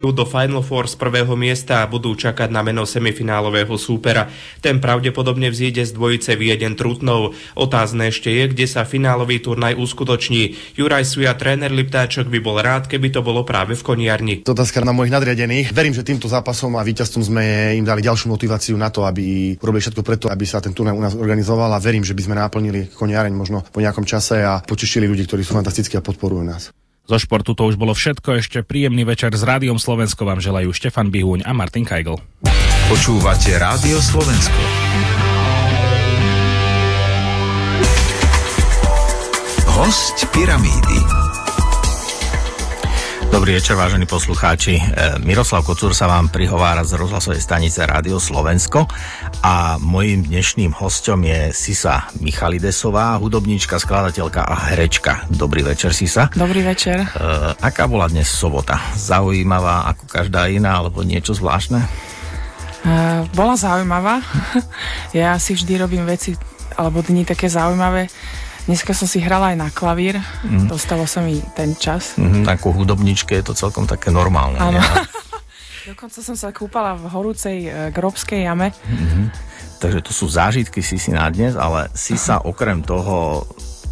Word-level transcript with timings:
do 0.00 0.24
Final 0.24 0.64
Four 0.64 0.88
z 0.88 0.96
prvého 0.96 1.36
miesta 1.36 1.84
a 1.84 1.90
budú 1.90 2.16
čakať 2.16 2.48
na 2.48 2.64
meno 2.64 2.88
semifinálového 2.88 3.76
súpera. 3.76 4.32
Ten 4.64 4.80
pravdepodobne 4.80 5.52
vzíde 5.52 5.84
z 5.84 5.92
dvojice 5.92 6.40
Vieden 6.40 6.72
Trutnov. 6.72 7.36
Otázne 7.52 8.08
ešte 8.08 8.32
je, 8.32 8.48
kde 8.48 8.64
sa 8.64 8.88
finálový 8.88 9.44
turnaj 9.44 9.76
uskutoční. 9.76 10.56
Juraj 10.80 11.04
Suja, 11.04 11.36
tréner 11.36 11.68
Liptáčok, 11.68 12.32
by 12.32 12.40
bol 12.40 12.56
rád, 12.64 12.88
keby 12.88 13.12
to 13.12 13.20
bolo 13.20 13.44
práve 13.44 13.76
v 13.76 13.82
Koniarni. 13.84 14.34
To 14.48 14.56
otázka 14.56 14.80
na 14.80 14.96
mojich 14.96 15.12
nadriadených. 15.12 15.76
Verím, 15.76 15.92
že 15.92 16.00
týmto 16.00 16.32
zápasom 16.32 16.80
a 16.80 16.82
víťazstvom 16.82 17.20
sme 17.20 17.76
im 17.76 17.84
dali 17.84 18.00
ďalšiu 18.00 18.32
motiváciu 18.32 18.80
na 18.80 18.88
to, 18.88 19.04
aby 19.04 19.52
urobili 19.60 19.84
všetko 19.84 20.00
preto, 20.00 20.32
aby 20.32 20.48
sa 20.48 20.64
ten 20.64 20.72
turnaj 20.72 20.96
u 20.96 21.02
nás 21.04 21.12
organizoval 21.12 21.76
a 21.76 21.82
verím, 21.82 22.08
že 22.08 22.16
by 22.16 22.22
sme 22.24 22.40
naplnili 22.40 22.88
Koniareň 22.88 23.36
možno 23.36 23.68
po 23.68 23.84
nejakom 23.84 24.08
čase 24.08 24.40
a 24.40 24.64
počistili 24.64 25.04
ľudí, 25.04 25.28
ktorí 25.28 25.44
sú 25.44 25.52
fantastickí 25.52 26.00
a 26.00 26.04
podporujú 26.04 26.40
nás. 26.40 26.72
Zo 27.10 27.18
športu 27.18 27.58
to 27.58 27.66
už 27.66 27.74
bolo 27.74 27.90
všetko, 27.90 28.38
ešte 28.38 28.62
príjemný 28.62 29.02
večer 29.02 29.34
s 29.34 29.42
Rádiom 29.42 29.82
Slovensko 29.82 30.22
vám 30.22 30.38
želajú 30.38 30.70
Štefan 30.70 31.10
Bihúň 31.10 31.42
a 31.42 31.50
Martin 31.50 31.82
Kajgl. 31.82 32.22
Počúvate 32.86 33.50
Rádio 33.58 33.98
Slovensko. 33.98 34.54
Host 39.74 40.22
Pyramídy. 40.30 41.19
Dobrý 43.30 43.54
večer, 43.54 43.78
vážení 43.78 44.10
poslucháči. 44.10 44.82
E, 44.82 44.82
Miroslav 45.22 45.62
Kocúr 45.62 45.94
sa 45.94 46.10
vám 46.10 46.34
prihovára 46.34 46.82
z 46.82 46.98
rozhlasovej 46.98 47.38
stanice 47.38 47.86
Rádio 47.86 48.18
Slovensko 48.18 48.90
a 49.46 49.78
mojím 49.78 50.26
dnešným 50.26 50.74
hostom 50.74 51.22
je 51.22 51.54
Sisa 51.54 52.10
Michalidesová, 52.18 53.14
hudobníčka, 53.22 53.78
skladateľka 53.78 54.42
a 54.42 54.74
herečka. 54.74 55.30
Dobrý 55.30 55.62
večer, 55.62 55.94
Sisa. 55.94 56.26
Dobrý 56.34 56.66
večer. 56.66 57.06
E, 57.06 57.08
aká 57.54 57.86
bola 57.86 58.10
dnes 58.10 58.26
sobota? 58.26 58.82
Zaujímavá 58.98 59.86
ako 59.94 60.10
každá 60.10 60.50
iná, 60.50 60.82
alebo 60.82 61.06
niečo 61.06 61.30
zvláštne? 61.30 61.86
E, 61.86 61.88
bola 63.30 63.54
zaujímavá. 63.54 64.26
ja 65.14 65.38
si 65.38 65.54
vždy 65.54 65.78
robím 65.78 66.02
veci 66.02 66.34
alebo 66.74 66.98
dni 66.98 67.22
také 67.22 67.46
zaujímavé 67.46 68.10
Dneska 68.68 68.92
som 68.92 69.08
si 69.08 69.22
hrala 69.24 69.54
aj 69.54 69.56
na 69.56 69.68
klavír, 69.72 70.20
mm. 70.20 70.68
dostalo 70.68 71.08
sa 71.08 71.24
mi 71.24 71.40
ten 71.56 71.72
čas. 71.78 72.20
Mm, 72.20 72.44
ako 72.44 72.76
hudobničke 72.76 73.38
je 73.40 73.44
to 73.46 73.54
celkom 73.56 73.88
také 73.88 74.12
normálne. 74.12 74.60
Áno. 74.60 74.80
Dokonca 75.90 76.20
som 76.20 76.36
sa 76.36 76.52
kúpala 76.52 76.92
v 76.94 77.08
horúcej 77.08 77.58
e, 77.66 77.70
grobskej 77.88 78.44
jame. 78.44 78.70
Mm-hmm. 78.70 79.24
Takže 79.80 80.00
to 80.04 80.12
sú 80.12 80.28
zážitky 80.28 80.84
si 80.84 81.00
si 81.00 81.08
na 81.08 81.24
dnes, 81.32 81.56
ale 81.56 81.88
si 81.96 82.20
sa 82.20 82.44
okrem 82.44 82.84
toho 82.84 83.48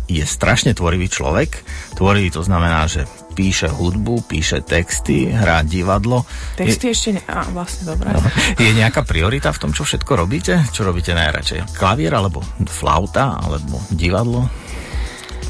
je 0.09 0.25
strašne 0.25 0.73
tvorivý 0.73 1.12
človek. 1.12 1.62
Tvorivý 1.95 2.33
to 2.33 2.41
znamená, 2.41 2.89
že 2.89 3.05
píše 3.37 3.70
hudbu, 3.70 4.27
píše 4.27 4.64
texty, 4.64 5.31
hrá 5.31 5.62
divadlo. 5.62 6.27
Texty 6.59 6.91
je... 6.91 6.92
ešte 6.97 7.09
ne... 7.14 7.23
Á, 7.28 7.47
vlastne 7.53 7.92
dobré. 7.92 8.11
No. 8.11 8.25
Je 8.59 8.73
nejaká 8.75 9.05
priorita 9.05 9.55
v 9.55 9.61
tom, 9.62 9.70
čo 9.70 9.86
všetko 9.86 10.19
robíte? 10.19 10.64
Čo 10.75 10.89
robíte 10.89 11.14
najradšej? 11.14 11.77
Klavier, 11.77 12.17
alebo 12.17 12.42
flauta, 12.67 13.39
alebo 13.39 13.79
divadlo? 13.95 14.51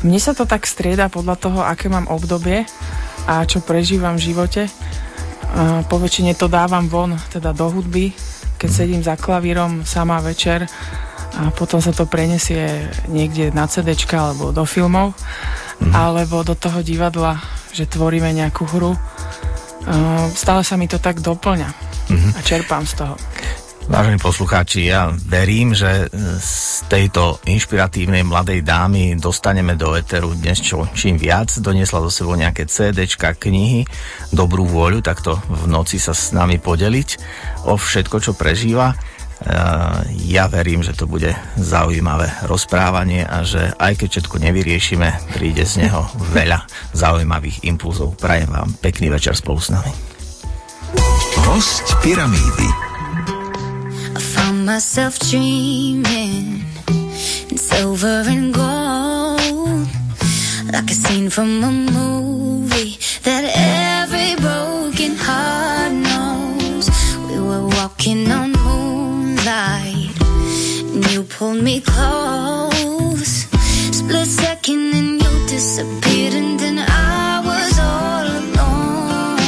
Mne 0.04 0.20
sa 0.20 0.36
to 0.36 0.44
tak 0.44 0.68
strieda 0.68 1.08
podľa 1.08 1.36
toho, 1.40 1.60
aké 1.64 1.88
mám 1.88 2.10
obdobie 2.10 2.68
a 3.24 3.46
čo 3.48 3.64
prežívam 3.64 4.20
v 4.20 4.26
živote. 4.34 4.62
A 5.48 5.80
po 5.88 5.96
väčšine 5.96 6.36
to 6.36 6.50
dávam 6.50 6.92
von, 6.92 7.16
teda 7.32 7.56
do 7.56 7.72
hudby, 7.72 8.12
keď 8.60 8.68
sedím 8.68 9.00
za 9.00 9.16
klavírom 9.16 9.86
sama 9.86 10.20
večer 10.20 10.68
a 11.38 11.54
potom 11.54 11.78
sa 11.78 11.94
to 11.94 12.10
prenesie 12.10 12.90
niekde 13.06 13.54
na 13.54 13.70
CD 13.70 13.94
alebo 14.18 14.50
do 14.50 14.66
filmov 14.66 15.14
mm. 15.78 15.94
alebo 15.94 16.42
do 16.42 16.58
toho 16.58 16.82
divadla, 16.82 17.38
že 17.70 17.86
tvoríme 17.86 18.34
nejakú 18.34 18.66
hru. 18.66 18.98
Stále 20.34 20.66
sa 20.66 20.74
mi 20.74 20.90
to 20.90 20.98
tak 20.98 21.22
doplňa 21.22 21.70
mm-hmm. 22.10 22.32
a 22.34 22.40
čerpám 22.42 22.84
z 22.84 23.06
toho. 23.06 23.14
Vážení 23.88 24.20
poslucháči, 24.20 24.84
ja 24.84 25.08
verím, 25.08 25.72
že 25.72 26.12
z 26.12 26.84
tejto 26.92 27.40
inšpiratívnej 27.48 28.20
mladej 28.20 28.60
dámy 28.60 29.16
dostaneme 29.16 29.80
do 29.80 29.96
Eteru 29.96 30.36
dnes 30.36 30.60
čo, 30.60 30.84
čím 30.92 31.16
viac. 31.16 31.56
Doniesla 31.56 32.04
do 32.04 32.12
sebou 32.12 32.36
nejaké 32.36 32.68
CDčka, 32.68 33.32
knihy, 33.32 33.88
dobrú 34.28 34.68
vôľu, 34.68 35.00
takto 35.00 35.40
v 35.48 35.72
noci 35.72 35.96
sa 35.96 36.12
s 36.12 36.36
nami 36.36 36.60
podeliť 36.60 37.08
o 37.64 37.80
všetko, 37.80 38.16
čo 38.20 38.36
prežíva. 38.36 38.92
Eh, 39.38 39.98
ja 40.34 40.50
verím, 40.50 40.82
že 40.82 40.98
to 40.98 41.06
bude 41.06 41.30
zaujímavé 41.54 42.26
rozprávanie 42.50 43.22
a 43.22 43.46
že 43.46 43.70
aj 43.78 44.02
keď 44.02 44.08
všetko 44.18 44.36
nevyriešime, 44.42 45.08
príde 45.30 45.62
z 45.62 45.86
neho 45.86 46.10
veľa 46.34 46.66
zaujímavých 46.90 47.62
impulzov. 47.62 48.18
Prajem 48.18 48.50
vám 48.50 48.74
pekný 48.82 49.14
večer 49.14 49.38
spolu 49.38 49.62
s 49.62 49.70
nami. 49.70 49.94
Host 51.46 51.94
Pyramídy 52.02 52.68
I 54.16 54.20
found 54.20 54.66
myself 54.66 55.18
dreaming 55.30 56.66
in 57.50 57.56
silver 57.56 58.26
and 58.26 58.52
gold 58.52 59.86
like 60.72 60.90
a 60.90 60.96
scene 60.98 61.30
from 61.30 61.62
a 61.62 61.70
movie 61.70 62.98
that 63.22 63.46
every 63.54 64.34
broken 64.42 65.14
heart 65.16 65.92
knows 65.92 66.90
we 67.30 67.38
were 67.38 67.66
walking 67.78 68.26
on 68.32 68.47
you 71.18 71.24
pulled 71.24 71.62
me 71.62 71.80
close. 71.80 73.46
Split 73.98 74.26
second 74.26 74.94
and 74.94 75.20
you 75.22 75.46
disappeared 75.48 76.34
and 76.34 76.60
then 76.60 76.78
I 76.78 77.42
was 77.50 77.78
all 77.90 78.26
alone. 78.42 79.38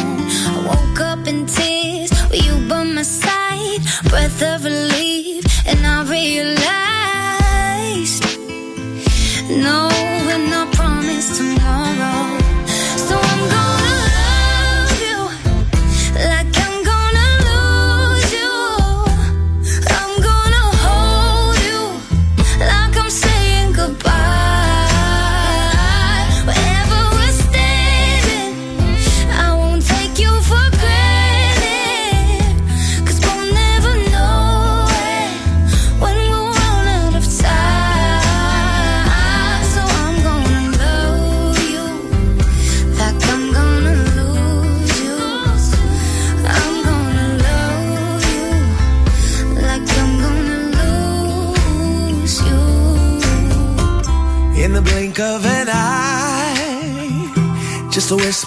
I 0.50 0.56
woke 0.68 1.00
up 1.00 1.28
in 1.28 1.46
tears 1.46 2.10
with 2.30 2.44
you 2.46 2.56
by 2.68 2.82
my 2.82 3.02
side, 3.02 3.82
breath 4.10 4.42
of 4.42 4.64
relief, 4.64 5.44
and 5.68 5.86
I 5.86 6.02
realized 6.18 6.60
no, 9.48 9.89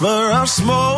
whisper 0.00 0.32
of 0.32 0.48
smoke. 0.48 0.93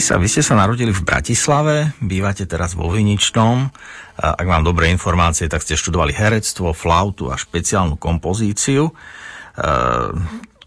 Uh, 0.00 0.02
Sisa, 0.02 0.16
vy 0.16 0.26
ste 0.26 0.40
sa 0.40 0.56
narodili 0.56 0.90
v 0.90 1.04
Bratislave, 1.04 1.92
bývate 2.00 2.48
teraz 2.48 2.72
vo 2.72 2.88
Viničnom. 2.88 3.68
Ak 4.16 4.42
mám 4.42 4.64
dobré 4.64 4.88
informácie, 4.88 5.44
tak 5.44 5.60
ste 5.60 5.76
študovali 5.76 6.10
herectvo, 6.10 6.72
flautu 6.72 7.28
a 7.28 7.36
špeciálnu 7.36 7.96
kompozíciu. 7.96 8.88
Uh, 8.88 10.16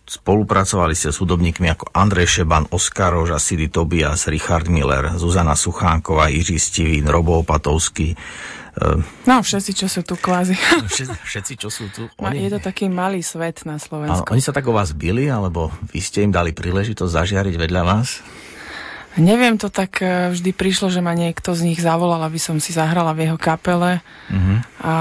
Spolupracovali 0.03 0.93
ste 0.93 1.09
s 1.09 1.17
hudobníkmi 1.17 1.65
ako 1.65 1.89
Andrej 1.89 2.37
Šeban, 2.37 2.69
Oskar 2.69 3.15
Rož 3.15 3.33
a 3.33 3.39
Sidy 3.39 3.71
Tobias, 3.71 4.27
Richard 4.27 4.67
Miller, 4.67 5.15
Zuzana 5.15 5.55
Suchánková, 5.55 6.27
Jiří 6.27 6.59
Stivín, 6.59 7.09
Robo 7.09 7.41
Opatovský. 7.41 8.13
Uh, 8.77 9.01
No, 9.25 9.41
všetci, 9.41 9.71
čo 9.73 9.87
sú 9.87 10.05
tu 10.05 10.13
kvázi. 10.13 10.53
Všetci, 10.93 11.17
všetci, 11.23 11.53
čo 11.57 11.69
sú 11.73 11.89
tu, 11.89 12.05
Ma- 12.21 12.35
Je 12.35 12.51
to 12.51 12.61
taký 12.61 12.85
malý 12.85 13.25
svet 13.25 13.65
na 13.65 13.77
Ale 13.77 13.81
Slovensku. 13.81 14.29
oni 14.29 14.43
sa 14.43 14.53
tak 14.53 14.67
o 14.67 14.75
vás 14.75 14.93
bili, 14.93 15.25
alebo 15.25 15.73
vy 15.89 15.97
ste 15.97 16.21
im 16.21 16.29
dali 16.29 16.53
príležitosť 16.53 17.09
zažiariť 17.09 17.55
vedľa 17.57 17.81
vás? 17.81 18.21
Neviem, 19.13 19.61
to 19.61 19.69
tak 19.69 20.01
e, 20.01 20.33
vždy 20.33 20.51
prišlo, 20.57 20.89
že 20.89 21.01
ma 21.01 21.13
niekto 21.13 21.53
z 21.53 21.61
nich 21.69 21.77
zavolal, 21.77 22.21
aby 22.25 22.41
som 22.41 22.57
si 22.57 22.73
zahrala 22.73 23.13
v 23.13 23.29
jeho 23.29 23.37
kapele. 23.37 24.01
Mhm. 24.33 24.53
A 24.81 24.93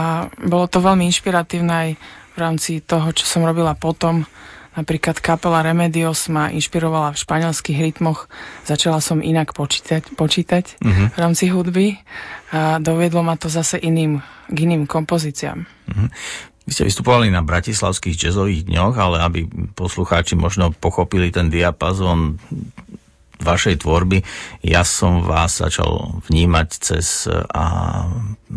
bolo 0.44 0.68
to 0.68 0.84
veľmi 0.84 1.08
inšpiratívne 1.08 1.72
aj 1.72 1.90
v 2.32 2.38
rámci 2.40 2.80
toho, 2.84 3.08
čo 3.12 3.24
som 3.24 3.44
robila 3.44 3.72
potom. 3.72 4.24
Napríklad 4.72 5.20
kapela 5.20 5.60
Remedios 5.60 6.32
ma 6.32 6.48
inšpirovala 6.48 7.12
v 7.12 7.20
španielských 7.20 7.92
rytmoch. 7.92 8.24
Začala 8.64 9.04
som 9.04 9.20
inak 9.20 9.52
počítať, 9.52 10.16
počítať 10.16 10.80
Mhm. 10.80 11.04
v 11.12 11.18
rámci 11.20 11.44
hudby 11.52 12.00
a 12.56 12.80
doviedlo 12.80 13.20
ma 13.20 13.36
to 13.36 13.52
zase 13.52 13.76
iným, 13.76 14.24
k 14.48 14.56
iným 14.64 14.88
kompozíciám. 14.88 15.68
Vy 16.64 16.70
ste 16.72 16.88
vystupovali 16.88 17.28
na 17.28 17.44
bratislavských 17.44 18.16
jazzových 18.16 18.64
dňoch, 18.70 18.94
ale 18.96 19.16
aby 19.20 19.40
poslucháči 19.76 20.40
možno 20.40 20.72
pochopili 20.72 21.28
ten 21.28 21.52
diapazon 21.52 22.40
vašej 23.42 23.82
tvorby, 23.82 24.22
ja 24.62 24.86
som 24.86 25.26
vás 25.26 25.58
začal 25.58 26.22
vnímať 26.30 26.68
cez 26.78 27.26
a, 27.30 27.64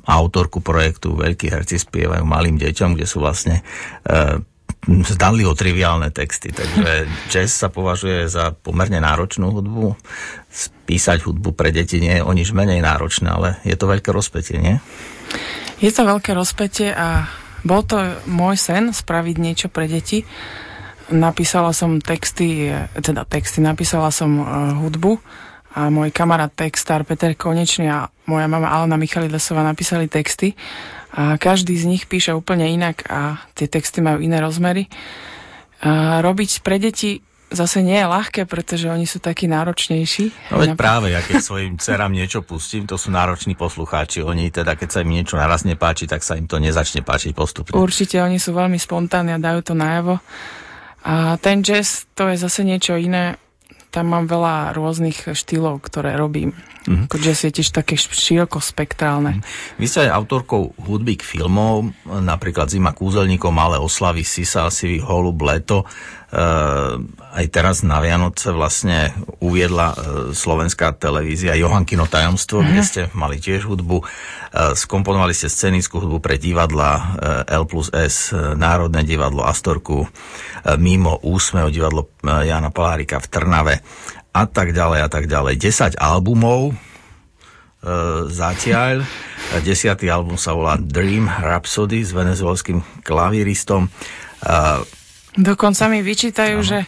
autorku 0.05 0.61
projektu 0.61 1.17
Veľkí 1.17 1.49
herci 1.49 1.81
spievajú 1.81 2.23
malým 2.23 2.61
deťom, 2.61 2.95
kde 2.95 3.05
sú 3.09 3.19
vlastne 3.25 3.65
e, 4.05 4.41
zdanlivo 4.85 5.57
triviálne 5.57 6.13
texty. 6.13 6.53
Takže 6.53 7.09
jazz 7.31 7.51
sa 7.51 7.73
považuje 7.73 8.29
za 8.29 8.53
pomerne 8.53 9.01
náročnú 9.01 9.49
hudbu. 9.49 9.97
Spísať 10.49 11.25
hudbu 11.25 11.57
pre 11.57 11.73
deti 11.73 11.97
nie 11.97 12.21
je 12.21 12.23
o 12.23 12.31
nič 12.31 12.53
menej 12.53 12.79
náročné, 12.85 13.27
ale 13.33 13.49
je 13.65 13.73
to 13.73 13.89
veľké 13.89 14.13
rozpetie, 14.13 14.61
nie? 14.61 14.77
Je 15.81 15.91
to 15.91 16.07
veľké 16.07 16.31
rozpetie 16.37 16.93
a 16.93 17.27
bol 17.65 17.81
to 17.81 17.97
môj 18.29 18.55
sen 18.61 18.93
spraviť 18.93 19.35
niečo 19.41 19.67
pre 19.73 19.89
deti. 19.89 20.23
Napísala 21.11 21.69
som 21.69 22.01
texty, 22.01 22.73
e, 22.73 22.89
teda 22.97 23.29
texty, 23.29 23.61
napísala 23.61 24.09
som 24.09 24.41
uh, 24.41 24.73
hudbu 24.81 25.21
a 25.75 25.91
môj 25.91 26.09
kamarát 26.09 26.49
textár 26.49 27.05
Peter 27.05 27.35
Konečný 27.37 27.91
a 27.91 28.07
moja 28.25 28.47
mama 28.49 28.71
Alena 28.71 28.97
Michalidesová 28.97 29.61
napísali 29.61 30.07
texty 30.07 30.55
a 31.13 31.35
každý 31.35 31.75
z 31.77 31.85
nich 31.85 32.03
píše 32.09 32.33
úplne 32.33 32.65
inak 32.67 33.05
a 33.11 33.43
tie 33.53 33.67
texty 33.67 34.01
majú 34.01 34.23
iné 34.23 34.39
rozmery. 34.39 34.87
A 35.83 36.23
robiť 36.23 36.63
pre 36.65 36.79
deti 36.81 37.21
zase 37.53 37.85
nie 37.85 37.95
je 37.95 38.07
ľahké, 38.07 38.49
pretože 38.49 38.89
oni 38.89 39.05
sú 39.05 39.21
takí 39.21 39.45
náročnejší. 39.45 40.51
No 40.51 40.59
veď 40.59 40.75
práve, 40.75 41.13
ja 41.13 41.21
keď 41.21 41.39
svojim 41.39 41.73
dcerám 41.77 42.11
niečo 42.11 42.41
pustím, 42.41 42.89
to 42.89 42.97
sú 42.97 43.13
nároční 43.13 43.53
poslucháči. 43.55 44.25
Oni 44.25 44.49
teda, 44.49 44.73
keď 44.75 44.89
sa 44.91 44.99
im 45.05 45.13
niečo 45.13 45.37
naraz 45.37 45.63
nepáči, 45.63 46.09
tak 46.09 46.25
sa 46.25 46.35
im 46.35 46.49
to 46.49 46.57
nezačne 46.57 47.05
páčiť 47.05 47.31
postupne. 47.31 47.77
Určite, 47.77 48.19
oni 48.19 48.41
sú 48.41 48.51
veľmi 48.51 48.75
spontánni 48.75 49.37
a 49.37 49.39
dajú 49.39 49.61
to 49.61 49.73
najavo. 49.77 50.19
A 51.05 51.37
ten 51.37 51.61
jazz, 51.61 52.09
to 52.17 52.25
je 52.33 52.41
zase 52.41 52.65
niečo 52.65 52.97
iné. 52.97 53.37
Tam 53.93 54.11
mám 54.11 54.27
veľa 54.27 54.75
rôznych 54.75 55.31
štýlov, 55.31 55.79
ktoré 55.85 56.17
robím. 56.19 56.51
Mm-hmm. 56.85 57.07
Jazz 57.21 57.47
je 57.47 57.51
tiež 57.61 57.71
také 57.71 57.95
široko 57.95 58.59
spektrálne. 58.59 59.39
Vy 59.79 59.85
ste 59.87 60.09
aj 60.09 60.17
autorkou 60.19 60.75
hudby 60.83 61.17
k 61.17 61.23
filmov, 61.23 61.95
napríklad 62.05 62.67
Zima 62.67 62.91
kúzelníkov, 62.91 63.55
Malé 63.55 63.79
oslavy, 63.79 64.27
Sisa, 64.27 64.67
Sivý 64.67 64.99
holub, 64.99 65.39
Leto. 65.41 65.87
Aj 66.35 67.45
teraz 67.47 67.79
na 67.87 68.03
Vianoce 68.03 68.51
vlastne 68.51 69.15
uviedla 69.39 69.87
e, 69.91 69.95
slovenská 70.35 70.99
televízia 70.99 71.55
Johankino 71.55 72.11
tajomstvo, 72.11 72.59
mm-hmm. 72.59 72.71
kde 72.75 72.81
ste 72.83 73.01
mali 73.15 73.39
tiež 73.39 73.63
hudbu. 73.63 74.03
E, 74.03 74.05
skomponovali 74.75 75.31
ste 75.31 75.47
scenickú 75.47 76.03
hudbu 76.03 76.19
pre 76.19 76.35
divadla 76.35 76.91
e, 76.91 77.01
L 77.55 77.63
plus 77.63 77.87
S, 77.95 78.35
Národné 78.35 79.07
divadlo 79.07 79.47
Astorku, 79.47 80.03
Mimo 80.75 81.23
Úsmev, 81.23 81.71
divadlo 81.71 82.11
Jana 82.23 82.67
Palárika 82.67 83.23
v 83.23 83.27
Trnave 83.31 83.75
a 84.35 84.43
tak 84.43 84.75
ďalej 84.75 84.99
a 85.05 85.09
tak 85.11 85.31
ďalej. 85.31 85.55
10 85.55 85.95
albumov, 85.95 86.75
zatiaľ. 88.27 89.05
Desiatý 89.61 90.09
album 90.09 90.41
sa 90.41 90.57
volá 90.57 90.75
Dream 90.75 91.29
Rhapsody 91.29 92.01
s 92.01 92.11
venezuelským 92.11 92.81
klavíristom. 93.05 93.87
Dokonca 95.35 95.91
mi 95.91 95.99
vyčítajú, 95.99 96.57
že, 96.63 96.87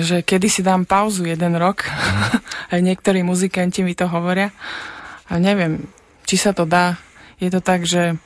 že 0.00 0.24
kedy 0.24 0.48
si 0.48 0.60
dám 0.64 0.88
pauzu 0.88 1.28
jeden 1.28 1.56
rok. 1.60 1.84
Aj 2.72 2.80
niektorí 2.80 3.20
muzikanti 3.20 3.84
mi 3.84 3.92
to 3.92 4.08
hovoria. 4.08 4.50
A 5.28 5.36
neviem, 5.36 5.84
či 6.24 6.40
sa 6.40 6.56
to 6.56 6.64
dá. 6.64 6.96
Je 7.36 7.52
to 7.52 7.60
tak, 7.60 7.84
že 7.84 8.16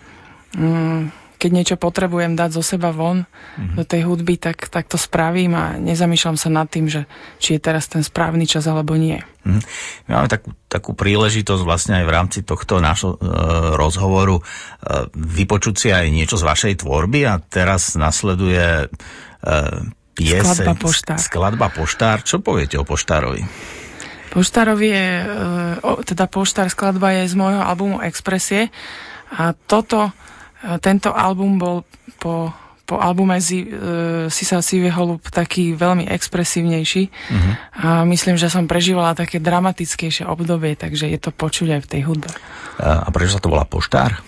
mm, 0.55 1.20
keď 1.41 1.51
niečo 1.57 1.77
potrebujem 1.81 2.37
dať 2.37 2.51
zo 2.53 2.61
seba 2.61 2.93
von 2.93 3.25
mm-hmm. 3.25 3.81
do 3.81 3.83
tej 3.89 4.05
hudby, 4.05 4.37
tak, 4.37 4.69
tak 4.69 4.93
to 4.93 5.01
spravím 5.01 5.57
a 5.57 5.81
nezamýšľam 5.81 6.37
sa 6.37 6.53
nad 6.53 6.69
tým, 6.69 6.93
že 6.93 7.09
či 7.41 7.57
je 7.57 7.65
teraz 7.65 7.89
ten 7.89 8.05
správny 8.05 8.45
čas 8.45 8.69
alebo 8.69 9.01
nie. 9.01 9.17
Mhm. 9.49 9.61
My 10.05 10.11
máme 10.21 10.29
takú, 10.29 10.53
takú 10.69 10.93
príležitosť 10.93 11.63
vlastne 11.65 11.97
aj 11.97 12.05
v 12.05 12.13
rámci 12.13 12.39
tohto 12.45 12.77
nášho 12.77 13.17
e, 13.17 13.25
rozhovoru 13.81 14.37
e, 14.37 14.43
vypočuť 15.17 15.75
si 15.81 15.89
aj 15.89 16.13
niečo 16.13 16.37
z 16.37 16.45
vašej 16.45 16.75
tvorby 16.85 17.25
a 17.25 17.41
teraz 17.41 17.97
nasleduje 17.97 18.85
e, 18.85 18.87
pieseň, 20.13 20.45
Skladba 20.45 20.75
Poštár. 20.77 21.17
Skladba 21.17 21.69
Poštár. 21.73 22.19
Čo 22.21 22.45
poviete 22.45 22.77
o 22.77 22.85
Poštárovi? 22.85 23.49
Poštárovi 24.31 24.89
je, 24.93 25.09
e, 25.83 26.05
teda 26.07 26.31
Poštár 26.31 26.71
skladba 26.71 27.17
je 27.19 27.33
z 27.33 27.35
môjho 27.35 27.65
albumu 27.65 27.99
Expresie 27.99 28.71
a 29.35 29.57
toto, 29.57 30.15
tento 30.81 31.11
album 31.17 31.57
bol 31.57 31.77
po, 32.21 32.53
po 32.85 32.99
albume 32.99 33.39
Zi, 33.39 33.65
e, 33.65 33.69
Sisa 34.29 34.61
Sivý 34.61 34.91
holub 34.91 35.23
taký 35.31 35.79
veľmi 35.79 36.11
expresívnejší 36.11 37.03
uh-huh. 37.07 37.53
a 37.81 37.89
myslím, 38.11 38.35
že 38.35 38.51
som 38.51 38.67
prežívala 38.67 39.15
také 39.15 39.39
dramatickejšie 39.39 40.27
obdobie, 40.27 40.75
takže 40.75 41.07
je 41.07 41.19
to 41.23 41.31
počuť 41.31 41.79
aj 41.79 41.81
v 41.87 41.89
tej 41.89 42.01
hudbe. 42.05 42.29
E, 42.29 42.37
a 42.83 43.09
prečo 43.15 43.39
sa 43.39 43.43
to 43.43 43.49
volá 43.49 43.63
Poštár? 43.63 44.19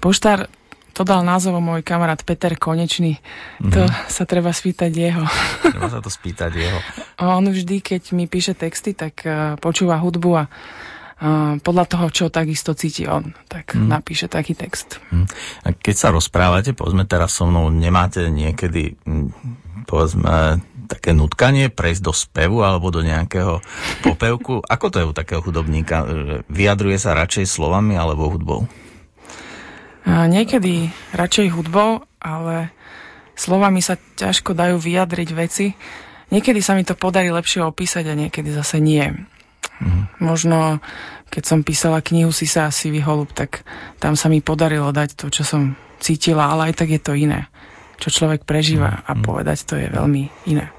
Poštár 0.00 0.48
to 0.96 1.06
dal 1.06 1.22
názov 1.22 1.62
môj 1.62 1.86
kamarát 1.86 2.18
Peter 2.26 2.58
Konečný. 2.58 3.22
Uh-huh. 3.62 3.70
To 3.70 3.80
sa 4.10 4.26
treba 4.26 4.50
spýtať 4.50 4.90
jeho. 4.90 5.22
Treba 5.62 5.86
sa 5.92 6.02
to 6.02 6.10
spýtať 6.10 6.50
jeho. 6.58 6.78
On 7.38 7.46
vždy, 7.46 7.78
keď 7.78 8.16
mi 8.18 8.26
píše 8.26 8.58
texty, 8.58 8.98
tak 8.98 9.22
uh, 9.22 9.54
počúva 9.62 10.02
hudbu 10.02 10.30
a 10.34 10.44
podľa 11.58 11.84
toho, 11.90 12.06
čo 12.14 12.24
takisto 12.30 12.78
cíti 12.78 13.02
on, 13.10 13.34
tak 13.50 13.74
mm. 13.74 13.90
napíše 13.90 14.30
taký 14.30 14.54
text. 14.54 15.02
Hm. 15.10 15.26
A 15.66 15.68
keď 15.74 15.96
sa 15.98 16.08
rozprávate, 16.14 16.78
povedzme 16.78 17.02
teraz 17.10 17.34
so 17.34 17.42
mnou, 17.42 17.74
nemáte 17.74 18.30
niekedy, 18.30 18.94
hm, 19.02 19.34
povedzme, 19.90 20.62
také 20.88 21.12
nutkanie 21.12 21.68
prejsť 21.68 22.02
do 22.06 22.14
spevu 22.14 22.62
alebo 22.62 22.94
do 22.94 23.02
nejakého 23.02 23.58
popevku? 24.06 24.62
Ako 24.74 24.94
to 24.94 25.02
je 25.02 25.08
u 25.10 25.12
takého 25.12 25.42
hudobníka? 25.42 26.06
Vyjadruje 26.46 26.96
sa 27.02 27.18
radšej 27.18 27.50
slovami 27.50 27.98
alebo 27.98 28.30
hudbou? 28.30 28.70
A 30.08 30.24
niekedy 30.24 30.88
radšej 31.12 31.52
hudbou, 31.52 32.06
ale 32.22 32.72
slovami 33.36 33.84
sa 33.84 33.98
ťažko 33.98 34.56
dajú 34.56 34.80
vyjadriť 34.80 35.28
veci. 35.36 35.76
Niekedy 36.32 36.64
sa 36.64 36.72
mi 36.78 36.86
to 36.86 36.96
podarí 36.96 37.28
lepšie 37.28 37.60
opísať 37.60 38.08
a 38.08 38.14
niekedy 38.16 38.48
zase 38.54 38.80
nie. 38.80 39.04
Mm. 39.78 40.02
Možno, 40.18 40.82
keď 41.30 41.42
som 41.44 41.66
písala 41.66 42.02
knihu 42.02 42.34
Sisa 42.34 42.66
a 42.66 42.74
Sivý 42.74 43.02
holub, 43.02 43.30
tak 43.34 43.62
tam 44.02 44.18
sa 44.18 44.26
mi 44.26 44.42
podarilo 44.42 44.90
dať 44.90 45.14
to, 45.14 45.26
čo 45.30 45.42
som 45.46 45.78
cítila, 45.98 46.50
ale 46.50 46.70
aj 46.70 46.84
tak 46.84 46.88
je 46.94 47.00
to 47.02 47.14
iné. 47.14 47.50
čo 47.98 48.14
človek 48.14 48.46
prežíva 48.46 49.02
a 49.02 49.12
povedať 49.18 49.58
to 49.66 49.74
je 49.74 49.90
veľmi 49.90 50.30
iné. 50.46 50.70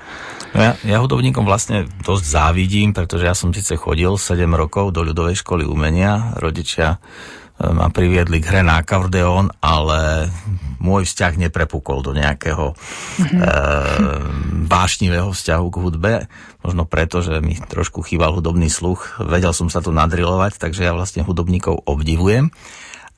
No 0.56 0.64
ja, 0.64 0.74
ja 0.88 0.98
hudobníkom 1.04 1.44
vlastne 1.44 1.86
dosť 2.02 2.26
závidím, 2.26 2.96
pretože 2.96 3.28
ja 3.28 3.36
som 3.36 3.52
síce 3.52 3.76
chodil 3.76 4.16
7 4.16 4.48
rokov 4.56 4.96
do 4.96 5.04
ľudovej 5.04 5.44
školy 5.44 5.68
umenia, 5.68 6.34
rodičia 6.40 6.98
ma 7.60 7.92
priviedli 7.92 8.40
k 8.40 8.48
hre 8.56 8.62
na 8.64 8.80
akordeón, 8.80 9.52
ale 9.60 10.32
môj 10.80 11.04
vzťah 11.04 11.34
neprepukol 11.36 12.00
do 12.00 12.16
nejakého 12.16 12.72
mm-hmm. 12.72 13.40
e, 13.40 13.48
vášnivého 14.66 15.30
vzťahu 15.36 15.66
k 15.68 15.78
hudbe. 15.84 16.14
Možno 16.64 16.88
preto, 16.88 17.20
že 17.20 17.44
mi 17.44 17.60
trošku 17.60 18.00
chýbal 18.00 18.32
hudobný 18.32 18.72
sluch. 18.72 19.20
Vedel 19.20 19.52
som 19.52 19.68
sa 19.68 19.84
to 19.84 19.92
nadrilovať, 19.92 20.56
takže 20.56 20.88
ja 20.88 20.96
vlastne 20.96 21.28
hudobníkov 21.28 21.84
obdivujem. 21.84 22.48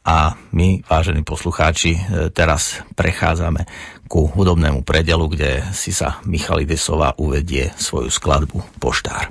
A 0.01 0.33
my, 0.57 0.81
vážení 0.89 1.21
poslucháči, 1.21 1.93
e, 1.93 2.01
teraz 2.33 2.81
prechádzame 2.98 3.69
ku 4.10 4.25
hudobnému 4.25 4.81
predelu, 4.81 5.29
kde 5.29 5.62
si 5.77 5.93
sa 5.93 6.17
Michalidesová 6.25 7.13
uvedie 7.21 7.69
svoju 7.77 8.10
skladbu 8.10 8.81
Poštár. 8.81 9.29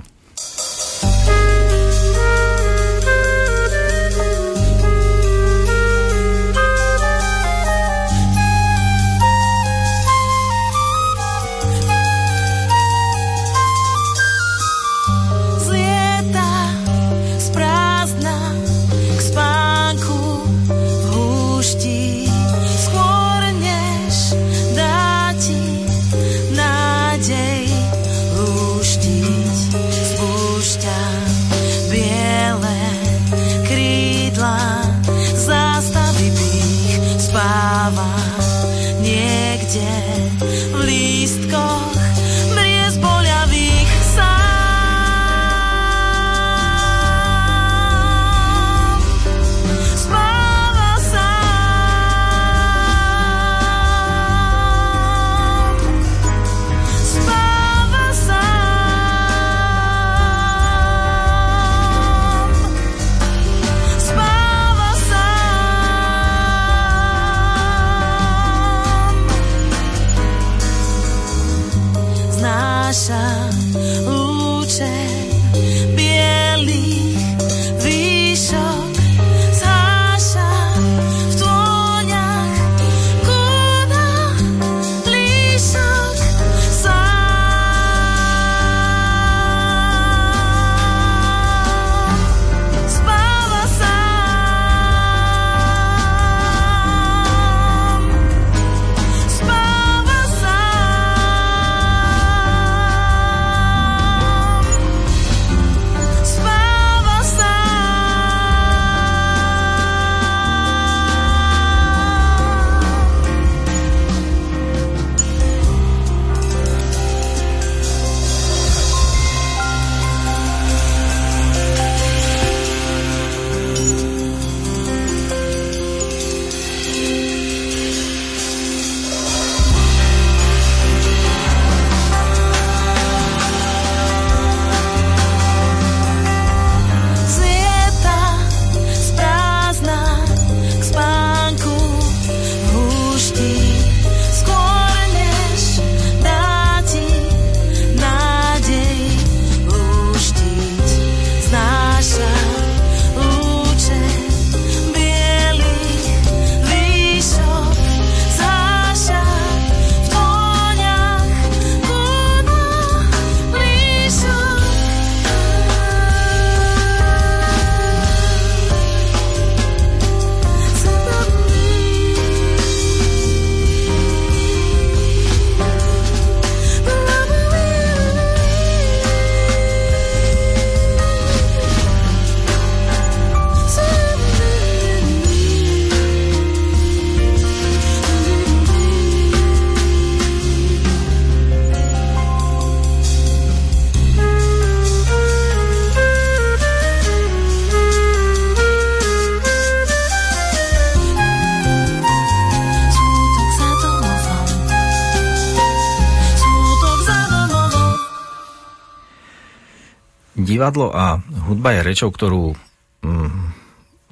Divadlo 210.61 210.93
a 210.93 211.17
hudba 211.49 211.73
je 211.73 211.81
rečou, 211.81 212.13
ktorú, 212.13 212.53
mm, 213.01 213.33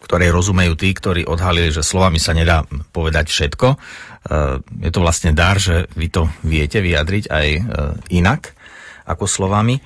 ktorej 0.01 0.33
rozumejú 0.33 0.73
tí, 0.73 0.89
ktorí 0.97 1.29
odhalili, 1.29 1.69
že 1.69 1.85
slovami 1.85 2.17
sa 2.17 2.33
nedá 2.33 2.65
povedať 2.89 3.29
všetko. 3.29 3.67
E, 3.69 3.77
je 4.81 4.89
to 4.89 5.05
vlastne 5.05 5.37
dar, 5.37 5.61
že 5.61 5.85
vy 5.93 6.09
to 6.09 6.25
viete 6.41 6.81
vyjadriť 6.81 7.29
aj 7.29 7.47
e, 7.53 7.61
inak 8.17 8.57
ako 9.05 9.29
slovami. 9.29 9.77
E, 9.77 9.81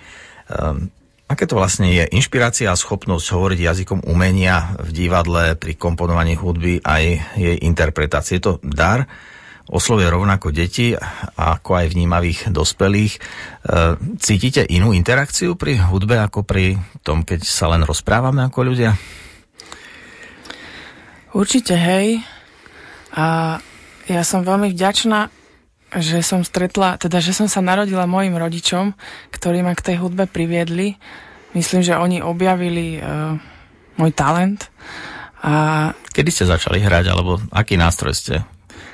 aké 1.28 1.44
to 1.44 1.60
vlastne 1.60 1.92
je? 1.92 2.08
Inšpirácia 2.16 2.72
a 2.72 2.80
schopnosť 2.80 3.36
hovoriť 3.36 3.60
jazykom 3.60 4.00
umenia 4.08 4.80
v 4.80 4.96
divadle 4.96 5.60
pri 5.60 5.76
komponovaní 5.76 6.40
hudby 6.40 6.80
aj 6.80 7.04
jej 7.36 7.60
interpretácie. 7.60 8.40
Je 8.40 8.48
to 8.48 8.54
dar, 8.64 9.04
oslovuje 9.72 10.08
rovnako 10.12 10.52
deti, 10.52 10.92
ako 11.40 11.72
aj 11.80 11.96
vnímavých 11.96 12.40
dospelých. 12.52 13.14
E, 13.16 13.20
cítite 14.20 14.68
inú 14.68 14.92
interakciu 14.92 15.56
pri 15.56 15.80
hudbe 15.80 16.20
ako 16.20 16.44
pri 16.44 16.76
tom, 17.00 17.24
keď 17.24 17.48
sa 17.48 17.72
len 17.72 17.88
rozprávame 17.88 18.44
ako 18.44 18.60
ľudia? 18.68 18.92
Určite 21.32 21.80
hej. 21.80 22.20
A 23.16 23.58
ja 24.10 24.24
som 24.28 24.44
veľmi 24.44 24.74
vďačná, 24.76 25.32
že 25.94 26.26
som 26.26 26.42
stretla, 26.42 26.98
teda 26.98 27.22
že 27.22 27.32
som 27.32 27.46
sa 27.46 27.62
narodila 27.62 28.10
mojim 28.10 28.34
rodičom, 28.34 28.98
ktorí 29.30 29.62
ma 29.62 29.78
k 29.78 29.94
tej 29.94 30.02
hudbe 30.02 30.26
priviedli. 30.26 30.98
Myslím, 31.54 31.86
že 31.86 31.94
oni 31.94 32.18
objavili 32.18 32.98
uh, 32.98 33.38
môj 34.02 34.12
talent. 34.18 34.74
A... 35.46 35.94
Kedy 36.10 36.30
ste 36.34 36.50
začali 36.50 36.82
hrať, 36.82 37.14
alebo 37.14 37.38
aký 37.54 37.78
nástroj 37.78 38.18
ste 38.18 38.42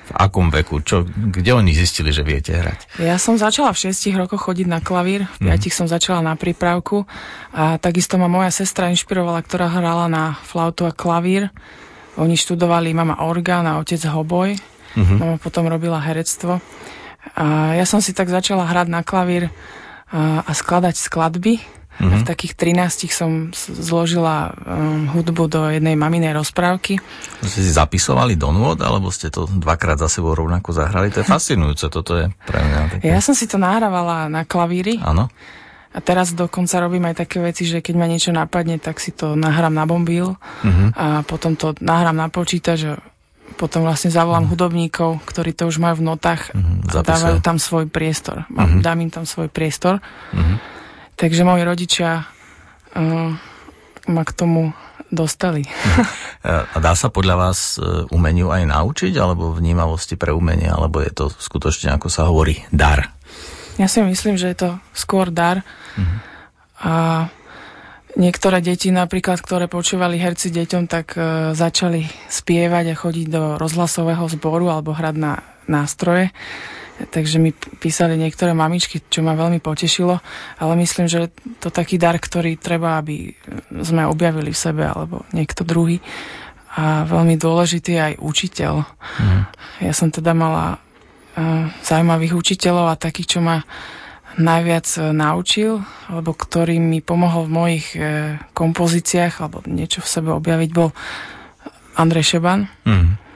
V 0.10 0.12
akom 0.18 0.50
veku? 0.50 0.82
Čo, 0.82 1.06
kde 1.06 1.54
oni 1.54 1.78
zistili, 1.78 2.10
že 2.10 2.26
viete 2.26 2.58
hrať? 2.58 2.98
Ja 2.98 3.22
som 3.22 3.38
začala 3.38 3.70
v 3.72 3.94
6 3.94 4.10
rokoch 4.18 4.50
chodiť 4.50 4.66
na 4.66 4.82
klavír, 4.82 5.30
v 5.38 5.54
5 5.54 5.70
mm. 5.70 5.70
som 5.70 5.86
začala 5.86 6.26
na 6.26 6.34
prípravku 6.34 7.06
a 7.54 7.78
takisto 7.78 8.18
ma 8.18 8.26
moja 8.26 8.50
sestra 8.50 8.90
inšpirovala, 8.90 9.46
ktorá 9.46 9.70
hrala 9.70 10.10
na 10.10 10.34
flautu 10.42 10.90
a 10.90 10.92
klavír. 10.92 11.54
Oni 12.18 12.34
študovali 12.34 12.92
mama 12.92 13.22
orgán 13.24 13.70
a 13.70 13.78
otec 13.78 14.02
hoboj. 14.10 14.58
Mm-hmm. 14.98 15.18
Mama 15.22 15.36
potom 15.38 15.70
robila 15.70 16.02
herectvo. 16.02 16.58
A 17.38 17.78
ja 17.78 17.86
som 17.86 18.02
si 18.02 18.12
tak 18.12 18.28
začala 18.28 18.66
hrať 18.66 18.88
na 18.90 19.06
klavír 19.06 19.54
a, 20.10 20.42
a 20.42 20.52
skladať 20.52 20.98
skladby 20.98 21.79
Mm-hmm. 22.00 22.16
V 22.16 22.24
mhm. 22.24 22.28
takých 22.32 22.54
13 22.56 23.12
som 23.12 23.32
zložila 23.60 24.56
um, 24.56 25.12
hudbu 25.12 25.52
do 25.52 25.62
jednej 25.68 26.00
maminej 26.00 26.32
rozprávky. 26.32 26.96
Ste 27.44 27.60
si 27.60 27.72
zapisovali 27.76 28.40
do 28.40 28.56
nôd, 28.56 28.80
alebo 28.80 29.12
ste 29.12 29.28
to 29.28 29.44
dvakrát 29.52 30.00
za 30.00 30.08
sebou 30.08 30.32
rovnako 30.32 30.72
zahrali? 30.72 31.12
To 31.12 31.20
je 31.20 31.28
fascinujúce, 31.28 31.92
toto 31.92 32.16
je 32.16 32.32
pre 32.48 32.64
mňa. 32.64 32.80
Také... 32.88 33.04
Ja 33.04 33.20
som 33.20 33.36
si 33.36 33.52
to 33.52 33.60
nahrávala 33.60 34.32
na 34.32 34.48
klavíri. 34.48 34.96
Áno. 35.04 35.28
A 35.90 36.00
teraz 36.00 36.32
dokonca 36.32 36.80
robím 36.80 37.04
aj 37.12 37.28
také 37.28 37.44
veci, 37.44 37.68
že 37.68 37.84
keď 37.84 37.94
ma 38.00 38.08
niečo 38.08 38.32
napadne, 38.32 38.80
tak 38.80 39.04
si 39.04 39.12
to 39.12 39.36
nahrám 39.36 39.76
na 39.76 39.84
bombil 39.84 40.40
mm-hmm. 40.64 40.96
a 40.96 41.28
potom 41.28 41.60
to 41.60 41.76
nahrám 41.84 42.16
na 42.16 42.32
počítač 42.32 42.80
a 42.88 42.94
potom 43.58 43.84
vlastne 43.84 44.14
zavolám 44.14 44.46
mm. 44.48 44.52
hudobníkov, 44.54 45.10
ktorí 45.26 45.58
to 45.58 45.68
už 45.68 45.82
majú 45.82 46.00
v 46.00 46.14
notách 46.14 46.54
mm, 46.54 46.94
a 46.94 47.02
dávajú 47.02 47.42
tam 47.42 47.58
svoj 47.58 47.90
priestor. 47.90 48.46
Mm-hmm. 48.48 48.80
Dám 48.86 49.00
im 49.02 49.12
tam 49.12 49.26
svoj 49.28 49.50
priestor. 49.52 50.00
Mm-hmm 50.32 50.79
Takže 51.20 51.44
moji 51.44 51.68
rodičia 51.68 52.24
uh, 52.96 53.36
ma 54.08 54.24
k 54.24 54.32
tomu 54.32 54.72
dostali. 55.12 55.68
A 56.48 56.78
dá 56.80 56.94
sa 56.96 57.12
podľa 57.12 57.36
vás 57.36 57.76
e, 57.76 58.06
umeniu 58.14 58.54
aj 58.54 58.64
naučiť, 58.64 59.14
alebo 59.18 59.52
vnímavosti 59.52 60.16
pre 60.16 60.32
umenie, 60.32 60.70
alebo 60.70 61.02
je 61.04 61.12
to 61.12 61.26
skutočne, 61.28 61.92
ako 61.92 62.08
sa 62.08 62.30
hovorí, 62.30 62.64
dar? 62.70 63.12
Ja 63.82 63.90
si 63.92 64.00
myslím, 64.06 64.40
že 64.40 64.54
je 64.54 64.58
to 64.64 64.70
skôr 64.96 65.34
dar. 65.34 65.66
Uh-huh. 65.98 66.18
A 66.80 66.94
niektoré 68.16 68.64
deti 68.64 68.94
napríklad, 68.94 69.42
ktoré 69.42 69.68
počúvali 69.68 70.22
herci 70.22 70.54
deťom, 70.54 70.84
tak 70.88 71.18
uh, 71.18 71.52
začali 71.58 72.08
spievať 72.30 72.94
a 72.94 72.96
chodiť 72.96 73.28
do 73.28 73.44
rozhlasového 73.60 74.24
zboru 74.32 74.72
alebo 74.72 74.96
hrať 74.96 75.16
na 75.20 75.44
nástroje 75.68 76.32
takže 77.08 77.40
mi 77.40 77.56
písali 77.56 78.20
niektoré 78.20 78.52
mamičky, 78.52 79.00
čo 79.08 79.24
ma 79.24 79.32
veľmi 79.40 79.64
potešilo, 79.64 80.20
ale 80.60 80.74
myslím, 80.84 81.08
že 81.08 81.32
to 81.64 81.72
taký 81.72 81.96
dar, 81.96 82.20
ktorý 82.20 82.60
treba, 82.60 83.00
aby 83.00 83.32
sme 83.80 84.04
objavili 84.04 84.52
v 84.52 84.60
sebe, 84.60 84.84
alebo 84.84 85.24
niekto 85.32 85.64
druhý. 85.64 86.04
A 86.76 87.08
veľmi 87.08 87.40
dôležitý 87.40 87.96
je 87.96 88.02
aj 88.14 88.16
učiteľ. 88.20 88.74
Mm. 89.20 89.42
Ja 89.90 89.94
som 89.96 90.12
teda 90.12 90.36
mala 90.36 90.78
uh, 90.78 91.72
zaujímavých 91.82 92.36
učiteľov 92.36 92.94
a 92.94 93.00
takých, 93.00 93.36
čo 93.36 93.40
ma 93.42 93.64
najviac 94.38 94.86
uh, 95.00 95.16
naučil, 95.16 95.82
alebo 96.12 96.36
ktorý 96.36 96.78
mi 96.78 97.02
pomohol 97.02 97.50
v 97.50 97.56
mojich 97.56 97.88
uh, 97.96 98.38
kompozíciách, 98.54 99.42
alebo 99.42 99.66
niečo 99.66 100.04
v 100.04 100.12
sebe 100.12 100.30
objaviť, 100.36 100.70
bol 100.76 100.94
Andrej 101.98 102.38
Šeban. 102.38 102.68
Mm 102.86 103.29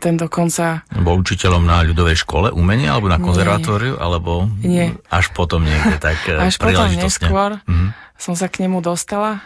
ten 0.00 0.14
dokonca... 0.16 0.86
Bol 0.96 1.20
učiteľom 1.20 1.64
na 1.66 1.84
ľudovej 1.84 2.24
škole 2.24 2.48
umenia 2.54 2.96
alebo 2.96 3.10
na 3.12 3.20
konzervatóriu, 3.20 3.98
nie. 3.98 4.02
alebo 4.02 4.32
nie. 4.64 4.86
až 5.12 5.34
potom 5.36 5.66
niekde 5.66 6.00
tak 6.00 6.18
eh, 6.30 6.40
Až 6.40 6.56
potom 6.56 6.88
neskôr 6.88 7.60
mm-hmm. 7.60 7.88
som 8.16 8.32
sa 8.32 8.48
k 8.48 8.64
nemu 8.64 8.80
dostala 8.80 9.44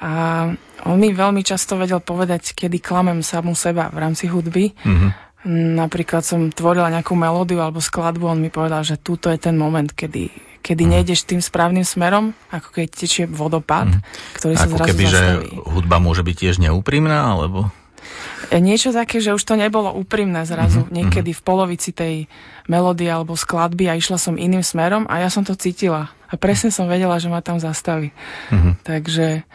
a 0.00 0.10
on 0.88 0.96
mi 0.96 1.12
veľmi 1.12 1.44
často 1.44 1.76
vedel 1.76 2.00
povedať, 2.00 2.56
kedy 2.56 2.80
klamem 2.80 3.20
samu 3.20 3.52
seba 3.52 3.92
v 3.92 4.00
rámci 4.00 4.32
hudby. 4.32 4.72
Mm-hmm. 4.72 5.10
Napríklad 5.76 6.24
som 6.24 6.48
tvorila 6.52 6.88
nejakú 6.88 7.12
melódiu 7.16 7.60
alebo 7.60 7.80
skladbu, 7.80 8.28
on 8.28 8.40
mi 8.40 8.48
povedal, 8.52 8.80
že 8.84 9.00
túto 9.00 9.28
je 9.28 9.40
ten 9.40 9.56
moment, 9.56 9.88
kedy, 9.88 10.28
kedy 10.60 10.82
mm. 10.84 10.90
nejdeš 10.92 11.24
tým 11.24 11.40
správnym 11.40 11.84
smerom, 11.84 12.36
ako 12.52 12.76
keď 12.76 12.86
tečie 12.92 13.24
vodopád, 13.24 13.88
mm. 13.88 14.00
ktorý 14.36 14.54
sa 14.56 14.68
ako 14.68 14.76
zrazu 14.76 14.88
keby, 14.92 15.04
zastaví. 15.08 15.16
že 15.16 15.24
hudba 15.64 15.96
môže 15.96 16.20
byť 16.24 16.36
tiež 16.36 16.56
neúprimná, 16.60 17.36
alebo... 17.36 17.72
Niečo 18.50 18.90
také, 18.90 19.22
že 19.22 19.30
už 19.30 19.46
to 19.46 19.54
nebolo 19.54 19.94
úprimné 19.94 20.42
zrazu. 20.42 20.82
Mm-hmm. 20.82 20.96
Niekedy 20.96 21.30
v 21.30 21.42
polovici 21.46 21.94
tej 21.94 22.26
melódie 22.66 23.06
alebo 23.06 23.38
skladby 23.38 23.86
a 23.86 23.94
išla 23.94 24.18
som 24.18 24.34
iným 24.34 24.66
smerom 24.66 25.06
a 25.06 25.22
ja 25.22 25.30
som 25.30 25.46
to 25.46 25.54
cítila. 25.54 26.10
A 26.30 26.34
presne 26.34 26.74
som 26.74 26.90
vedela, 26.90 27.18
že 27.22 27.30
ma 27.30 27.42
tam 27.42 27.62
zastaví. 27.62 28.10
Mm-hmm. 28.50 28.72
Takže 28.82 29.46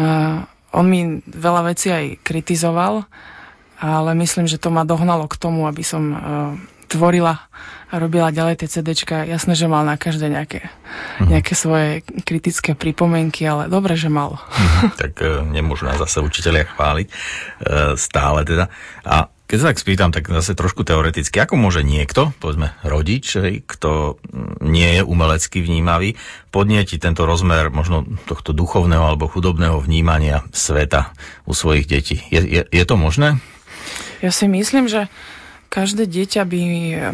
uh, 0.00 0.44
on 0.72 0.84
mi 0.88 1.20
veľa 1.28 1.68
vecí 1.68 1.92
aj 1.92 2.24
kritizoval, 2.24 3.04
ale 3.80 4.10
myslím, 4.16 4.48
že 4.48 4.60
to 4.60 4.72
ma 4.72 4.88
dohnalo 4.88 5.28
k 5.28 5.40
tomu, 5.40 5.68
aby 5.68 5.84
som 5.84 6.04
uh, 6.12 6.20
tvorila 6.88 7.44
a 7.90 7.94
robila 7.98 8.30
ďalej 8.30 8.62
tie 8.62 8.68
CDčka. 8.70 9.26
Jasné, 9.26 9.58
že 9.58 9.66
mal 9.66 9.82
na 9.82 9.98
každé 9.98 10.30
nejaké, 10.30 10.70
mm. 11.18 11.26
nejaké 11.26 11.58
svoje 11.58 12.06
kritické 12.22 12.78
pripomienky, 12.78 13.42
ale 13.42 13.66
dobre, 13.66 13.98
že 13.98 14.06
mal. 14.06 14.38
Mm, 14.38 14.94
tak 14.94 15.12
e, 15.18 15.42
nemôžu 15.50 15.90
nás 15.90 15.98
zase 15.98 16.22
učiteľia 16.22 16.70
chváliť 16.70 17.06
e, 17.10 17.14
stále 17.98 18.46
teda. 18.46 18.70
A 19.02 19.26
keď 19.50 19.58
sa 19.58 19.68
tak 19.74 19.82
spýtam, 19.82 20.14
tak 20.14 20.30
zase 20.30 20.54
trošku 20.54 20.86
teoreticky, 20.86 21.42
ako 21.42 21.58
môže 21.58 21.82
niekto, 21.82 22.30
povedzme 22.38 22.70
rodič, 22.86 23.34
kto 23.66 24.22
nie 24.62 24.94
je 24.94 25.02
umelecky 25.02 25.58
vnímavý, 25.58 26.14
podnietiť 26.54 27.02
tento 27.02 27.26
rozmer 27.26 27.74
možno 27.74 28.06
tohto 28.30 28.54
duchovného 28.54 29.02
alebo 29.02 29.26
chudobného 29.26 29.82
vnímania 29.82 30.46
sveta 30.54 31.10
u 31.50 31.52
svojich 31.58 31.90
detí. 31.90 32.22
Je, 32.30 32.38
je, 32.46 32.62
je 32.62 32.84
to 32.86 32.94
možné? 32.94 33.42
Ja 34.22 34.30
si 34.30 34.46
myslím, 34.46 34.86
že 34.86 35.10
Každé 35.70 36.10
dieťa 36.10 36.42
by 36.50 36.60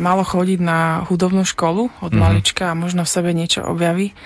malo 0.01 0.25
chodiť 0.25 0.61
na 0.64 1.05
hudobnú 1.05 1.45
školu 1.45 1.92
od 2.01 2.09
mm-hmm. 2.09 2.16
malička 2.16 2.73
a 2.73 2.79
možno 2.79 3.05
v 3.05 3.12
sebe 3.12 3.37
niečo 3.37 3.61
objaví. 3.61 4.16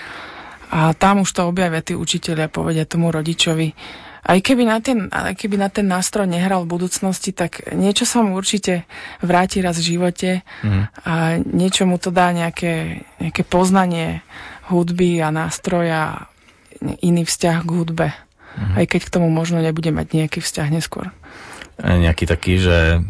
A 0.71 0.95
tam 0.95 1.27
už 1.27 1.35
to 1.35 1.51
objavia 1.51 1.83
tí 1.83 1.99
učiteľia, 1.99 2.47
povedia 2.47 2.87
tomu 2.87 3.11
rodičovi. 3.11 3.75
Aj 4.21 4.38
keby 4.38 4.62
na 4.69 4.79
ten, 4.79 5.11
aj 5.11 5.35
keby 5.35 5.59
na 5.59 5.66
ten 5.66 5.90
nástroj 5.90 6.31
nehral 6.31 6.62
v 6.62 6.79
budúcnosti, 6.79 7.35
tak 7.35 7.75
niečo 7.75 8.07
sa 8.07 8.23
mu 8.23 8.38
určite 8.38 8.87
vráti 9.19 9.59
raz 9.64 9.83
v 9.83 9.97
živote 9.97 10.47
mm. 10.62 10.83
a 11.03 11.43
niečo 11.43 11.90
mu 11.90 11.99
to 11.99 12.14
dá 12.14 12.31
nejaké, 12.31 13.03
nejaké 13.19 13.43
poznanie 13.43 14.23
hudby 14.71 15.19
a 15.19 15.35
nástroja, 15.35 16.31
iný 17.03 17.27
vzťah 17.27 17.66
k 17.66 17.71
hudbe. 17.75 18.09
Mm. 18.55 18.75
Aj 18.79 18.85
keď 18.87 19.01
k 19.09 19.12
tomu 19.19 19.27
možno 19.27 19.59
nebude 19.59 19.90
mať 19.90 20.07
nejaký 20.14 20.38
vzťah 20.38 20.69
neskôr. 20.71 21.11
Nejaký 21.81 22.29
taký, 22.29 22.61
že 22.61 23.01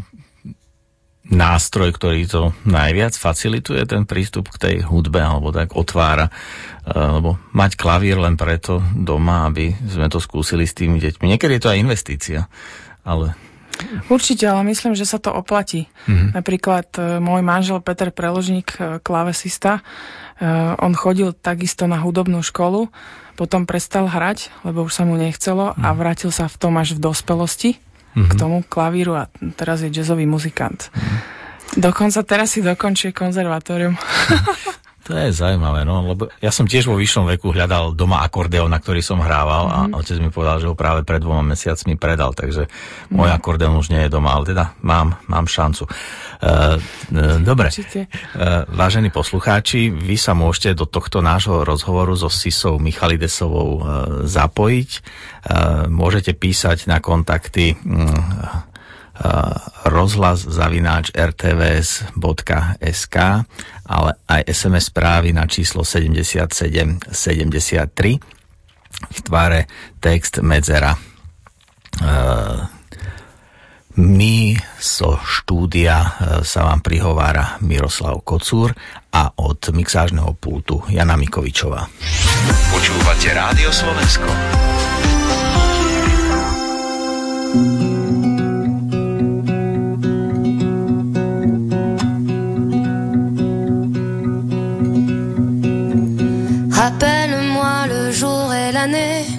nástroj, 1.31 1.95
ktorý 1.95 2.27
to 2.27 2.41
najviac 2.67 3.15
facilituje 3.15 3.87
ten 3.87 4.03
prístup 4.03 4.51
k 4.51 4.57
tej 4.59 4.75
hudbe 4.83 5.23
alebo 5.23 5.55
tak 5.55 5.73
otvára. 5.73 6.27
E, 6.27 6.91
lebo 6.91 7.39
mať 7.55 7.79
klavír 7.79 8.19
len 8.19 8.35
preto 8.35 8.83
doma, 8.93 9.47
aby 9.47 9.71
sme 9.87 10.11
to 10.11 10.19
skúsili 10.19 10.67
s 10.67 10.75
tými 10.75 10.99
deťmi. 10.99 11.25
Niekedy 11.31 11.57
je 11.57 11.63
to 11.63 11.71
aj 11.71 11.81
investícia, 11.81 12.39
ale 13.07 13.33
Určite, 14.13 14.45
ale 14.45 14.61
myslím, 14.69 14.93
že 14.93 15.09
sa 15.09 15.17
to 15.17 15.33
oplatí. 15.33 15.89
Mm-hmm. 16.05 16.37
Napríklad 16.37 16.87
e, 16.99 17.17
môj 17.17 17.41
manžel 17.41 17.81
Peter 17.81 18.13
Preložník, 18.13 18.77
e, 18.77 18.79
klavesista, 19.01 19.81
on 20.81 20.97
chodil 20.97 21.37
takisto 21.37 21.85
na 21.85 22.01
hudobnú 22.01 22.41
školu, 22.41 22.89
potom 23.37 23.69
prestal 23.69 24.09
hrať, 24.09 24.49
lebo 24.65 24.89
už 24.89 24.93
sa 24.93 25.05
mu 25.05 25.13
nechcelo 25.13 25.77
mm. 25.77 25.85
a 25.85 25.89
mhm. 25.93 25.97
vrátil 26.01 26.31
sa 26.33 26.49
v 26.49 26.57
tom 26.57 26.73
až 26.81 26.97
v 26.97 27.05
dospelosti 27.05 27.77
mm-hmm. 28.13 28.29
k 28.29 28.33
tomu 28.39 28.63
klavíru 28.65 29.15
a 29.15 29.27
teraz 29.55 29.81
je 29.81 29.89
jazzový 29.91 30.27
muzikant. 30.27 30.91
Mm-hmm. 30.91 31.19
Dokonca 31.79 32.19
teraz 32.27 32.55
si 32.55 32.59
dokončuje 32.59 33.15
konzervatórium. 33.15 33.95
To 35.09 35.17
je 35.17 35.33
zaujímavé, 35.33 35.81
no, 35.81 36.05
lebo 36.05 36.29
ja 36.37 36.53
som 36.53 36.69
tiež 36.69 36.85
vo 36.85 36.93
vyššom 36.93 37.25
veku 37.33 37.49
hľadal 37.49 37.97
doma 37.97 38.21
akordeón, 38.21 38.69
na 38.69 38.77
ktorý 38.77 39.01
som 39.01 39.17
hrával 39.17 39.65
mm-hmm. 39.65 39.75
a 39.75 39.89
mhm. 39.89 39.93
otec 39.97 40.17
mi 40.21 40.29
povedal, 40.29 40.57
že 40.61 40.69
ho 40.69 40.77
práve 40.77 41.01
pred 41.01 41.17
dvoma 41.17 41.41
mesiacmi 41.41 41.97
predal, 41.97 42.37
takže 42.37 42.69
mm. 42.69 43.17
môj 43.17 43.33
akordeón 43.33 43.81
už 43.81 43.89
nie 43.89 44.05
je 44.05 44.13
doma, 44.13 44.37
ale 44.37 44.53
teda 44.53 44.77
mám, 44.85 45.17
mám 45.25 45.49
šancu. 45.49 45.89
Uh, 46.41 46.81
dobre, 47.45 47.69
uh, 47.69 48.65
vážení 48.73 49.13
poslucháči, 49.13 49.93
vy 49.93 50.17
sa 50.17 50.33
môžete 50.33 50.73
do 50.73 50.89
tohto 50.89 51.21
nášho 51.21 51.61
rozhovoru 51.61 52.17
so 52.17 52.33
Sisou 52.33 52.81
Michalidesovou 52.81 53.69
uh, 53.77 53.81
zapojiť. 54.25 54.89
Môžete 55.89 56.37
písať 56.37 56.85
na 56.85 57.01
kontakty 57.01 57.73
uh, 57.73 57.77
rozhlas 59.85 60.45
zavináč 60.45 61.09
rtvs.sk 61.13 63.17
ale 63.91 64.15
aj 64.23 64.47
SMS 64.47 64.87
správy 64.87 65.35
na 65.35 65.43
číslo 65.51 65.83
7773 65.83 67.11
v 69.01 69.19
tvare 69.19 69.67
text 69.99 70.39
medzera. 70.39 70.95
My 74.01 74.57
so 74.81 75.21
štúdia 75.21 76.01
e, 76.01 76.09
sa 76.41 76.65
vám 76.65 76.81
prihovára 76.81 77.61
Miroslav 77.61 78.25
Kocúr 78.25 78.73
a 79.13 79.29
od 79.37 79.61
mixážneho 79.69 80.33
pultu 80.41 80.81
Jana 80.89 81.13
Mikovičová. 81.13 81.85
Počúvate 82.73 83.29
Rádio 83.29 83.69
Slovensko. 83.69 84.25
Rappelle-moi 96.73 97.77
le 97.85 98.09
jour 98.09 98.49
et 98.49 98.73
l'année. 98.73 99.29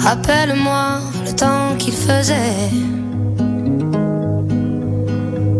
Rappelle-moi 0.00 1.19
temps 1.40 1.74
qu'il 1.78 1.94
faisait. 1.94 2.68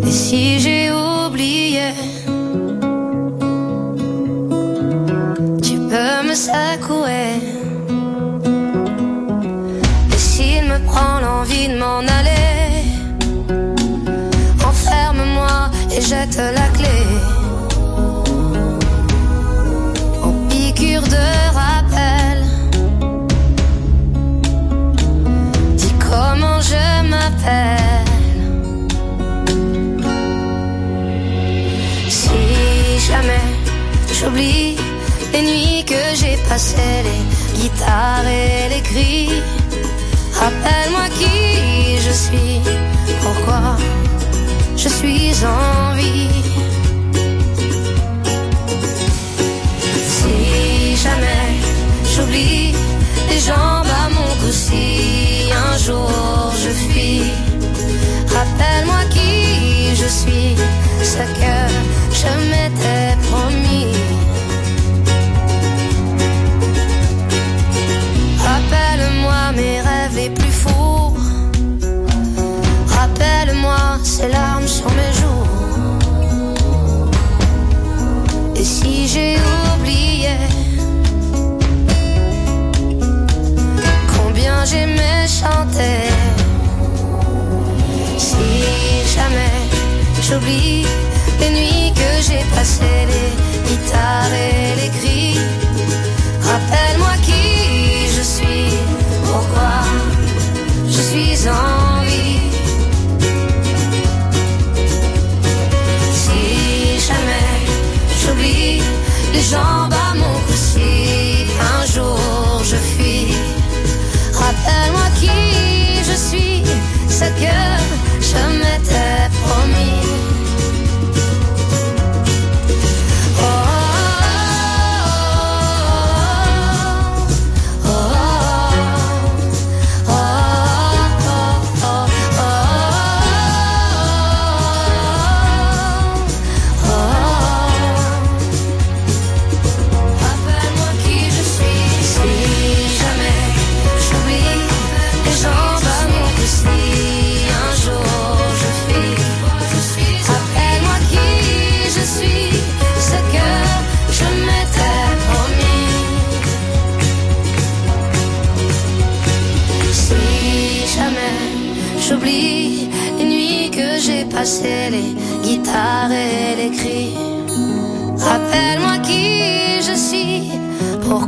Et 0.07 0.11
si 0.11 0.61
j'ai 0.61 0.91
oublié, 0.93 1.89
tu 5.63 5.75
peux 5.91 6.17
me 6.29 6.35
secouer. 6.35 7.50
J'oublie 34.21 34.77
les 35.33 35.43
nuits 35.43 35.85
que 35.87 36.03
j'ai 36.15 36.37
passées, 36.49 37.03
les 37.09 37.61
guitares 37.61 38.27
et 38.27 38.69
les 38.75 38.83
cris, 38.83 39.31
rappelle-moi 40.35 41.07
qui 41.19 41.99
je 42.07 42.13
suis, 42.25 42.61
pourquoi 43.23 43.77
je 44.77 44.89
suis 44.89 45.33
en 45.45 45.95
vie. 45.95 46.29
Si 50.15 50.97
jamais 51.05 51.51
j'oublie 52.13 52.75
les 53.31 53.41
jambes 53.41 53.93
à 54.05 54.09
mon 54.11 54.31
cou, 54.41 54.53
si 54.53 55.51
un 55.67 55.79
jour 55.79 56.53
je 56.63 56.71
fuis, 56.85 57.23
rappelle-moi 58.37 59.03
qui 59.15 59.95
je 59.95 60.09
suis, 60.21 60.57
ce 61.03 61.23
que 61.41 61.57
je 62.21 62.31
m'étais 62.51 63.20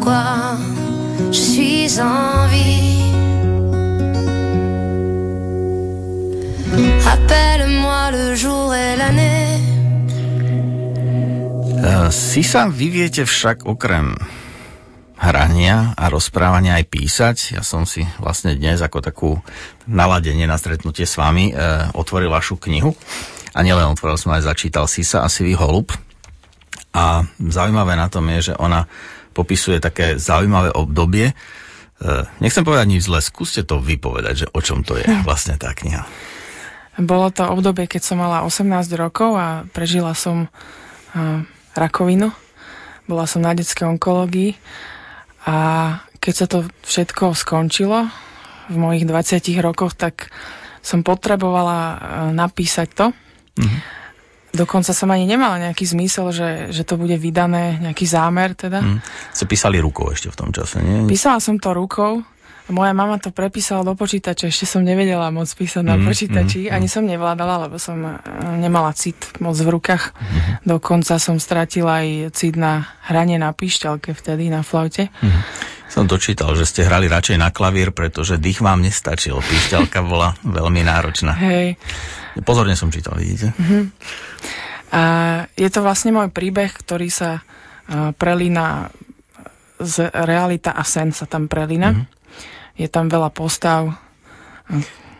pourquoi 0.02 0.58
je 1.30 1.38
suis 1.38 2.00
en 2.00 2.48
vie. 2.50 3.14
Rappelle-moi 7.06 8.10
le 8.10 8.34
jour 8.34 8.74
et 8.74 8.96
l'année. 8.98 9.62
Uh, 11.78 12.10
si 12.10 12.42
sa 12.42 12.66
vy 12.66 12.90
viete 12.90 13.22
však 13.22 13.62
okrem 13.62 14.18
hrania 15.22 15.94
a 15.94 16.10
rozprávania 16.10 16.82
aj 16.82 16.84
písať. 16.90 17.36
Ja 17.54 17.62
som 17.62 17.86
si 17.86 18.02
vlastne 18.18 18.58
dnes 18.58 18.82
ako 18.82 18.98
takú 18.98 19.30
naladenie 19.86 20.50
na 20.50 20.58
stretnutie 20.58 21.06
s 21.06 21.14
vami 21.14 21.54
e, 21.54 21.54
otvoril 21.94 22.26
vašu 22.26 22.58
knihu. 22.58 22.90
A 23.54 23.62
nielen 23.62 23.86
otvoril 23.86 24.18
som 24.18 24.34
aj 24.34 24.50
začítal 24.50 24.90
Sisa 24.90 25.22
a 25.22 25.30
Sivý 25.30 25.54
holub. 25.54 25.94
A 26.90 27.22
zaujímavé 27.38 27.94
na 27.94 28.10
tom 28.10 28.26
je, 28.34 28.50
že 28.50 28.54
ona 28.58 28.90
popisuje 29.32 29.80
také 29.80 30.20
zaujímavé 30.20 30.70
obdobie. 30.76 31.32
E, 31.32 31.34
nechcem 32.38 32.62
povedať 32.62 32.86
nič 32.86 33.08
zle, 33.08 33.18
skúste 33.24 33.64
to 33.64 33.80
vypovedať, 33.80 34.34
že 34.44 34.46
o 34.52 34.60
čom 34.60 34.84
to 34.84 35.00
je 35.00 35.08
vlastne 35.26 35.56
tá 35.56 35.72
kniha. 35.72 36.04
Bolo 37.00 37.32
to 37.32 37.48
obdobie, 37.48 37.88
keď 37.88 38.02
som 38.04 38.20
mala 38.20 38.44
18 38.44 38.68
rokov 39.00 39.32
a 39.32 39.64
prežila 39.72 40.12
som 40.12 40.44
uh, 40.44 41.40
rakovinu. 41.72 42.28
Bola 43.08 43.24
som 43.24 43.40
na 43.40 43.56
detskej 43.56 43.96
onkológii 43.96 44.60
a 45.48 45.56
keď 46.20 46.34
sa 46.36 46.46
to 46.46 46.68
všetko 46.84 47.32
skončilo 47.32 48.12
v 48.68 48.76
mojich 48.76 49.08
20 49.08 49.40
rokoch, 49.64 49.96
tak 49.96 50.28
som 50.84 51.00
potrebovala 51.00 51.80
uh, 51.80 51.96
napísať 52.36 52.88
to. 52.92 53.06
Mm-hmm. 53.56 54.01
Dokonca 54.52 54.92
som 54.92 55.08
ani 55.08 55.24
nemala 55.24 55.56
nejaký 55.56 55.88
zmysel, 55.88 56.28
že, 56.28 56.50
že 56.68 56.84
to 56.84 57.00
bude 57.00 57.16
vydané, 57.16 57.80
nejaký 57.80 58.04
zámer 58.04 58.52
teda. 58.52 58.84
Mm. 58.84 59.00
Ste 59.32 59.48
písali 59.48 59.80
rukou 59.80 60.12
ešte 60.12 60.28
v 60.28 60.36
tom 60.36 60.52
čase, 60.52 60.84
nie? 60.84 61.08
Písala 61.08 61.40
som 61.40 61.56
to 61.56 61.72
rukou. 61.72 62.20
Moja 62.70 62.94
mama 62.94 63.18
to 63.18 63.34
prepísala 63.34 63.82
do 63.82 63.98
počítača, 63.98 64.46
ešte 64.46 64.70
som 64.70 64.86
nevedela 64.86 65.34
moc 65.34 65.50
písať 65.50 65.82
na 65.82 65.98
Mm, 65.98 66.06
počítači, 66.06 66.70
mm, 66.70 66.72
ani 66.72 66.86
som 66.86 67.02
nevládala, 67.02 67.66
lebo 67.66 67.74
som 67.76 67.98
eh, 68.06 68.14
nemala 68.60 68.94
cit 68.94 69.18
moc 69.42 69.58
v 69.58 69.66
rukách. 69.66 70.14
Dokonca 70.62 71.18
som 71.18 71.42
stratila 71.42 72.06
aj 72.06 72.30
cit 72.38 72.54
na 72.54 72.86
hranie 73.10 73.34
na 73.36 73.50
píšťalke 73.50 74.14
vtedy, 74.14 74.46
na 74.46 74.62
flaute. 74.62 75.10
Som 75.92 76.08
dočítal, 76.08 76.56
že 76.56 76.64
ste 76.64 76.88
hrali 76.88 77.04
radšej 77.04 77.36
na 77.36 77.52
klavír, 77.52 77.92
pretože 77.92 78.40
dých 78.40 78.64
vám 78.64 78.80
nestačil. 78.80 79.36
Píšťalka 79.44 80.00
bola 80.00 80.32
veľmi 80.40 80.80
náročná. 80.80 81.36
Hej. 81.36 81.76
Pozorne 82.48 82.72
som 82.80 82.88
čítal, 82.88 83.20
vidíte? 83.20 83.52
A 84.88 85.02
je 85.52 85.68
to 85.68 85.84
vlastne 85.84 86.16
môj 86.16 86.32
príbeh, 86.32 86.72
ktorý 86.72 87.12
sa 87.12 87.44
uh, 87.44 88.16
prelína 88.16 88.88
z 89.76 90.08
realita 90.16 90.72
a 90.72 90.80
sen 90.80 91.12
sa 91.12 91.28
tam 91.28 91.44
prelína. 91.44 92.08
Je 92.72 92.88
tam 92.88 93.12
veľa 93.12 93.28
postav. 93.28 93.92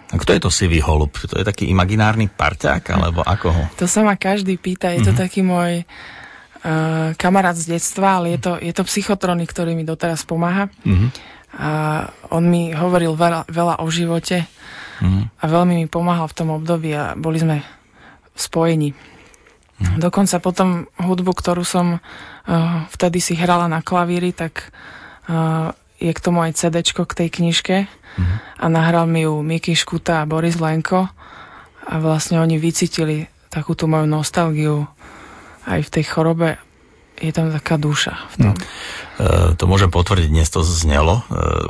A 0.09 0.15
kto 0.17 0.33
je 0.33 0.41
to 0.41 0.49
sivý 0.49 0.81
holub? 0.81 1.13
To 1.13 1.37
je 1.37 1.45
taký 1.45 1.69
imaginárny 1.69 2.33
parťák, 2.33 2.97
alebo 2.97 3.21
ako 3.21 3.49
ho? 3.53 3.65
To 3.77 3.85
sa 3.85 4.01
ma 4.09 4.17
každý 4.17 4.57
pýta, 4.57 4.89
je 4.97 5.05
to 5.05 5.13
taký 5.13 5.45
môj 5.45 5.85
uh, 5.85 6.22
kamarát 7.19 7.59
z 7.59 7.75
detstva, 7.75 8.23
ale 8.23 8.39
je 8.39 8.41
to, 8.41 8.53
je 8.63 8.71
to 8.71 8.87
psychotronik, 8.87 9.51
ktorý 9.51 9.75
mi 9.75 9.83
doteraz 9.83 10.23
pomáha. 10.23 10.71
A 11.53 11.71
on 12.31 12.47
mi 12.47 12.71
hovoril 12.71 13.19
veľa, 13.19 13.51
veľa 13.51 13.83
o 13.83 13.87
živote 13.91 14.47
a 15.43 15.45
veľmi 15.45 15.83
mi 15.83 15.87
pomáhal 15.91 16.31
v 16.31 16.37
tom 16.37 16.49
období 16.55 16.95
a 16.95 17.19
boli 17.19 17.43
sme 17.43 17.67
v 18.33 18.39
spojení. 18.39 18.91
Mhm. 19.83 19.99
Dokonca 19.99 20.39
potom 20.39 20.87
hudbu, 20.97 21.33
ktorú 21.35 21.67
som 21.67 21.99
uh, 21.99 22.87
vtedy 22.95 23.19
si 23.19 23.35
hrala 23.35 23.67
na 23.67 23.83
klavíri, 23.83 24.31
tak 24.31 24.71
uh, 25.27 25.75
je 25.99 26.13
k 26.15 26.23
tomu 26.23 26.43
aj 26.43 26.59
CD 26.59 26.83
k 26.83 27.13
tej 27.15 27.29
knižke 27.31 27.77
mhm. 27.87 28.35
a 28.63 28.65
nahral 28.71 29.11
mi 29.11 29.27
ju 29.27 29.43
Miky 29.43 29.75
Škuta 29.75 30.23
a 30.23 30.29
Boris 30.29 30.63
Lenko 30.63 31.11
a 31.83 31.95
vlastne 31.99 32.39
oni 32.39 32.63
vycítili 32.63 33.27
takú 33.51 33.75
tú 33.75 33.91
moju 33.91 34.07
nostalgiu 34.07 34.87
aj 35.67 35.81
v 35.87 35.93
tej 35.93 36.05
chorobe 36.07 36.49
je 37.23 37.31
tam 37.31 37.55
taká 37.55 37.79
duša 37.79 38.35
v 38.35 38.49
tom. 38.49 38.55
Hmm. 38.57 39.53
E, 39.53 39.55
to 39.55 39.71
môžem 39.71 39.93
potvrdiť, 39.93 40.29
dnes 40.33 40.51
to 40.51 40.67
znelo 40.67 41.23
e, 41.23 41.23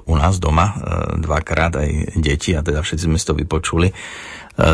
u 0.09 0.15
nás 0.17 0.41
doma 0.41 0.73
e, 0.73 0.75
dvakrát 1.21 1.77
aj 1.77 2.17
deti 2.17 2.57
a 2.57 2.65
teda 2.65 2.81
všetci 2.81 3.05
sme 3.05 3.21
si 3.21 3.27
to 3.29 3.37
vypočuli. 3.37 3.93
E, 3.93 3.95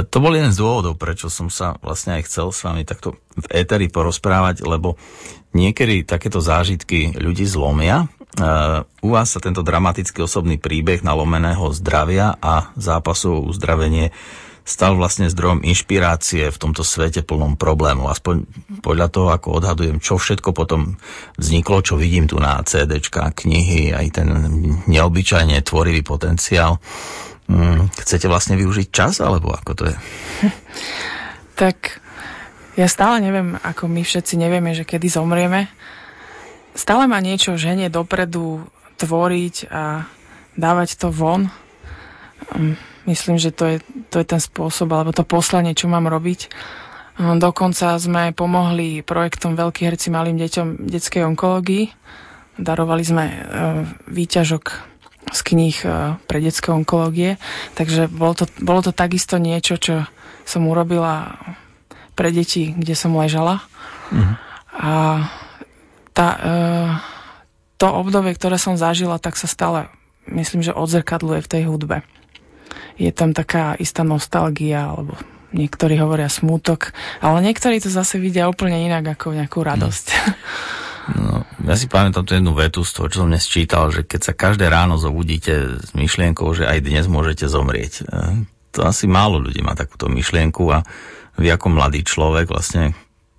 to 0.06 0.16
bol 0.22 0.30
jeden 0.30 0.54
z 0.54 0.60
dôvodov, 0.62 0.94
prečo 0.94 1.26
som 1.26 1.50
sa 1.50 1.74
vlastne 1.82 2.18
aj 2.18 2.30
chcel 2.30 2.54
s 2.54 2.62
vami 2.62 2.86
takto 2.86 3.18
v 3.34 3.46
éteri 3.50 3.90
porozprávať, 3.90 4.62
lebo 4.62 4.94
niekedy 5.50 6.06
takéto 6.06 6.38
zážitky 6.38 7.14
ľudí 7.18 7.42
zlomia. 7.42 8.06
E, 8.06 8.06
u 8.84 9.08
vás 9.10 9.34
sa 9.34 9.42
tento 9.42 9.66
dramatický 9.66 10.22
osobný 10.22 10.62
príbeh 10.62 11.02
nalomeného 11.02 11.74
zdravia 11.74 12.38
a 12.38 12.70
zápasu 12.78 13.34
o 13.34 13.44
uzdravenie 13.50 14.14
stal 14.68 15.00
vlastne 15.00 15.32
zdrojom 15.32 15.64
inšpirácie 15.64 16.52
v 16.52 16.60
tomto 16.60 16.84
svete 16.84 17.24
plnom 17.24 17.56
problémov. 17.56 18.12
Aspoň 18.12 18.44
podľa 18.84 19.08
toho, 19.08 19.28
ako 19.32 19.64
odhadujem, 19.64 19.96
čo 19.96 20.20
všetko 20.20 20.52
potom 20.52 21.00
vzniklo, 21.40 21.80
čo 21.80 21.96
vidím 21.96 22.28
tu 22.28 22.36
na 22.36 22.60
CD, 22.68 23.00
knihy, 23.00 23.96
aj 23.96 24.06
ten 24.12 24.28
neobyčajne 24.84 25.56
tvorivý 25.64 26.04
potenciál. 26.04 26.76
Hmm, 27.48 27.88
chcete 27.96 28.28
vlastne 28.28 28.60
využiť 28.60 28.92
čas, 28.92 29.24
alebo 29.24 29.56
ako 29.56 29.72
to 29.72 29.84
je? 29.88 29.96
Tak 31.58 31.98
ja 32.78 32.86
stále 32.86 33.18
neviem, 33.18 33.58
ako 33.66 33.90
my 33.90 34.06
všetci 34.06 34.38
nevieme, 34.38 34.70
že 34.78 34.86
kedy 34.86 35.10
zomrieme. 35.10 35.66
Stále 36.70 37.10
ma 37.10 37.18
niečo 37.18 37.58
ženie 37.58 37.90
dopredu 37.90 38.62
tvoriť 39.02 39.66
a 39.66 40.06
dávať 40.54 41.02
to 41.02 41.10
von. 41.10 41.50
Myslím, 43.08 43.40
že 43.40 43.56
to 43.56 43.64
je, 43.64 43.76
to 44.12 44.20
je 44.20 44.26
ten 44.28 44.36
spôsob, 44.36 44.92
alebo 44.92 45.16
to 45.16 45.24
poslanie, 45.24 45.72
čo 45.72 45.88
mám 45.88 46.12
robiť. 46.12 46.52
Hm, 47.16 47.40
dokonca 47.40 47.96
sme 47.96 48.36
pomohli 48.36 49.00
projektom 49.00 49.56
Veľký 49.56 49.88
herci 49.88 50.12
malým 50.12 50.36
deťom 50.36 50.92
detskej 50.92 51.24
onkológii. 51.24 51.88
Darovali 52.60 53.02
sme 53.02 53.24
e, 53.24 53.36
výťažok 54.12 54.64
z 55.32 55.40
kníh 55.40 55.76
e, 55.88 56.20
pre 56.28 56.38
detské 56.44 56.68
onkológie, 56.68 57.40
takže 57.80 58.12
bolo 58.12 58.36
to, 58.36 58.44
bolo 58.60 58.84
to 58.84 58.92
takisto 58.92 59.40
niečo, 59.40 59.80
čo 59.80 60.04
som 60.44 60.68
urobila 60.68 61.40
pre 62.12 62.28
deti, 62.28 62.76
kde 62.76 62.92
som 62.92 63.16
ležala. 63.16 63.64
Mm-hmm. 64.12 64.34
A 64.84 64.92
tá, 66.12 66.28
e, 66.36 66.50
to 67.80 67.88
obdobie, 67.88 68.36
ktoré 68.36 68.60
som 68.60 68.76
zažila, 68.76 69.16
tak 69.16 69.40
sa 69.40 69.48
stále, 69.48 69.88
myslím, 70.28 70.60
že 70.60 70.76
odzrkadluje 70.76 71.40
v 71.40 71.50
tej 71.56 71.62
hudbe 71.72 72.04
je 72.98 73.10
tam 73.14 73.30
taká 73.30 73.78
istá 73.78 74.02
nostalgia, 74.02 74.90
alebo 74.90 75.14
niektorí 75.54 75.96
hovoria 75.96 76.28
smútok, 76.28 76.92
ale 77.24 77.40
niektorí 77.40 77.80
to 77.80 77.88
zase 77.88 78.20
vidia 78.20 78.50
úplne 78.50 78.84
inak 78.84 79.16
ako 79.16 79.32
nejakú 79.32 79.64
radosť. 79.64 80.06
No, 81.08 81.40
ja 81.64 81.72
si 81.72 81.88
pamätám 81.88 82.28
tú 82.28 82.36
jednu 82.36 82.52
vetu 82.52 82.84
z 82.84 82.92
toho, 82.92 83.08
čo 83.08 83.24
som 83.24 83.32
dnes 83.32 83.48
čítal, 83.48 83.88
že 83.88 84.04
keď 84.04 84.20
sa 84.28 84.36
každé 84.36 84.68
ráno 84.68 85.00
zobudíte 85.00 85.80
s 85.80 85.96
myšlienkou, 85.96 86.52
že 86.52 86.68
aj 86.68 86.84
dnes 86.84 87.08
môžete 87.08 87.48
zomrieť. 87.48 88.04
E, 88.04 88.44
to 88.76 88.84
asi 88.84 89.08
málo 89.08 89.40
ľudí 89.40 89.64
má 89.64 89.72
takúto 89.72 90.12
myšlienku 90.12 90.68
a 90.68 90.84
vy 91.40 91.48
ako 91.48 91.72
mladý 91.72 92.04
človek 92.04 92.52
vlastne, 92.52 92.92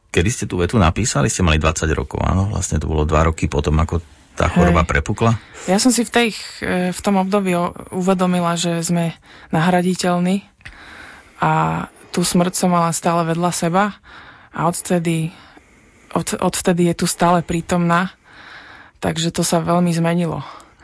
kedy 0.10 0.30
ste 0.34 0.46
tú 0.50 0.58
vetu 0.58 0.82
napísali, 0.82 1.30
ste 1.30 1.46
mali 1.46 1.62
20 1.62 1.86
rokov, 1.94 2.18
áno, 2.26 2.50
vlastne 2.50 2.82
to 2.82 2.90
bolo 2.90 3.06
2 3.06 3.30
roky 3.30 3.46
potom, 3.46 3.78
ako 3.78 4.02
tá 4.40 4.48
choroba 4.48 4.88
Hej. 4.88 4.90
prepukla? 4.96 5.36
Ja 5.68 5.76
som 5.76 5.92
si 5.92 6.08
v, 6.08 6.12
tej, 6.16 6.30
e, 6.64 6.96
v 6.96 7.00
tom 7.04 7.20
období 7.20 7.52
uvedomila, 7.92 8.56
že 8.56 8.80
sme 8.80 9.12
nahraditeľní 9.52 10.48
a 11.44 11.86
tú 12.16 12.24
smrť 12.24 12.56
som 12.56 12.72
mala 12.72 12.96
stále 12.96 13.28
vedľa 13.28 13.52
seba 13.52 14.00
a 14.56 14.72
odtedy, 14.72 15.36
od, 16.16 16.40
odvtedy 16.40 16.88
je 16.90 16.96
tu 17.04 17.06
stále 17.06 17.44
prítomná, 17.44 18.16
takže 19.04 19.36
to 19.36 19.44
sa 19.44 19.60
veľmi 19.60 19.92
zmenilo. 19.92 20.40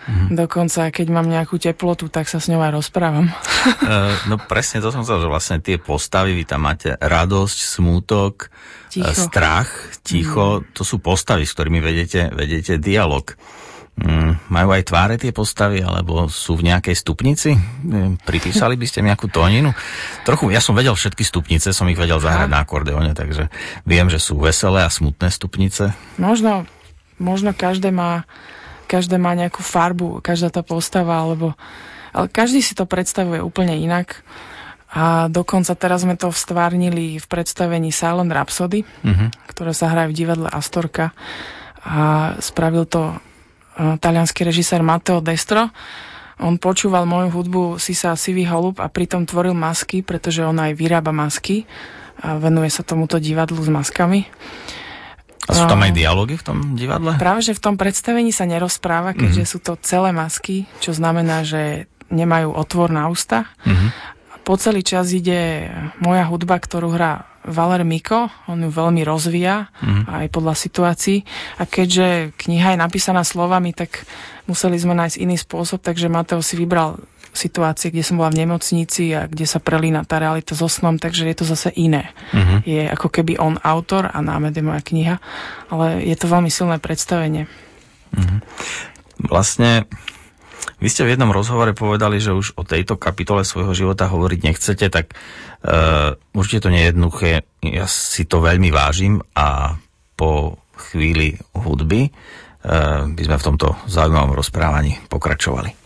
Mm-hmm. 0.06 0.38
Dokonca, 0.38 0.94
keď 0.94 1.08
mám 1.10 1.26
nejakú 1.26 1.58
teplotu, 1.58 2.14
tak 2.14 2.30
sa 2.30 2.38
s 2.38 2.46
ňou 2.46 2.62
aj 2.62 2.78
rozprávam. 2.78 3.34
Uh, 3.82 4.14
no 4.30 4.38
presne 4.38 4.78
to 4.78 4.94
som 4.94 5.02
chcel, 5.02 5.26
že 5.26 5.32
vlastne 5.32 5.58
tie 5.62 5.82
postavy, 5.82 6.38
vy 6.38 6.46
tam 6.46 6.70
máte 6.70 6.94
radosť, 7.02 7.58
smútok, 7.58 8.54
ticho. 8.94 9.10
strach, 9.12 9.70
ticho, 10.06 10.62
mm. 10.62 10.78
to 10.78 10.86
sú 10.86 11.02
postavy, 11.02 11.50
s 11.50 11.58
ktorými 11.58 11.82
vedete, 11.82 12.30
vedete 12.30 12.78
dialog. 12.78 13.34
Mm, 13.96 14.52
majú 14.52 14.76
aj 14.76 14.92
tváre 14.92 15.16
tie 15.16 15.32
postavy, 15.32 15.80
alebo 15.80 16.28
sú 16.28 16.60
v 16.60 16.68
nejakej 16.68 17.00
stupnici? 17.00 17.56
Mm, 17.56 18.20
pripísali 18.28 18.76
by 18.76 18.86
ste 18.92 19.00
mi 19.00 19.08
nejakú 19.08 19.32
tóninu? 19.32 19.72
Trochu, 20.28 20.52
ja 20.52 20.60
som 20.60 20.76
vedel 20.76 20.92
všetky 20.92 21.24
stupnice, 21.24 21.72
som 21.72 21.88
ich 21.88 21.96
vedel 21.96 22.20
zahrať 22.20 22.52
na 22.52 22.68
akordeone, 22.68 23.16
takže 23.16 23.48
viem, 23.88 24.12
že 24.12 24.20
sú 24.20 24.36
veselé 24.36 24.84
a 24.84 24.92
smutné 24.92 25.32
stupnice. 25.32 25.96
Možno, 26.20 26.68
možno 27.24 27.56
každé 27.56 27.96
má, 27.96 28.28
každé 28.86 29.20
má 29.20 29.34
nejakú 29.34 29.66
farbu, 29.66 30.22
každá 30.24 30.54
tá 30.54 30.62
postava, 30.62 31.18
alebo 31.18 31.58
ale 32.16 32.32
každý 32.32 32.64
si 32.64 32.72
to 32.72 32.88
predstavuje 32.88 33.44
úplne 33.44 33.76
inak. 33.76 34.24
A 34.96 35.28
dokonca 35.28 35.76
teraz 35.76 36.08
sme 36.08 36.16
to 36.16 36.32
vstvárnili 36.32 37.20
v 37.20 37.26
predstavení 37.28 37.92
Silent 37.92 38.32
Rhapsody, 38.32 38.88
uh-huh. 38.88 39.28
ktoré 39.52 39.76
sa 39.76 39.92
hraje 39.92 40.16
v 40.16 40.18
divadle 40.24 40.48
Astorka. 40.48 41.12
A 41.84 42.32
spravil 42.40 42.88
to 42.88 43.20
Eh, 43.76 44.00
talianský 44.00 44.48
režisér 44.48 44.80
Matteo 44.80 45.20
Destro. 45.20 45.68
On 46.40 46.56
počúval 46.56 47.04
moju 47.04 47.28
hudbu 47.32 47.64
Sisa 47.76 48.16
Sivý 48.16 48.48
holub 48.48 48.80
a 48.80 48.88
pritom 48.88 49.28
tvoril 49.28 49.52
masky, 49.52 50.00
pretože 50.00 50.44
on 50.48 50.56
aj 50.56 50.76
vyrába 50.80 51.12
masky 51.12 51.68
a 52.24 52.40
venuje 52.40 52.72
sa 52.72 52.88
tomuto 52.88 53.20
divadlu 53.20 53.60
s 53.60 53.68
maskami. 53.68 54.28
A 55.46 55.54
sú 55.54 55.66
tam 55.70 55.82
aj 55.86 55.94
dialógy 55.94 56.42
v 56.42 56.44
tom 56.46 56.58
divadle? 56.74 57.18
Práve, 57.22 57.46
že 57.46 57.54
v 57.54 57.62
tom 57.62 57.76
predstavení 57.78 58.34
sa 58.34 58.50
nerozpráva, 58.50 59.14
keďže 59.14 59.44
mm-hmm. 59.46 59.54
sú 59.54 59.58
to 59.62 59.74
celé 59.82 60.10
masky, 60.10 60.66
čo 60.82 60.92
znamená, 60.94 61.46
že 61.46 61.86
nemajú 62.10 62.54
otvor 62.54 62.90
na 62.90 63.10
ústa. 63.10 63.50
Mm-hmm. 63.66 63.90
Po 64.46 64.54
celý 64.62 64.86
čas 64.86 65.10
ide 65.10 65.74
moja 65.98 66.26
hudba, 66.30 66.62
ktorú 66.62 66.94
hrá 66.94 67.26
Valer 67.46 67.86
Miko, 67.86 68.30
on 68.50 68.58
ju 68.66 68.74
veľmi 68.74 69.06
rozvíja 69.06 69.70
mm. 69.78 70.10
aj 70.10 70.26
podľa 70.34 70.54
situácií 70.58 71.22
a 71.62 71.70
keďže 71.70 72.34
kniha 72.42 72.74
je 72.74 72.82
napísaná 72.82 73.22
slovami, 73.22 73.70
tak 73.70 74.02
museli 74.50 74.82
sme 74.82 74.98
nájsť 74.98 75.22
iný 75.22 75.38
spôsob, 75.38 75.82
takže 75.86 76.10
Mateo 76.10 76.42
si 76.42 76.58
vybral 76.58 76.98
situácie, 77.36 77.92
kde 77.92 78.02
som 78.02 78.18
bola 78.18 78.32
v 78.32 78.48
nemocnici 78.48 79.12
a 79.12 79.28
kde 79.28 79.46
sa 79.46 79.60
prelína 79.60 80.08
tá 80.08 80.18
realita 80.18 80.56
so 80.56 80.72
snom, 80.72 80.96
takže 80.98 81.28
je 81.28 81.36
to 81.36 81.46
zase 81.46 81.70
iné. 81.76 82.16
Mm-hmm. 82.32 82.60
Je 82.64 82.84
ako 82.90 83.08
keby 83.12 83.38
on 83.38 83.60
autor 83.62 84.08
a 84.08 84.18
námed 84.24 84.56
je 84.56 84.64
moja 84.64 84.82
kniha, 84.82 85.16
ale 85.70 86.02
je 86.02 86.16
to 86.16 86.32
veľmi 86.32 86.50
silné 86.50 86.80
predstavenie. 86.80 87.46
Mm-hmm. 88.16 88.40
Vlastne 89.28 89.86
vy 90.80 90.88
ste 90.92 91.08
v 91.08 91.16
jednom 91.16 91.32
rozhovore 91.32 91.72
povedali, 91.72 92.20
že 92.20 92.36
už 92.36 92.60
o 92.60 92.64
tejto 92.68 93.00
kapitole 93.00 93.48
svojho 93.48 93.72
života 93.72 94.12
hovoriť 94.12 94.40
nechcete, 94.44 94.86
tak 94.92 95.16
uh, 95.16 96.14
určite 96.36 96.68
to 96.68 96.74
nie 96.74 96.84
je 96.84 96.90
jednoduché. 96.92 97.30
Ja 97.64 97.88
si 97.88 98.28
to 98.28 98.44
veľmi 98.44 98.70
vážim 98.76 99.24
a 99.38 99.80
po 100.20 100.60
chvíli 100.76 101.40
hudby 101.56 102.12
uh, 102.12 103.08
by 103.08 103.22
sme 103.24 103.38
v 103.40 103.46
tomto 103.46 103.68
zaujímavom 103.88 104.36
rozprávaní 104.36 105.00
pokračovali. 105.08 105.86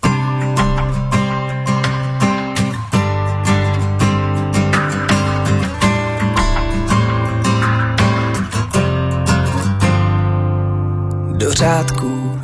Do 11.40 11.54
řádku 11.54 12.42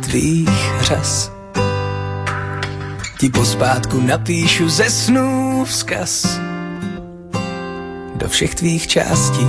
tvých 0.00 0.72
řas. 0.80 1.32
Ti 3.20 3.28
pospátku 3.28 4.00
napíšu 4.00 4.68
ze 4.68 4.90
snů 4.90 5.64
vzkaz 5.64 6.40
do 8.14 8.28
všech 8.28 8.54
tvých 8.54 8.86
částí, 8.86 9.46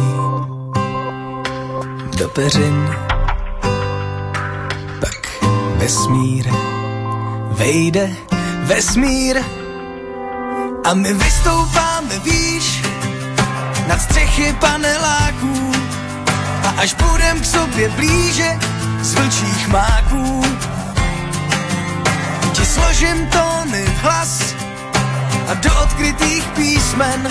do 2.18 2.30
peřin, 2.30 2.90
pak 5.00 5.44
vesmír 5.76 6.46
vejde 7.52 8.10
vesmír 8.64 9.38
a 10.84 10.94
my 10.94 11.14
vystoupáme 11.14 12.20
výš 12.24 12.84
nad 13.88 14.02
střechy 14.02 14.56
paneláků 14.60 15.87
a 16.68 16.82
až 16.82 16.94
budem 16.94 17.40
k 17.42 17.46
sobě 17.46 17.90
blíže, 17.90 18.60
z 19.02 19.14
vlčích 19.14 19.68
máků. 19.68 20.44
Ti 22.52 22.66
složím 22.66 23.28
tóny 23.28 23.86
hlas 24.02 24.56
a 25.48 25.54
do 25.54 25.70
odkrytých 25.84 26.44
písmen 26.56 27.28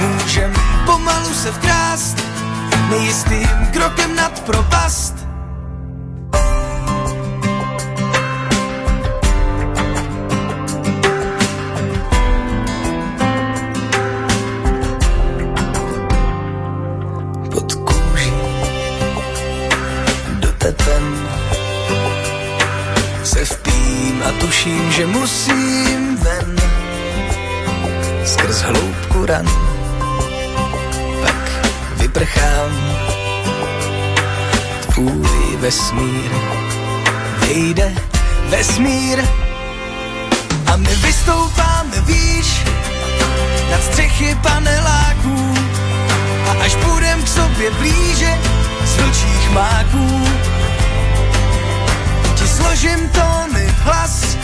Můžem 0.00 0.52
pomalu 0.86 1.34
se 1.34 1.52
vkrást 1.52 2.16
nejistým 2.90 3.48
krokem 3.72 4.16
nad 4.16 4.40
propast. 4.40 5.25
A 24.26 24.32
tuším, 24.40 24.92
že 24.92 25.06
musím 25.06 26.16
ven. 26.16 26.56
Skrz 28.24 28.62
hloubku 28.62 29.26
ran. 29.26 29.46
Pak 31.22 31.42
vyprchám. 31.96 32.72
Tvůj 34.94 35.56
vesmír, 35.56 36.30
vejde 37.38 37.94
vesmír. 38.48 39.24
A 40.66 40.76
my 40.76 40.94
vystoupáme 40.94 42.00
výš 42.06 42.64
nad 43.70 43.82
střechy 43.82 44.38
paneláků. 44.42 45.54
A 46.48 46.64
až 46.64 46.74
budem 46.74 47.22
k 47.22 47.28
sobě 47.28 47.70
blíže 47.70 48.38
z 48.84 48.96
máků. 49.52 50.26
Ti 52.34 52.48
složím 52.48 53.08
tóny 53.08 53.55
hlas 53.86 54.36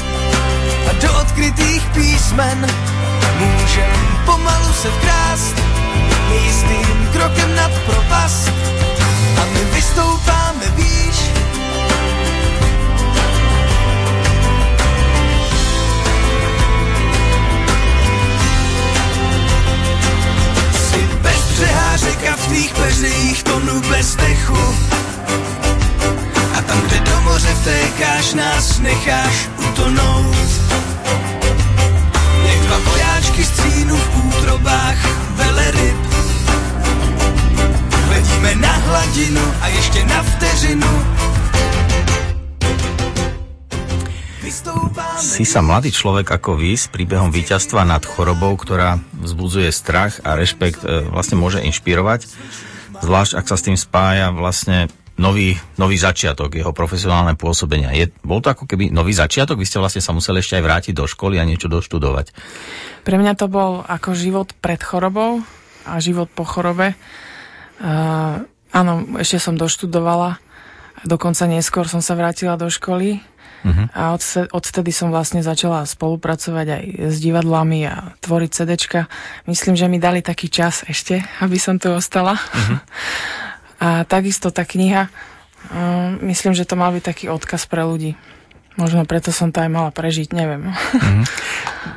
a 0.91 0.93
do 1.03 1.21
odkrytých 1.21 1.83
písmen 1.95 2.67
můžem 3.39 3.97
pomalu 4.25 4.73
se 4.83 4.89
vkrást 4.91 5.57
nejistým 6.29 7.09
krokem 7.13 7.57
nad 7.57 7.73
propast. 7.87 8.53
A 9.41 9.45
my 9.55 9.65
vystoupáme 9.75 10.67
výš 10.77 11.17
si 20.91 21.01
bez 21.23 21.41
přehářek 21.55 22.27
a 22.33 22.37
v 22.37 22.47
tvých 22.47 22.73
peřejích 22.75 23.43
tonu 23.43 23.81
bez 23.91 24.17
dechu 24.17 24.75
tam, 26.73 26.81
kde 26.89 26.99
do 27.05 27.17
moře 27.21 27.53
vtékáš, 27.61 28.35
nás 28.35 28.81
necháš 28.81 29.37
utonout. 29.61 30.37
Jak 32.49 32.59
dva 32.67 32.79
vojáčky 32.79 33.45
střínu 33.45 33.97
v 33.97 34.09
útrobách 34.25 34.99
veleryb. 35.37 36.01
Hledíme 38.09 38.55
na 38.55 38.73
hladinu 38.73 39.45
a 39.61 39.69
ještě 39.69 40.05
na 40.05 40.23
vteřinu. 40.23 40.93
Si 45.17 45.49
sa 45.49 45.65
mladý 45.65 45.89
človek 45.89 46.29
ako 46.29 46.61
vy 46.61 46.77
s 46.77 46.85
príbehom 46.91 47.33
víťazstva 47.33 47.89
nad 47.89 48.05
chorobou, 48.05 48.53
ktorá 48.59 49.01
vzbudzuje 49.17 49.73
strach 49.73 50.21
a 50.27 50.37
rešpekt, 50.37 50.85
e, 50.85 51.09
vlastne 51.09 51.41
môže 51.41 51.65
inšpirovať, 51.65 52.29
zvlášť 53.01 53.33
ak 53.41 53.47
sa 53.49 53.57
s 53.57 53.65
tým 53.65 53.79
spája 53.81 54.29
vlastne 54.29 54.93
nový, 55.21 55.53
nový 55.77 55.97
začiatok 56.01 56.57
jeho 56.57 56.73
profesionálne 56.73 57.37
pôsobenia. 57.37 57.93
Je, 57.93 58.09
bol 58.25 58.41
to 58.41 58.53
ako 58.53 58.65
keby 58.65 58.89
nový 58.89 59.13
začiatok? 59.13 59.61
Vy 59.61 59.69
ste 59.69 59.83
vlastne 59.83 60.01
sa 60.01 60.17
museli 60.17 60.41
ešte 60.41 60.57
aj 60.57 60.65
vrátiť 60.65 60.95
do 60.97 61.05
školy 61.05 61.37
a 61.37 61.45
niečo 61.45 61.69
doštudovať. 61.69 62.33
Pre 63.05 63.17
mňa 63.19 63.33
to 63.37 63.47
bol 63.51 63.85
ako 63.85 64.17
život 64.17 64.57
pred 64.65 64.81
chorobou 64.81 65.45
a 65.85 65.99
život 65.99 66.31
po 66.33 66.47
chorobe. 66.47 66.95
Uh, 67.83 68.47
áno, 68.71 68.93
ešte 69.19 69.43
som 69.43 69.59
doštudovala, 69.59 70.39
dokonca 71.05 71.45
neskôr 71.51 71.91
som 71.91 71.99
sa 71.99 72.15
vrátila 72.15 72.55
do 72.55 72.71
školy 72.71 73.19
uh-huh. 73.67 73.91
a 73.91 74.15
odse- 74.15 74.47
odtedy 74.55 74.95
som 74.95 75.11
vlastne 75.11 75.43
začala 75.43 75.83
spolupracovať 75.83 76.67
aj 76.71 76.85
s 77.11 77.17
divadlami 77.19 77.91
a 77.91 78.15
tvoriť 78.23 78.51
CDčka. 78.55 79.01
Myslím, 79.51 79.75
že 79.75 79.91
mi 79.91 79.99
dali 79.99 80.23
taký 80.23 80.47
čas 80.47 80.87
ešte, 80.87 81.21
aby 81.43 81.59
som 81.59 81.77
tu 81.77 81.91
ostala. 81.91 82.39
Uh-huh. 82.39 82.79
A 83.83 84.07
takisto 84.07 84.55
tá 84.55 84.63
kniha, 84.63 85.11
uh, 85.11 86.15
myslím, 86.23 86.55
že 86.55 86.63
to 86.63 86.79
mal 86.79 86.95
byť 86.95 87.03
taký 87.03 87.25
odkaz 87.27 87.67
pre 87.67 87.83
ľudí. 87.83 88.15
Možno 88.79 89.03
preto 89.05 89.35
som 89.35 89.51
to 89.51 89.59
aj 89.59 89.69
mala 89.69 89.91
prežiť, 89.91 90.31
neviem. 90.31 90.71
Mhm. 90.71 91.25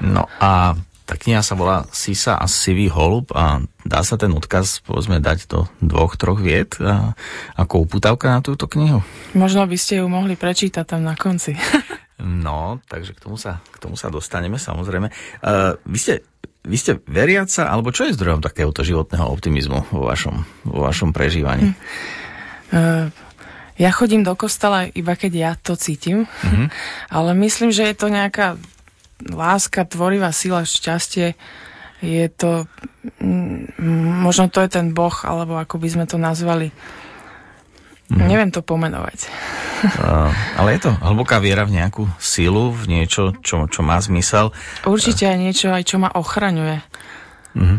No 0.01 0.25
a 0.41 0.73
tá 1.05 1.13
kniha 1.13 1.45
sa 1.45 1.53
volá 1.53 1.85
Sisa 1.93 2.41
a 2.41 2.49
Sivý 2.49 2.89
holub 2.89 3.29
a 3.37 3.61
dá 3.85 4.01
sa 4.01 4.17
ten 4.17 4.33
odkaz 4.33 4.81
povedzme 4.81 5.21
dať 5.21 5.45
do 5.45 5.69
dvoch, 5.77 6.17
troch 6.17 6.41
vied 6.41 6.73
a, 6.81 7.13
ako 7.53 7.85
uputavka 7.85 8.33
na 8.33 8.41
túto 8.41 8.65
knihu? 8.65 9.05
Možno 9.37 9.61
by 9.69 9.77
ste 9.77 10.01
ju 10.01 10.09
mohli 10.09 10.33
prečítať 10.33 10.83
tam 10.83 11.05
na 11.05 11.13
konci. 11.13 11.53
No, 12.15 12.79
takže 12.87 13.11
k 13.11 13.27
tomu 13.27 13.35
sa, 13.35 13.59
k 13.75 13.77
tomu 13.83 13.99
sa 13.99 14.07
dostaneme 14.07 14.55
samozrejme. 14.55 15.11
Uh, 15.43 15.75
vy, 15.83 15.99
ste, 15.99 16.13
vy 16.65 16.77
ste 16.81 16.97
veriaca, 17.05 17.69
alebo 17.69 17.93
čo 17.93 18.09
je 18.09 18.17
zdrojom 18.17 18.41
takéhoto 18.41 18.81
životného 18.81 19.29
optimizmu 19.29 19.85
vo 19.93 20.03
vašom, 20.09 20.43
vo 20.65 20.79
vašom 20.83 21.13
prežívaní? 21.13 21.71
Hm. 21.71 21.77
Uh, 22.73 23.05
ja 23.75 23.91
chodím 23.91 24.23
do 24.23 24.33
kostola 24.33 24.87
iba 24.87 25.13
keď 25.13 25.31
ja 25.35 25.51
to 25.55 25.77
cítim, 25.77 26.25
mm-hmm. 26.25 26.67
ale 27.15 27.31
myslím, 27.45 27.69
že 27.69 27.85
je 27.87 27.95
to 27.95 28.07
nejaká 28.09 28.57
láska, 29.31 29.87
tvorivá 29.87 30.31
sila, 30.35 30.67
šťastie. 30.67 31.39
Je 32.03 32.27
to, 32.27 32.67
možno 34.19 34.51
to 34.51 34.59
je 34.59 34.69
ten 34.69 34.91
boh, 34.91 35.15
alebo 35.23 35.55
ako 35.55 35.79
by 35.79 35.87
sme 35.87 36.05
to 36.05 36.19
nazvali. 36.19 36.75
Mm. 38.11 38.27
Neviem 38.29 38.51
to 38.53 38.61
pomenovať. 38.61 39.19
Uh, 39.85 40.33
ale 40.57 40.79
je 40.79 40.89
to 40.89 40.91
hlboká 40.97 41.37
viera 41.37 41.61
v 41.61 41.77
nejakú 41.77 42.09
silu, 42.17 42.73
v 42.73 42.89
niečo, 42.89 43.37
čo, 43.45 43.69
čo 43.69 43.85
má 43.85 44.01
zmysel. 44.01 44.49
Určite 44.81 45.29
aj 45.29 45.37
niečo, 45.37 45.69
aj 45.69 45.83
čo 45.85 46.01
ma 46.01 46.09
ochraňuje. 46.09 46.81
Uh-huh. 47.53 47.77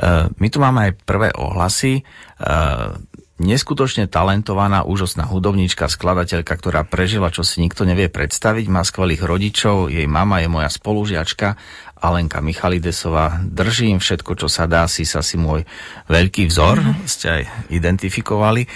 Uh, 0.00 0.32
my 0.40 0.48
tu 0.48 0.56
máme 0.64 0.88
aj 0.88 0.92
prvé 1.04 1.28
ohlasy. 1.36 2.08
Uh, 2.40 2.96
neskutočne 3.42 4.06
talentovaná, 4.06 4.86
úžasná 4.86 5.26
hudobníčka, 5.26 5.90
skladateľka, 5.90 6.54
ktorá 6.54 6.86
prežila, 6.86 7.34
čo 7.34 7.42
si 7.42 7.60
nikto 7.60 7.82
nevie 7.82 8.06
predstaviť, 8.06 8.64
má 8.70 8.86
skvelých 8.86 9.26
rodičov, 9.26 9.90
jej 9.90 10.06
mama 10.06 10.40
je 10.40 10.48
moja 10.48 10.70
spolužiačka, 10.70 11.58
Alenka 12.02 12.42
Michalidesová. 12.42 13.42
Držím 13.46 14.02
všetko, 14.02 14.34
čo 14.34 14.48
sa 14.50 14.66
dá, 14.66 14.90
si 14.90 15.06
sa 15.06 15.22
si 15.22 15.38
môj 15.38 15.62
veľký 16.10 16.50
vzor, 16.50 16.82
mm-hmm. 16.82 17.06
ste 17.06 17.26
aj 17.30 17.42
identifikovali. 17.70 18.66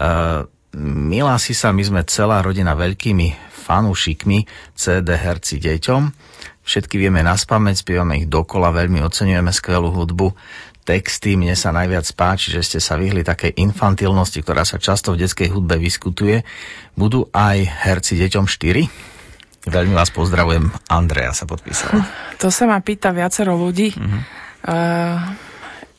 Uh, 0.00 0.48
milá 0.80 1.36
si 1.36 1.52
sa, 1.52 1.76
my 1.76 1.82
sme 1.84 2.00
celá 2.08 2.40
rodina 2.40 2.72
veľkými 2.72 3.52
fanúšikmi 3.52 4.48
CD 4.72 5.08
herci 5.14 5.60
deťom. 5.60 6.02
Všetky 6.64 6.96
vieme 6.96 7.20
na 7.20 7.36
spameť, 7.36 7.84
spievame 7.84 8.24
ich 8.24 8.26
dokola, 8.30 8.72
veľmi 8.72 9.04
oceňujeme 9.04 9.52
skvelú 9.52 9.92
hudbu 9.92 10.32
texty. 10.84 11.36
Mne 11.36 11.54
sa 11.54 11.70
najviac 11.70 12.08
páči, 12.16 12.50
že 12.50 12.64
ste 12.64 12.78
sa 12.80 12.96
vyhli 12.96 13.22
takej 13.22 13.60
infantilnosti, 13.60 14.40
ktorá 14.40 14.64
sa 14.64 14.80
často 14.80 15.12
v 15.12 15.22
detskej 15.26 15.52
hudbe 15.52 15.76
vyskutuje. 15.76 16.42
Budú 16.96 17.28
aj 17.30 17.86
herci 17.86 18.16
deťom 18.18 18.48
4? 18.48 19.68
Veľmi 19.68 19.92
vás 19.92 20.08
pozdravujem. 20.08 20.72
Andrea 20.88 21.36
sa 21.36 21.44
podpísala. 21.44 22.00
To 22.40 22.48
sa 22.48 22.64
ma 22.64 22.80
pýta 22.80 23.12
viacero 23.12 23.60
ľudí. 23.60 23.92
Uh-huh. 23.92 24.20
Uh, 24.64 25.49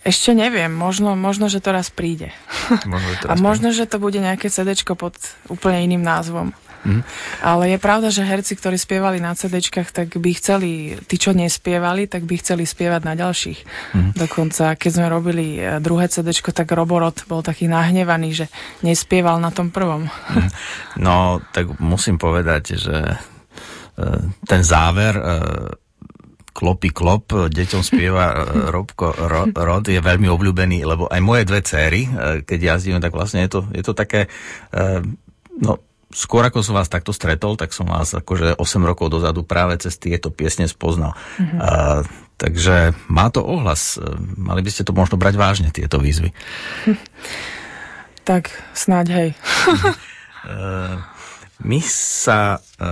ešte 0.02 0.34
neviem, 0.34 0.74
možno, 0.74 1.14
možno, 1.14 1.45
že 1.45 1.62
to 1.62 1.70
raz 1.70 1.93
príde. 1.93 2.34
Možno, 2.89 3.08
že 3.14 3.18
to 3.22 3.26
raz 3.30 3.38
A 3.38 3.41
možno, 3.41 3.68
príde. 3.70 3.78
že 3.78 3.86
to 3.86 3.97
bude 4.02 4.18
nejaké 4.18 4.49
CD 4.49 4.74
pod 4.97 5.14
úplne 5.45 5.86
iným 5.86 6.02
názvom. 6.02 6.58
Mm. 6.82 7.06
Ale 7.45 7.64
je 7.70 7.78
pravda, 7.78 8.10
že 8.10 8.26
herci, 8.26 8.58
ktorí 8.58 8.74
spievali 8.74 9.22
na 9.22 9.38
cd 9.38 9.62
tak 9.93 10.18
by 10.18 10.32
chceli, 10.34 10.97
tí, 11.06 11.22
čo 11.22 11.30
nespievali, 11.30 12.10
tak 12.10 12.26
by 12.26 12.41
chceli 12.41 12.66
spievať 12.66 13.02
na 13.06 13.14
ďalších. 13.14 13.60
Mm. 13.93 14.12
Dokonca, 14.18 14.74
keď 14.74 14.89
sme 14.89 15.08
robili 15.14 15.62
e, 15.62 15.78
druhé 15.78 16.10
cd 16.10 16.34
tak 16.34 16.74
Roborod 16.74 17.30
bol 17.30 17.45
taký 17.45 17.70
nahnevaný, 17.70 18.34
že 18.34 18.45
nespieval 18.82 19.38
na 19.38 19.54
tom 19.54 19.70
prvom. 19.70 20.10
Mm. 20.10 20.49
No, 21.06 21.38
tak 21.54 21.70
musím 21.78 22.18
povedať, 22.18 22.82
že 22.82 22.97
e, 23.06 23.16
ten 24.49 24.62
záver 24.66 25.14
e, 25.14 25.24
klopy 26.52 26.91
klop, 26.91 27.32
deťom 27.49 27.82
spieva 27.82 28.43
Robko 28.70 29.16
ro, 29.16 29.47
Rod, 29.52 29.88
je 29.88 30.04
veľmi 30.04 30.28
obľúbený, 30.28 30.84
lebo 30.84 31.08
aj 31.08 31.22
moje 31.24 31.43
dve 31.47 31.64
céry, 31.64 32.06
keď 32.43 32.76
jazdíme, 32.76 32.99
tak 32.99 33.16
vlastne 33.16 33.47
je 33.47 33.49
to, 33.56 33.60
je 33.72 33.84
to 33.84 33.93
také, 33.95 34.28
no, 35.64 35.80
skôr 36.12 36.43
ako 36.43 36.60
som 36.62 36.76
vás 36.76 36.91
takto 36.91 37.16
stretol, 37.16 37.56
tak 37.56 37.72
som 37.72 37.88
vás 37.88 38.12
akože 38.12 38.60
8 38.60 38.84
rokov 38.84 39.10
dozadu 39.10 39.47
práve 39.47 39.80
cez 39.80 39.95
tieto 39.95 40.30
piesne 40.30 40.68
spoznal. 40.68 41.16
Mm-hmm. 41.39 41.60
A, 41.60 42.04
takže 42.36 42.91
má 43.08 43.32
to 43.32 43.41
ohlas. 43.41 43.95
Mali 44.36 44.62
by 44.62 44.70
ste 44.70 44.84
to 44.84 44.91
možno 44.91 45.16
brať 45.16 45.39
vážne, 45.39 45.72
tieto 45.72 45.97
výzvy. 45.97 46.36
Tak, 48.22 48.54
snáď 48.76 49.06
hej. 49.16 49.30
My 51.62 51.78
sa 51.86 52.57
e, 52.57 52.88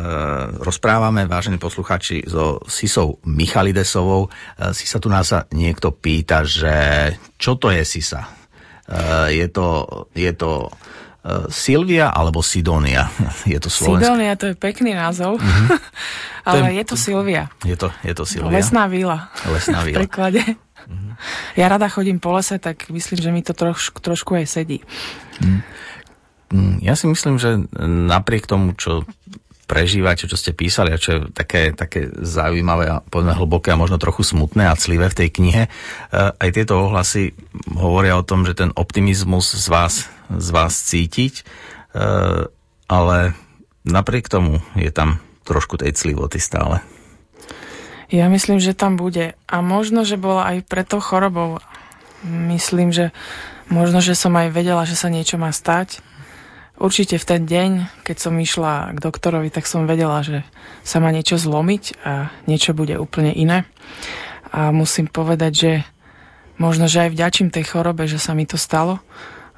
rozprávame, 0.61 1.25
vážení 1.25 1.57
posluchači, 1.57 2.21
so 2.29 2.61
Sisou 2.69 3.17
Michalidesovou. 3.25 4.29
E, 4.29 4.73
Sisa 4.77 5.01
tu 5.01 5.09
nás 5.09 5.25
sa 5.25 5.49
niekto 5.49 5.89
pýta, 5.89 6.45
že 6.45 6.73
čo 7.41 7.57
to 7.57 7.73
je 7.73 7.81
Sisa? 7.81 8.29
E, 8.85 9.41
je 9.41 9.47
to, 9.49 9.67
je 10.13 10.29
to 10.37 10.69
e, 10.69 10.69
Silvia 11.49 12.13
alebo 12.13 12.45
Sidonia? 12.45 13.09
Je 13.49 13.57
to 13.57 13.73
slovenské? 13.73 14.05
Sidonia, 14.05 14.37
to 14.37 14.53
je 14.53 14.55
pekný 14.55 14.93
názov. 14.93 15.41
Mm-hmm. 15.41 15.67
Ale 16.49 16.73
je, 16.73 16.81
je 16.81 16.85
to 16.85 16.95
Silvia. 16.97 17.43
Je 17.61 17.77
to, 17.77 17.93
je 18.01 18.13
to 18.13 18.25
Silvia. 18.25 18.53
Lesná 18.53 18.85
vila. 18.89 19.29
Lesná 19.49 19.81
vila. 19.85 20.01
v 20.01 20.05
preklade. 20.05 20.41
Mm-hmm. 20.45 21.13
Ja 21.57 21.65
rada 21.69 21.89
chodím 21.89 22.21
po 22.21 22.33
lese, 22.37 22.57
tak 22.61 22.89
myslím, 22.89 23.17
že 23.17 23.29
mi 23.33 23.41
to 23.41 23.53
troš, 23.53 23.93
trošku 23.97 24.37
aj 24.37 24.45
sedí. 24.49 24.79
Mm. 25.41 25.61
Mm, 26.49 26.81
ja 26.81 26.97
si 26.97 27.05
myslím, 27.05 27.37
že 27.37 27.61
napriek 27.81 28.49
tomu, 28.49 28.73
čo 28.73 29.05
prežívate, 29.69 30.25
čo 30.25 30.33
ste 30.33 30.57
písali 30.57 30.89
a 30.89 30.97
čo 30.97 31.09
je 31.13 31.19
také, 31.29 31.77
také 31.77 32.09
zaujímavé 32.09 32.89
a 32.89 33.05
povedzme 33.05 33.37
hlboké 33.37 33.69
a 33.69 33.77
možno 33.77 34.01
trochu 34.01 34.25
smutné 34.25 34.65
a 34.65 34.73
clivé 34.73 35.13
v 35.13 35.17
tej 35.21 35.29
knihe, 35.29 35.63
eh, 35.69 36.33
aj 36.33 36.49
tieto 36.57 36.89
ohlasy 36.89 37.37
hovoria 37.77 38.17
o 38.17 38.25
tom, 38.25 38.49
že 38.49 38.57
ten 38.57 38.73
optimizmus 38.73 39.53
z 39.53 39.69
vás, 39.69 40.09
z 40.33 40.49
vás 40.49 40.73
cítiť, 40.73 41.45
eh, 41.45 42.49
ale 42.89 43.37
napriek 43.85 44.25
tomu 44.25 44.65
je 44.73 44.89
tam 44.89 45.21
trošku 45.45 45.77
tej 45.77 45.93
clivoty 45.93 46.41
stále. 46.41 46.81
Ja 48.09 48.25
myslím, 48.25 48.57
že 48.57 48.73
tam 48.73 48.97
bude. 48.97 49.37
A 49.45 49.61
možno, 49.61 50.01
že 50.01 50.17
bola 50.17 50.49
aj 50.49 50.65
preto 50.65 50.97
chorobou. 50.97 51.61
Myslím, 52.25 52.89
že 52.89 53.13
možno, 53.69 54.01
že 54.01 54.17
som 54.17 54.33
aj 54.33 54.49
vedela, 54.49 54.81
že 54.89 54.97
sa 54.97 55.13
niečo 55.13 55.37
má 55.37 55.53
stať 55.53 56.01
Určite 56.79 57.19
v 57.19 57.27
ten 57.27 57.41
deň, 57.43 57.69
keď 58.07 58.17
som 58.17 58.39
išla 58.39 58.95
k 58.95 59.03
doktorovi, 59.03 59.51
tak 59.51 59.67
som 59.67 59.83
vedela, 59.83 60.23
že 60.23 60.47
sa 60.87 61.03
má 61.03 61.11
niečo 61.11 61.35
zlomiť 61.35 61.83
a 62.07 62.31
niečo 62.47 62.71
bude 62.71 62.95
úplne 62.95 63.35
iné. 63.35 63.67
A 64.55 64.71
musím 64.71 65.11
povedať, 65.11 65.51
že 65.51 65.71
možno, 66.55 66.87
že 66.87 67.03
aj 67.03 67.13
vďačím 67.13 67.51
tej 67.51 67.67
chorobe, 67.67 68.07
že 68.07 68.15
sa 68.15 68.31
mi 68.31 68.47
to 68.47 68.55
stalo, 68.55 69.03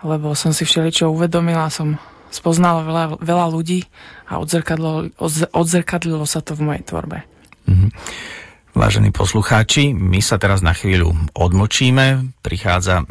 lebo 0.02 0.34
som 0.34 0.50
si 0.50 0.66
všeličo 0.66 1.14
uvedomila, 1.14 1.70
som 1.70 2.02
spoznala 2.34 2.82
veľa, 2.82 3.06
veľa 3.22 3.46
ľudí 3.54 3.86
a 4.26 4.42
odzrkadlo, 4.42 5.14
odzrkadlilo 5.54 6.26
sa 6.26 6.42
to 6.42 6.58
v 6.58 6.74
mojej 6.74 6.84
tvorbe. 6.90 7.22
Mm-hmm. 7.70 7.90
Vážení 8.72 9.12
poslucháči, 9.12 9.92
my 9.92 10.24
sa 10.24 10.40
teraz 10.40 10.64
na 10.64 10.72
chvíľu 10.72 11.12
odmočíme. 11.36 12.32
Prichádza 12.40 13.04
e, 13.04 13.06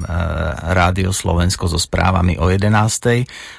Rádio 0.72 1.12
Slovensko 1.12 1.68
so 1.68 1.76
správami 1.76 2.40
o 2.40 2.48
11. 2.48 2.72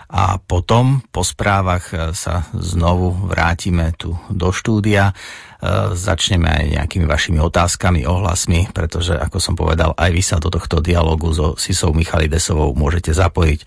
a 0.10 0.42
potom 0.42 1.06
po 1.14 1.22
správach 1.22 1.94
e, 1.94 2.18
sa 2.18 2.50
znovu 2.58 3.14
vrátime 3.30 3.94
tu 4.02 4.18
do 4.34 4.50
štúdia. 4.50 5.14
E, 5.14 5.94
začneme 5.94 6.50
aj 6.50 6.66
nejakými 6.82 7.06
vašimi 7.06 7.38
otázkami, 7.38 8.02
ohlasmi, 8.10 8.74
pretože, 8.74 9.14
ako 9.14 9.38
som 9.38 9.54
povedal, 9.54 9.94
aj 9.94 10.10
vy 10.10 10.26
sa 10.26 10.42
do 10.42 10.50
tohto 10.50 10.82
dialogu 10.82 11.30
so 11.38 11.54
Sisou 11.54 11.94
Michalidesovou 11.94 12.74
môžete 12.74 13.14
zapojiť. 13.14 13.62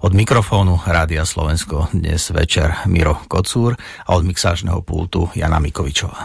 Od 0.00 0.12
mikrofónu 0.16 0.80
Rádia 0.88 1.28
Slovensko 1.28 1.92
dnes 1.92 2.32
večer 2.32 2.80
Miro 2.88 3.20
Kocúr 3.28 3.76
a 4.08 4.16
od 4.16 4.24
mixážneho 4.24 4.80
pultu 4.80 5.28
Jana 5.36 5.60
Mikovičová. 5.60 6.24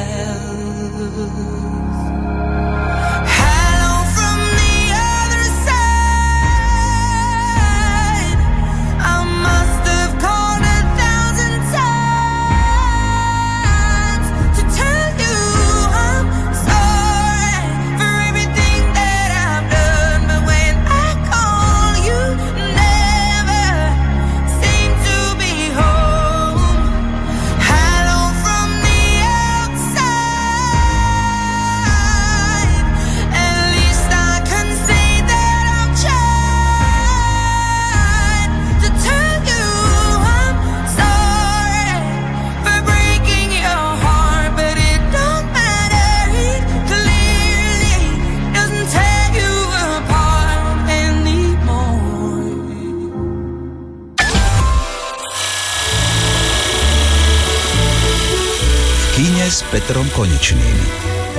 Petrom 59.71 60.03
Konečným. 60.11 60.77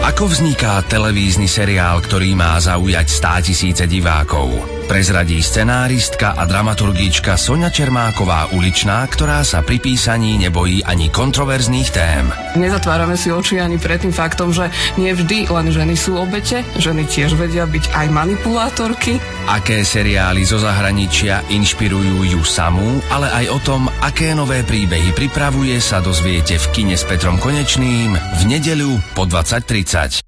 Ako 0.08 0.24
vzniká 0.24 0.80
televízny 0.88 1.44
seriál, 1.44 2.00
ktorý 2.00 2.32
má 2.32 2.56
zaujať 2.56 3.06
stá 3.12 3.44
tisíce 3.44 3.84
divákov? 3.84 4.48
Prezradí 4.86 5.38
scenáristka 5.42 6.34
a 6.34 6.42
dramaturgička 6.46 7.38
Sonia 7.38 7.70
Čermáková 7.70 8.50
uličná, 8.54 9.06
ktorá 9.06 9.42
sa 9.46 9.62
pri 9.62 9.78
písaní 9.78 10.38
nebojí 10.38 10.82
ani 10.86 11.10
kontroverzných 11.10 11.88
tém. 11.90 12.24
Nezatvárame 12.56 13.14
si 13.18 13.30
oči 13.30 13.58
ani 13.58 13.76
pred 13.76 14.02
tým 14.02 14.14
faktom, 14.14 14.50
že 14.50 14.70
nie 14.98 15.10
vždy 15.12 15.50
len 15.50 15.70
ženy 15.70 15.94
sú 15.98 16.18
obete, 16.18 16.64
ženy 16.78 17.06
tiež 17.06 17.34
vedia 17.34 17.66
byť 17.66 17.94
aj 17.94 18.06
manipulátorky. 18.10 19.18
Aké 19.50 19.82
seriály 19.82 20.46
zo 20.46 20.62
zahraničia 20.62 21.42
inšpirujú 21.50 22.26
ju 22.30 22.40
samú, 22.46 23.02
ale 23.10 23.26
aj 23.42 23.46
o 23.50 23.58
tom, 23.62 23.82
aké 24.00 24.38
nové 24.38 24.62
príbehy 24.62 25.10
pripravuje, 25.12 25.78
sa 25.82 25.98
dozviete 25.98 26.58
v 26.58 26.66
kine 26.70 26.94
s 26.94 27.02
Petrom 27.02 27.42
Konečným 27.42 28.14
v 28.14 28.42
nedeľu 28.46 29.02
po 29.18 29.26
20.30. 29.26 30.21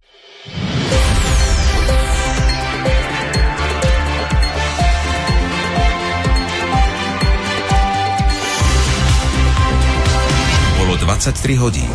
23 11.15 11.55
hodín. 11.57 11.91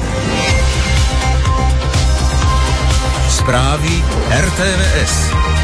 Správy 3.29 4.03
RTVS. 4.31 5.58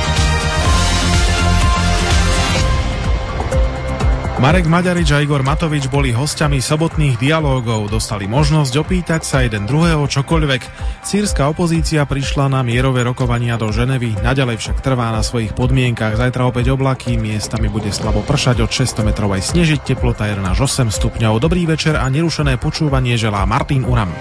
Marek 4.36 4.68
Maďarič 4.68 5.16
a 5.16 5.24
Igor 5.24 5.48
Matovič 5.48 5.88
boli 5.88 6.12
hostiami 6.12 6.60
sobotných 6.60 7.16
dialógov, 7.16 7.88
dostali 7.88 8.28
možnosť 8.28 8.74
opýtať 8.84 9.24
sa 9.24 9.48
jeden 9.48 9.64
druhého 9.64 10.04
čokoľvek. 10.12 10.62
Sýrska 11.08 11.48
opozícia 11.48 12.04
prišla 12.04 12.52
na 12.52 12.60
mierové 12.60 13.08
rokovania 13.08 13.56
do 13.56 13.72
Ženevy, 13.72 14.20
naďalej 14.20 14.60
však 14.60 14.84
trvá 14.84 15.16
na 15.16 15.24
svojich 15.24 15.56
podmienkach. 15.56 16.20
Zajtra 16.20 16.52
opäť 16.52 16.76
oblaky, 16.76 17.16
miestami 17.16 17.72
bude 17.72 17.96
slabo 17.96 18.28
pršať 18.28 18.60
od 18.60 18.72
600 18.76 19.08
metrov 19.08 19.32
aj 19.32 19.56
snežiť, 19.56 19.96
teplota 19.96 20.28
1 20.28 20.44
až 20.44 20.68
8 20.68 20.92
stupňov. 20.92 21.40
Dobrý 21.40 21.64
večer 21.64 21.96
a 21.96 22.04
nerušené 22.12 22.60
počúvanie 22.60 23.16
želá 23.16 23.48
Martin 23.48 23.88
Uram. 23.88 24.12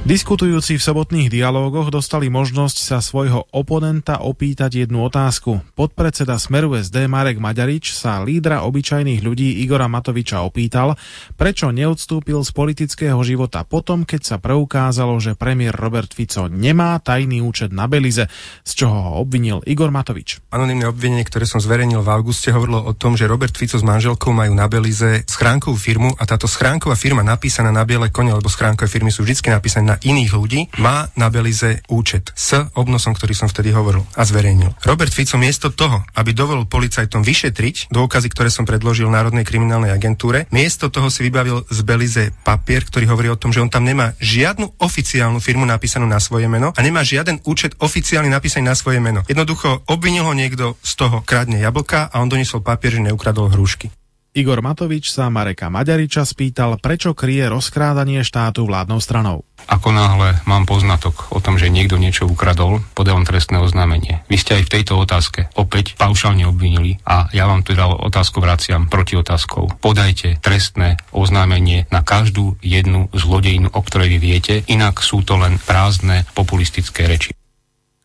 Diskutujúci 0.00 0.80
v 0.80 0.86
sobotných 0.88 1.28
dialógoch 1.28 1.92
dostali 1.92 2.32
možnosť 2.32 2.76
sa 2.80 3.04
svojho 3.04 3.44
oponenta 3.52 4.24
opýtať 4.24 4.88
jednu 4.88 5.04
otázku. 5.04 5.60
Podpredseda 5.76 6.40
Smeru 6.40 6.72
SD 6.72 7.04
Marek 7.04 7.36
Maďarič 7.36 7.92
sa 7.92 8.24
lídra 8.24 8.64
obyčajných 8.64 9.20
ľudí 9.20 9.60
Igora 9.60 9.92
Matoviča 9.92 10.40
opýtal, 10.40 10.96
prečo 11.36 11.68
neodstúpil 11.68 12.40
z 12.40 12.48
politického 12.48 13.20
života 13.20 13.60
potom, 13.68 14.08
keď 14.08 14.20
sa 14.24 14.36
preukázalo, 14.40 15.20
že 15.20 15.36
premiér 15.36 15.76
Robert 15.76 16.16
Fico 16.16 16.48
nemá 16.48 16.96
tajný 17.04 17.44
účet 17.44 17.68
na 17.68 17.84
Belize, 17.84 18.24
z 18.64 18.72
čoho 18.72 18.96
ho 19.04 19.12
obvinil 19.20 19.60
Igor 19.68 19.92
Matovič. 19.92 20.40
Anonymné 20.48 20.88
obvinenie, 20.88 21.28
ktoré 21.28 21.44
som 21.44 21.60
zverejnil 21.60 22.00
v 22.00 22.08
auguste, 22.08 22.48
hovorilo 22.56 22.88
o 22.88 22.96
tom, 22.96 23.20
že 23.20 23.28
Robert 23.28 23.52
Fico 23.52 23.76
s 23.76 23.84
manželkou 23.84 24.32
majú 24.32 24.56
na 24.56 24.64
Belize 24.64 25.28
schránkovú 25.28 25.76
firmu 25.76 26.08
a 26.16 26.24
táto 26.24 26.48
schránková 26.48 26.96
firma 26.96 27.20
napísaná 27.20 27.68
na 27.68 27.84
biele 27.84 28.08
kone, 28.08 28.32
lebo 28.32 28.48
schránkové 28.48 28.88
firmy 28.88 29.12
sú 29.12 29.28
vždy 29.28 29.52
napísané 29.52 29.90
na 29.90 29.99
iných 30.02 30.30
ľudí, 30.32 30.60
má 30.80 31.08
na 31.14 31.28
Belize 31.28 31.84
účet 31.88 32.32
s 32.36 32.56
obnosom, 32.74 33.12
ktorý 33.14 33.32
som 33.36 33.48
vtedy 33.48 33.72
hovoril 33.74 34.04
a 34.16 34.22
zverejnil. 34.24 34.74
Robert 34.84 35.12
Fico 35.12 35.36
miesto 35.36 35.70
toho, 35.72 36.02
aby 36.16 36.32
dovolil 36.32 36.66
policajtom 36.66 37.22
vyšetriť 37.22 37.92
dôkazy, 37.92 38.28
ktoré 38.32 38.48
som 38.48 38.64
predložil 38.64 39.12
Národnej 39.12 39.44
kriminálnej 39.44 39.92
agentúre, 39.92 40.48
miesto 40.50 40.88
toho 40.88 41.12
si 41.12 41.24
vybavil 41.26 41.68
z 41.68 41.78
Belize 41.84 42.24
papier, 42.42 42.82
ktorý 42.84 43.04
hovorí 43.10 43.28
o 43.28 43.38
tom, 43.38 43.52
že 43.52 43.60
on 43.60 43.68
tam 43.68 43.84
nemá 43.84 44.16
žiadnu 44.18 44.80
oficiálnu 44.80 45.38
firmu 45.38 45.68
napísanú 45.68 46.08
na 46.08 46.18
svoje 46.18 46.48
meno 46.48 46.72
a 46.72 46.80
nemá 46.80 47.04
žiaden 47.04 47.42
účet 47.44 47.76
oficiálny 47.78 48.32
napísaný 48.32 48.70
na 48.70 48.76
svoje 48.78 48.98
meno. 48.98 49.22
Jednoducho 49.28 49.84
obvinil 49.86 50.24
ho 50.24 50.34
niekto 50.34 50.80
z 50.80 50.92
toho 50.96 51.22
kradne 51.22 51.60
jablka 51.60 52.08
a 52.08 52.18
on 52.22 52.30
doniesol 52.32 52.64
papier, 52.64 52.96
že 52.96 53.04
neukradol 53.04 53.52
hrušky. 53.52 53.99
Igor 54.30 54.62
Matovič 54.62 55.10
sa 55.10 55.26
Mareka 55.26 55.66
Maďariča 55.66 56.22
spýtal, 56.22 56.78
prečo 56.78 57.18
kryje 57.18 57.50
rozkrádanie 57.50 58.22
štátu 58.22 58.62
vládnou 58.62 59.02
stranou. 59.02 59.42
Ako 59.66 59.90
náhle 59.90 60.38
mám 60.46 60.70
poznatok 60.70 61.34
o 61.34 61.42
tom, 61.42 61.58
že 61.58 61.66
niekto 61.66 61.98
niečo 61.98 62.30
ukradol, 62.30 62.78
podávam 62.94 63.26
trestné 63.26 63.58
oznámenie. 63.58 64.22
Vy 64.30 64.36
ste 64.38 64.62
aj 64.62 64.70
v 64.70 64.72
tejto 64.78 65.02
otázke 65.02 65.50
opäť 65.58 65.98
paušálne 65.98 66.46
obvinili 66.46 67.02
a 67.02 67.26
ja 67.34 67.50
vám 67.50 67.66
teda 67.66 67.90
otázku 67.90 68.38
vraciam 68.38 68.86
proti 68.86 69.18
otázkou. 69.18 69.82
Podajte 69.82 70.38
trestné 70.38 71.02
oznámenie 71.10 71.90
na 71.90 72.06
každú 72.06 72.54
jednu 72.62 73.10
zlodejinu, 73.10 73.66
o 73.74 73.80
ktorej 73.82 74.14
vy 74.14 74.18
viete, 74.22 74.54
inak 74.70 75.02
sú 75.02 75.26
to 75.26 75.42
len 75.42 75.58
prázdne 75.58 76.22
populistické 76.38 77.10
reči. 77.10 77.39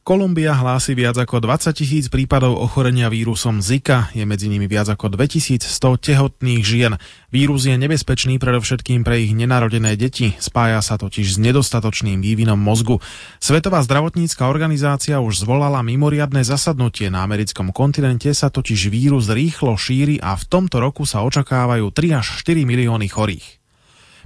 Kolumbia 0.06 0.54
hlási 0.54 0.94
viac 0.94 1.18
ako 1.18 1.42
20 1.42 1.82
tisíc 1.82 2.06
prípadov 2.14 2.62
ochorenia 2.62 3.10
vírusom 3.10 3.58
Zika, 3.58 4.14
je 4.14 4.22
medzi 4.22 4.46
nimi 4.54 4.70
viac 4.70 4.86
ako 4.86 5.10
2100 5.10 5.66
tehotných 5.98 6.62
žien. 6.62 6.94
Vírus 7.34 7.66
je 7.66 7.74
nebezpečný 7.74 8.38
predovšetkým 8.38 9.02
pre 9.02 9.26
ich 9.26 9.34
nenarodené 9.34 9.98
deti, 9.98 10.38
spája 10.38 10.86
sa 10.86 11.02
totiž 11.02 11.26
s 11.26 11.42
nedostatočným 11.42 12.22
vývinom 12.22 12.54
mozgu. 12.54 13.02
Svetová 13.42 13.82
zdravotnícka 13.82 14.46
organizácia 14.46 15.18
už 15.18 15.42
zvolala 15.42 15.82
mimoriadne 15.82 16.46
zasadnutie 16.46 17.10
na 17.10 17.26
americkom 17.26 17.74
kontinente, 17.74 18.30
sa 18.38 18.54
totiž 18.54 18.94
vírus 18.94 19.26
rýchlo 19.34 19.74
šíri 19.74 20.22
a 20.22 20.38
v 20.38 20.44
tomto 20.46 20.86
roku 20.86 21.10
sa 21.10 21.26
očakávajú 21.26 21.90
3 21.90 22.22
až 22.22 22.46
4 22.46 22.62
milióny 22.62 23.10
chorých. 23.10 23.65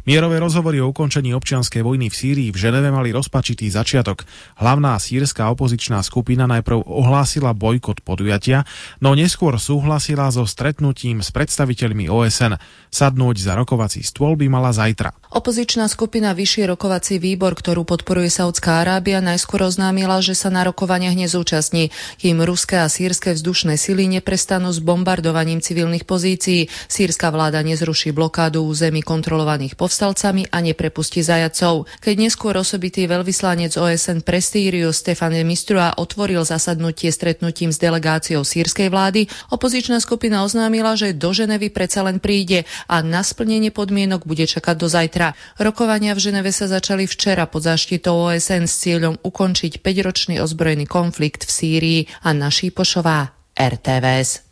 Mierové 0.10 0.42
rozhovory 0.42 0.82
o 0.82 0.90
ukončení 0.90 1.38
občianskej 1.38 1.86
vojny 1.86 2.10
v 2.10 2.18
Sýrii 2.18 2.50
v 2.50 2.58
Ženeve 2.58 2.90
mali 2.90 3.14
rozpačitý 3.14 3.70
začiatok. 3.70 4.26
Hlavná 4.58 4.98
sírska 4.98 5.46
opozičná 5.54 6.02
skupina 6.02 6.50
najprv 6.50 6.82
ohlásila 6.82 7.54
bojkot 7.54 8.02
podujatia, 8.02 8.66
no 9.06 9.14
neskôr 9.14 9.62
súhlasila 9.62 10.34
so 10.34 10.50
stretnutím 10.50 11.22
s 11.22 11.30
predstaviteľmi 11.30 12.10
OSN. 12.10 12.58
Sadnúť 12.90 13.38
za 13.38 13.54
rokovací 13.54 14.02
stôl 14.02 14.34
by 14.34 14.50
mala 14.50 14.74
zajtra. 14.74 15.14
Opozičná 15.30 15.86
skupina 15.86 16.34
Vyšší 16.34 16.66
rokovací 16.74 17.22
výbor, 17.22 17.54
ktorú 17.54 17.86
podporuje 17.86 18.34
Saudská 18.34 18.82
Arábia, 18.82 19.22
najskôr 19.22 19.62
oznámila, 19.62 20.26
že 20.26 20.34
sa 20.34 20.50
na 20.50 20.66
rokovaniach 20.66 21.14
nezúčastní, 21.14 21.94
kým 22.18 22.42
ruské 22.42 22.82
a 22.82 22.90
sírske 22.90 23.38
vzdušné 23.38 23.78
sily 23.78 24.10
neprestanú 24.10 24.74
s 24.74 24.82
bombardovaním 24.82 25.62
civilných 25.62 26.10
pozícií. 26.10 26.66
Sírska 26.90 27.30
vláda 27.30 27.62
nezruší 27.62 28.10
blokádu 28.10 28.66
území 28.66 29.06
kontrolovaných 29.06 29.78
povstalcov 29.78 29.99
povstalcami 30.00 30.48
a 30.48 30.64
neprepustí 30.64 31.20
zajacov. 31.20 31.84
Keď 32.00 32.16
neskôr 32.24 32.56
osobitý 32.56 33.04
veľvyslanec 33.04 33.76
OSN 33.76 34.24
pre 34.24 34.40
Sýriu 34.40 34.96
Stefan 34.96 35.36
Mistrua 35.44 35.92
otvoril 36.00 36.40
zasadnutie 36.48 37.12
stretnutím 37.12 37.76
s 37.76 37.84
delegáciou 37.84 38.48
sírskej 38.48 38.88
vlády, 38.88 39.28
opozičná 39.52 40.00
skupina 40.00 40.48
oznámila, 40.48 40.96
že 40.96 41.12
do 41.12 41.36
Ženevy 41.36 41.76
predsa 41.76 42.08
len 42.08 42.24
príde 42.24 42.64
a 42.88 43.04
na 43.04 43.28
splnenie 43.28 43.76
podmienok 43.76 44.24
bude 44.24 44.48
čakať 44.48 44.76
do 44.80 44.88
zajtra. 44.88 45.36
Rokovania 45.60 46.16
v 46.16 46.24
Ženeve 46.24 46.56
sa 46.56 46.72
začali 46.72 47.04
včera 47.04 47.44
pod 47.44 47.68
záštitou 47.68 48.32
OSN 48.32 48.72
s 48.72 48.80
cieľom 48.80 49.20
ukončiť 49.20 49.84
5-ročný 49.84 50.40
ozbrojený 50.40 50.88
konflikt 50.88 51.44
v 51.44 51.52
Sýrii 51.52 52.02
a 52.24 52.32
naší 52.32 52.72
pošová 52.72 53.36
RTVS. 53.52 54.49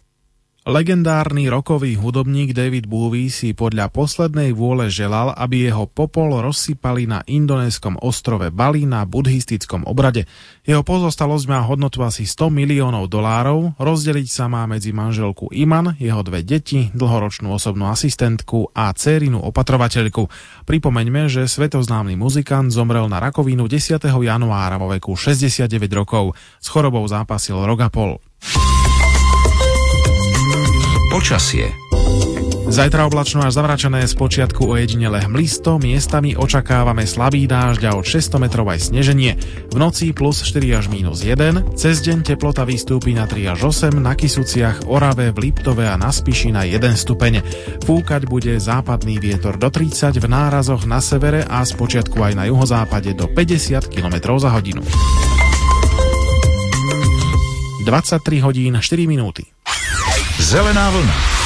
Legendárny 0.68 1.47
rokový 1.47 1.95
hudobník 1.95 2.51
David 2.51 2.91
Bowie 2.91 3.32
si 3.32 3.55
podľa 3.55 3.88
poslednej 3.88 4.51
vôle 4.51 4.91
želal, 4.91 5.32
aby 5.32 5.63
jeho 5.63 5.88
popol 5.88 6.43
rozsypali 6.43 7.07
na 7.07 7.24
indonéskom 7.24 7.95
ostrove 8.03 8.51
Bali 8.51 8.84
na 8.84 9.07
buddhistickom 9.07 9.88
obrade. 9.88 10.28
Jeho 10.68 10.84
pozostalosť 10.84 11.45
má 11.47 11.63
hodnotu 11.63 12.03
asi 12.03 12.28
100 12.28 12.51
miliónov 12.51 13.07
dolárov, 13.07 13.80
rozdeliť 13.80 14.28
sa 14.28 14.51
má 14.51 14.68
medzi 14.68 14.91
manželku 14.91 15.47
Iman, 15.55 15.95
jeho 16.03 16.20
dve 16.20 16.43
deti, 16.43 16.91
dlhoročnú 16.91 17.47
osobnú 17.47 17.88
asistentku 17.88 18.76
a 18.76 18.91
cérinu 18.91 19.39
opatrovateľku. 19.47 20.28
Pripomeňme, 20.68 21.32
že 21.32 21.47
svetoznámny 21.47 22.20
muzikant 22.20 22.76
zomrel 22.76 23.07
na 23.07 23.24
rakovinu 23.24 23.72
10. 23.72 24.03
januára 24.03 24.76
vo 24.76 24.91
veku 24.91 25.15
69 25.15 25.72
rokov. 25.95 26.36
S 26.59 26.68
chorobou 26.68 27.07
zápasil 27.07 27.55
rok 27.55 27.88
a 27.88 27.89
pol. 27.89 28.20
Počasie 31.18 31.74
Zajtra 32.70 33.09
oblačno 33.09 33.41
až 33.41 33.57
zavračené 33.57 34.05
z 34.05 34.13
počiatku 34.13 34.70
ojedinele 34.70 35.26
hmlisto, 35.26 35.82
miestami 35.82 36.38
očakávame 36.38 37.09
slabý 37.09 37.49
dážď 37.49 37.89
a 37.89 37.91
od 37.97 38.05
600 38.05 38.38
metrov 38.38 38.70
aj 38.70 38.93
sneženie. 38.93 39.34
V 39.74 39.78
noci 39.82 40.13
plus 40.13 40.45
4 40.45 40.78
až 40.78 40.93
minus 40.93 41.26
1, 41.26 41.74
cez 41.74 42.05
deň 42.05 42.22
teplota 42.22 42.70
vystúpi 42.70 43.18
na 43.18 43.26
3 43.26 43.49
až 43.49 43.65
8, 43.65 43.97
na 43.97 44.13
Kisuciach, 44.13 44.86
Orave, 44.86 45.34
v 45.34 45.49
Liptove 45.49 45.89
a 45.89 45.97
na 45.97 46.13
Spiši 46.13 46.53
na 46.53 46.70
1 46.70 46.78
stupeň. 46.93 47.41
Fúkať 47.82 48.30
bude 48.30 48.53
západný 48.61 49.18
vietor 49.18 49.57
do 49.57 49.74
30, 49.74 50.22
v 50.22 50.28
nárazoch 50.30 50.86
na 50.86 51.01
severe 51.01 51.49
a 51.49 51.65
z 51.65 51.74
počiatku 51.82 52.13
aj 52.13 52.34
na 52.38 52.45
juhozápade 52.45 53.18
do 53.18 53.26
50 53.26 53.89
km 53.89 54.38
za 54.38 54.53
hodinu. 54.53 54.86
23 57.89 58.22
hodín 58.45 58.78
4 58.78 59.09
minúty. 59.09 59.56
Zelená 60.39 60.89
vlna. 60.89 61.36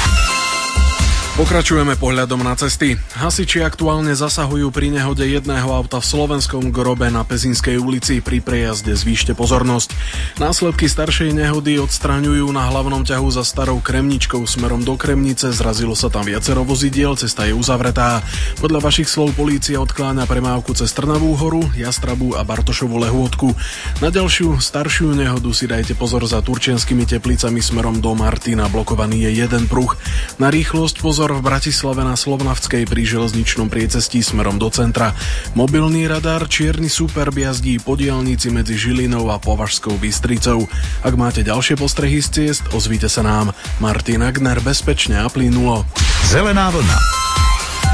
Pokračujeme 1.31 1.95
pohľadom 1.95 2.43
na 2.43 2.59
cesty. 2.59 2.99
Hasiči 3.15 3.63
aktuálne 3.63 4.11
zasahujú 4.11 4.67
pri 4.67 4.91
nehode 4.91 5.23
jedného 5.23 5.71
auta 5.71 6.03
v 6.03 6.05
slovenskom 6.11 6.75
grobe 6.75 7.07
na 7.07 7.23
Pezinskej 7.23 7.79
ulici. 7.79 8.19
Pri 8.19 8.43
prejazde 8.43 8.91
zvýšte 8.91 9.31
pozornosť. 9.31 9.95
Následky 10.43 10.91
staršej 10.91 11.31
nehody 11.31 11.79
odstraňujú 11.79 12.51
na 12.51 12.67
hlavnom 12.67 13.07
ťahu 13.07 13.31
za 13.31 13.47
starou 13.47 13.79
Kremničkou 13.79 14.43
smerom 14.43 14.83
do 14.83 14.99
Kremnice. 14.99 15.55
Zrazilo 15.55 15.95
sa 15.95 16.11
tam 16.11 16.27
viacero 16.27 16.67
vozidiel, 16.67 17.15
cesta 17.15 17.47
je 17.47 17.55
uzavretá. 17.55 18.19
Podľa 18.59 18.91
vašich 18.91 19.07
slov 19.07 19.31
polícia 19.31 19.79
odkláňa 19.79 20.27
premávku 20.27 20.75
cez 20.75 20.91
Trnavú 20.91 21.39
horu, 21.39 21.63
Jastrabu 21.79 22.35
a 22.35 22.43
Bartošovu 22.43 23.07
lehôdku. 23.07 23.55
Na 24.03 24.11
ďalšiu 24.11 24.59
staršiu 24.59 25.15
nehodu 25.15 25.47
si 25.55 25.63
dajte 25.63 25.95
pozor 25.95 26.27
za 26.27 26.43
turčianskými 26.43 27.07
teplicami 27.07 27.63
smerom 27.63 28.03
do 28.03 28.19
Martina. 28.19 28.67
Blokovaný 28.67 29.31
je 29.31 29.47
jeden 29.47 29.71
pruh. 29.71 29.95
Na 30.35 30.51
rýchlosť 30.51 30.99
pozor 30.99 31.20
pozor 31.21 31.37
v 31.37 31.53
Bratislave 31.53 32.01
na 32.01 32.17
Slovnavskej 32.17 32.89
pri 32.89 33.05
železničnom 33.05 33.69
priecestí 33.69 34.25
smerom 34.25 34.57
do 34.57 34.73
centra. 34.73 35.13
Mobilný 35.53 36.09
radar 36.09 36.49
Čierny 36.49 36.89
super 36.89 37.29
jazdí 37.29 37.77
po 37.77 37.93
diálnici 37.93 38.49
medzi 38.49 38.73
Žilinou 38.73 39.29
a 39.29 39.37
Považskou 39.37 40.01
Bystricou. 40.01 40.65
Ak 41.05 41.13
máte 41.13 41.45
ďalšie 41.45 41.77
postrehy 41.77 42.25
z 42.25 42.57
ciest, 42.57 42.65
ozvíte 42.73 43.05
sa 43.05 43.21
nám. 43.21 43.53
Martin 43.77 44.25
Agner 44.25 44.65
bezpečne 44.65 45.21
a 45.21 45.29
plynulo. 45.29 45.85
Zelená 46.25 46.73
vlna 46.73 46.97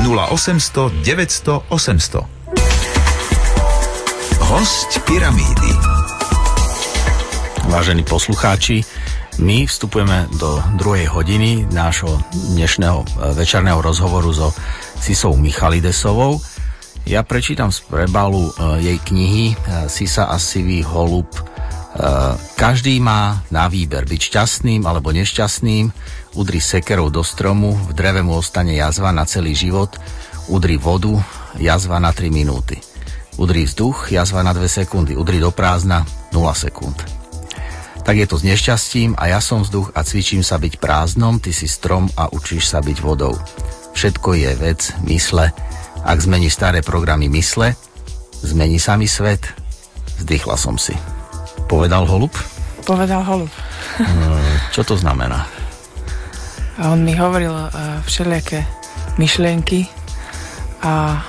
0800 0.07 1.03
900 1.03 1.67
800 1.67 2.23
Host 4.39 5.03
Pyramídy 5.03 5.71
Vážení 7.67 8.07
poslucháči, 8.07 8.87
My 9.37 9.69
vstupujeme 9.69 10.33
do 10.41 10.57
druhej 10.81 11.13
hodiny 11.13 11.69
nášho 11.69 12.09
dnešného 12.57 13.05
e, 13.05 13.07
večerného 13.37 13.77
rozhovoru 13.85 14.33
so 14.33 14.49
Sisou 14.97 15.37
Michalidesovou. 15.37 16.41
Ja 17.05 17.21
prečítam 17.21 17.69
z 17.69 17.85
prebalu 17.85 18.49
e, 18.49 18.51
jej 18.81 18.97
knihy 18.97 19.45
e, 19.53 19.55
Sisa 19.93 20.33
a 20.33 20.41
sivý 20.41 20.81
holub. 20.81 21.29
Každý 22.53 23.01
má 23.01 23.41
na 23.49 23.65
výber 23.65 24.05
byť 24.05 24.21
šťastným 24.21 24.85
alebo 24.85 25.09
nešťastným, 25.09 25.89
udri 26.37 26.61
sekerou 26.61 27.09
do 27.09 27.25
stromu, 27.25 27.73
v 27.73 27.91
dreve 27.97 28.21
mu 28.21 28.37
ostane 28.37 28.77
jazva 28.77 29.09
na 29.09 29.25
celý 29.25 29.57
život, 29.57 29.97
udri 30.45 30.77
vodu, 30.77 31.17
jazva 31.57 31.97
na 31.97 32.13
3 32.13 32.29
minúty. 32.29 32.77
Udri 33.41 33.65
vzduch, 33.65 34.13
jazva 34.13 34.45
na 34.45 34.53
2 34.53 34.61
sekundy, 34.69 35.17
udri 35.17 35.41
do 35.41 35.49
prázdna 35.49 36.05
0 36.29 36.53
sekúnd 36.53 37.16
tak 38.07 38.23
je 38.23 38.27
to 38.31 38.39
s 38.39 38.47
nešťastím 38.47 39.19
a 39.19 39.35
ja 39.35 39.43
som 39.43 39.67
vzduch 39.67 39.91
a 39.91 39.99
cvičím 39.99 40.39
sa 40.39 40.55
byť 40.55 40.79
prázdnom, 40.79 41.43
ty 41.43 41.51
si 41.51 41.67
strom 41.67 42.07
a 42.15 42.31
učíš 42.31 42.71
sa 42.71 42.79
byť 42.79 43.03
vodou. 43.03 43.35
Všetko 43.91 44.31
je 44.31 44.51
vec, 44.55 44.95
mysle. 45.11 45.51
Ak 46.07 46.23
zmení 46.23 46.47
staré 46.47 46.79
programy 46.79 47.27
mysle, 47.27 47.75
zmení 48.39 48.79
sa 48.79 48.95
mi 48.95 49.11
svet. 49.11 49.43
Zdychla 50.23 50.55
som 50.55 50.79
si. 50.79 50.95
Povedal 51.67 52.07
holub? 52.07 52.31
Povedal 52.87 53.27
holub. 53.27 53.51
Hm, 53.99 54.71
čo 54.71 54.87
to 54.87 54.95
znamená? 54.95 55.43
A 56.79 56.95
on 56.95 57.03
mi 57.03 57.11
hovoril 57.11 57.51
uh, 57.51 57.99
všelijaké 58.07 58.63
myšlienky 59.19 59.83
a 60.79 61.27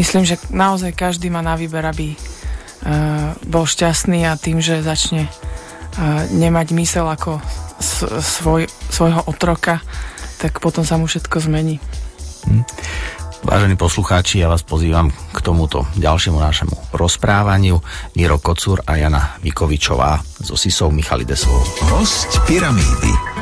myslím, 0.00 0.24
že 0.24 0.40
naozaj 0.48 0.96
každý 0.96 1.28
má 1.28 1.44
na 1.44 1.52
výber, 1.52 1.84
aby 1.84 2.16
uh, 2.16 3.36
bol 3.44 3.68
šťastný 3.68 4.24
a 4.24 4.40
tým, 4.40 4.56
že 4.56 4.80
začne 4.80 5.28
nemať 6.32 6.72
mysel 6.78 7.04
ako 7.08 7.42
svoj, 8.22 8.70
svojho 8.88 9.20
otroka, 9.28 9.82
tak 10.40 10.58
potom 10.62 10.86
sa 10.86 10.96
mu 10.96 11.10
všetko 11.10 11.42
zmení. 11.44 11.78
Hm. 12.48 12.64
Vážení 13.42 13.74
poslucháči, 13.74 14.38
ja 14.38 14.46
vás 14.46 14.62
pozývam 14.62 15.10
k 15.10 15.38
tomuto 15.42 15.82
ďalšiemu 15.98 16.38
našemu 16.38 16.94
rozprávaniu. 16.94 17.82
Miro 18.14 18.38
Kocúr 18.38 18.86
a 18.86 18.94
Jana 18.94 19.34
Vikovičová 19.42 20.22
so 20.22 20.54
Sisou 20.54 20.94
Michalidesovou. 20.94 21.66
Host 21.90 22.38
Pyramídy. 22.46 23.41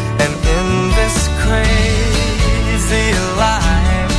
Crazy 1.51 3.07
life. 3.43 4.15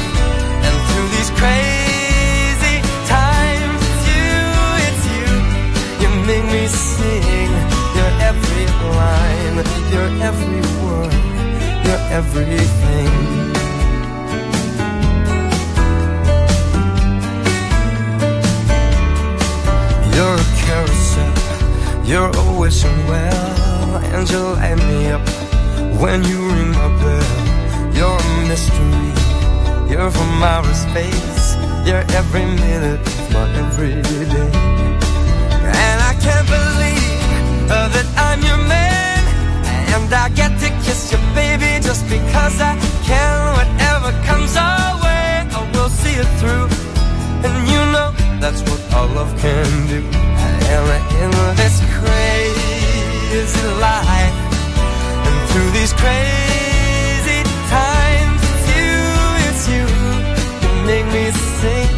And 0.66 0.76
through 0.86 1.08
these 1.16 1.30
crazy 1.40 2.76
times 3.08 3.84
you 4.10 4.28
it's 4.86 5.04
you. 5.16 5.28
You 6.02 6.08
make 6.28 6.46
me 6.54 6.64
sing. 6.68 7.52
Your 7.96 8.10
every 8.30 8.66
line. 8.98 9.58
Your 9.94 10.08
every 10.28 10.62
word. 10.84 11.14
Your 11.86 12.00
everything. 12.20 13.12
You're 20.14 20.36
a 20.36 20.48
carousel, 20.62 21.32
you're 22.04 22.32
always 22.42 22.84
well, 22.84 23.96
and 24.14 24.30
you 24.30 24.42
light 24.60 24.76
me 24.76 25.10
up 25.10 25.21
when 26.02 26.24
you 26.24 26.38
ring 26.50 26.72
my 26.72 26.88
bell. 27.00 27.94
You're 27.94 28.18
a 28.18 28.48
mystery. 28.50 29.10
You're 29.88 30.10
from 30.10 30.42
outer 30.42 30.74
space. 30.74 31.54
You're 31.86 32.04
every 32.18 32.44
minute 32.64 33.00
of 33.06 33.32
my 33.32 33.46
everyday. 33.62 34.50
And 35.84 35.98
I 36.10 36.14
can't 36.24 36.48
believe 36.58 37.70
uh, 37.70 37.88
that 37.94 38.08
I'm 38.26 38.40
your 38.50 38.62
man. 38.74 39.22
And 39.94 40.12
I 40.12 40.28
get 40.40 40.52
to 40.62 40.68
kiss 40.84 41.12
you, 41.12 41.20
baby, 41.38 41.70
just 41.88 42.04
because 42.10 42.56
I 42.60 42.74
can. 43.06 43.34
Whatever 43.58 44.10
comes 44.26 44.56
our 44.56 44.90
way, 45.04 45.46
I 45.56 45.60
will 45.72 45.92
see 46.02 46.16
it 46.24 46.30
through. 46.40 46.66
And 47.46 47.56
you 47.72 47.80
know 47.94 48.10
that's 48.42 48.60
what 48.68 48.80
our 48.96 49.06
love 49.18 49.32
can 49.38 49.70
do. 49.86 50.00
And 50.74 50.84
in 51.22 51.30
this 51.60 51.76
crazy 51.94 53.66
life 53.78 54.41
through 55.52 55.70
these 55.72 55.92
crazy 55.92 57.40
times. 57.68 58.40
It's 58.52 58.66
you, 58.74 58.94
it's 59.48 59.64
you. 59.74 59.84
You 60.62 60.70
make 60.86 61.06
me 61.16 61.24
sing 61.60 61.90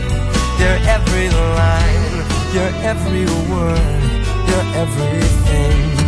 your 0.62 0.76
every 0.96 1.28
line, 1.30 2.14
your 2.56 2.70
every 2.90 3.26
word, 3.52 4.02
your 4.50 4.64
everything. 4.82 6.03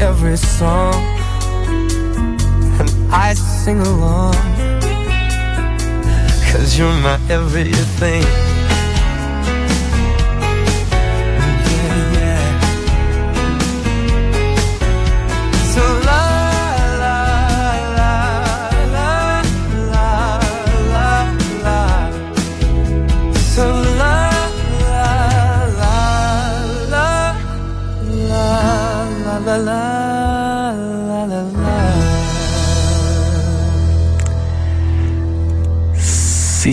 Every 0.00 0.36
song. 0.36 0.94
And 2.78 2.90
I 3.12 3.34
sing 3.34 3.80
along. 3.80 4.34
Cause 6.50 6.78
you're 6.78 6.92
my 7.00 7.18
everything 7.28 8.49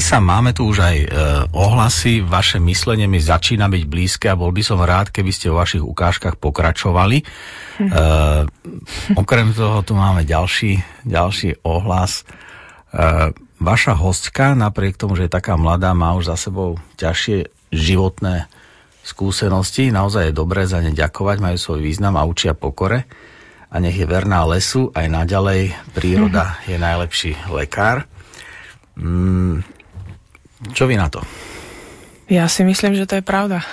Sisa, 0.07 0.23
máme 0.23 0.55
tu 0.55 0.71
už 0.71 0.87
aj 0.87 0.97
e, 1.03 1.07
ohlasy, 1.51 2.23
vaše 2.23 2.63
myslenie 2.63 3.11
mi 3.11 3.19
začína 3.19 3.67
byť 3.67 3.83
blízke 3.91 4.31
a 4.31 4.39
bol 4.39 4.55
by 4.55 4.63
som 4.63 4.79
rád, 4.79 5.11
keby 5.11 5.35
ste 5.35 5.51
vo 5.51 5.59
vašich 5.59 5.83
ukážkach 5.83 6.39
pokračovali. 6.39 7.19
E, 7.19 7.25
okrem 9.19 9.51
toho 9.51 9.83
tu 9.83 9.99
máme 9.99 10.23
ďalší, 10.23 10.79
ďalší 11.03 11.59
ohlas. 11.67 12.23
E, 12.23 13.35
vaša 13.59 13.99
hostka, 13.99 14.55
napriek 14.55 14.95
tomu, 14.95 15.19
že 15.19 15.27
je 15.27 15.35
taká 15.35 15.59
mladá, 15.59 15.91
má 15.91 16.15
už 16.15 16.31
za 16.31 16.39
sebou 16.39 16.79
ťažšie 16.95 17.51
životné 17.75 18.47
skúsenosti. 19.03 19.91
Naozaj 19.91 20.31
je 20.31 20.39
dobré 20.39 20.71
za 20.71 20.79
ne 20.79 20.95
ďakovať, 20.95 21.43
majú 21.43 21.59
svoj 21.59 21.83
význam 21.83 22.15
a 22.15 22.23
učia 22.23 22.55
pokore. 22.55 23.03
A 23.67 23.75
nech 23.83 23.99
je 23.99 24.07
verná 24.07 24.47
lesu, 24.47 24.87
aj 24.95 25.03
naďalej 25.03 25.75
príroda 25.91 26.55
je 26.71 26.79
najlepší 26.79 27.51
lekár. 27.51 28.07
Mm, 28.95 29.76
čo 30.73 30.89
vy 30.89 30.97
na 30.97 31.07
to? 31.11 31.21
Ja 32.27 32.51
si 32.51 32.67
myslím, 32.67 32.97
že 32.97 33.07
to 33.07 33.19
je 33.19 33.23
pravda. 33.23 33.63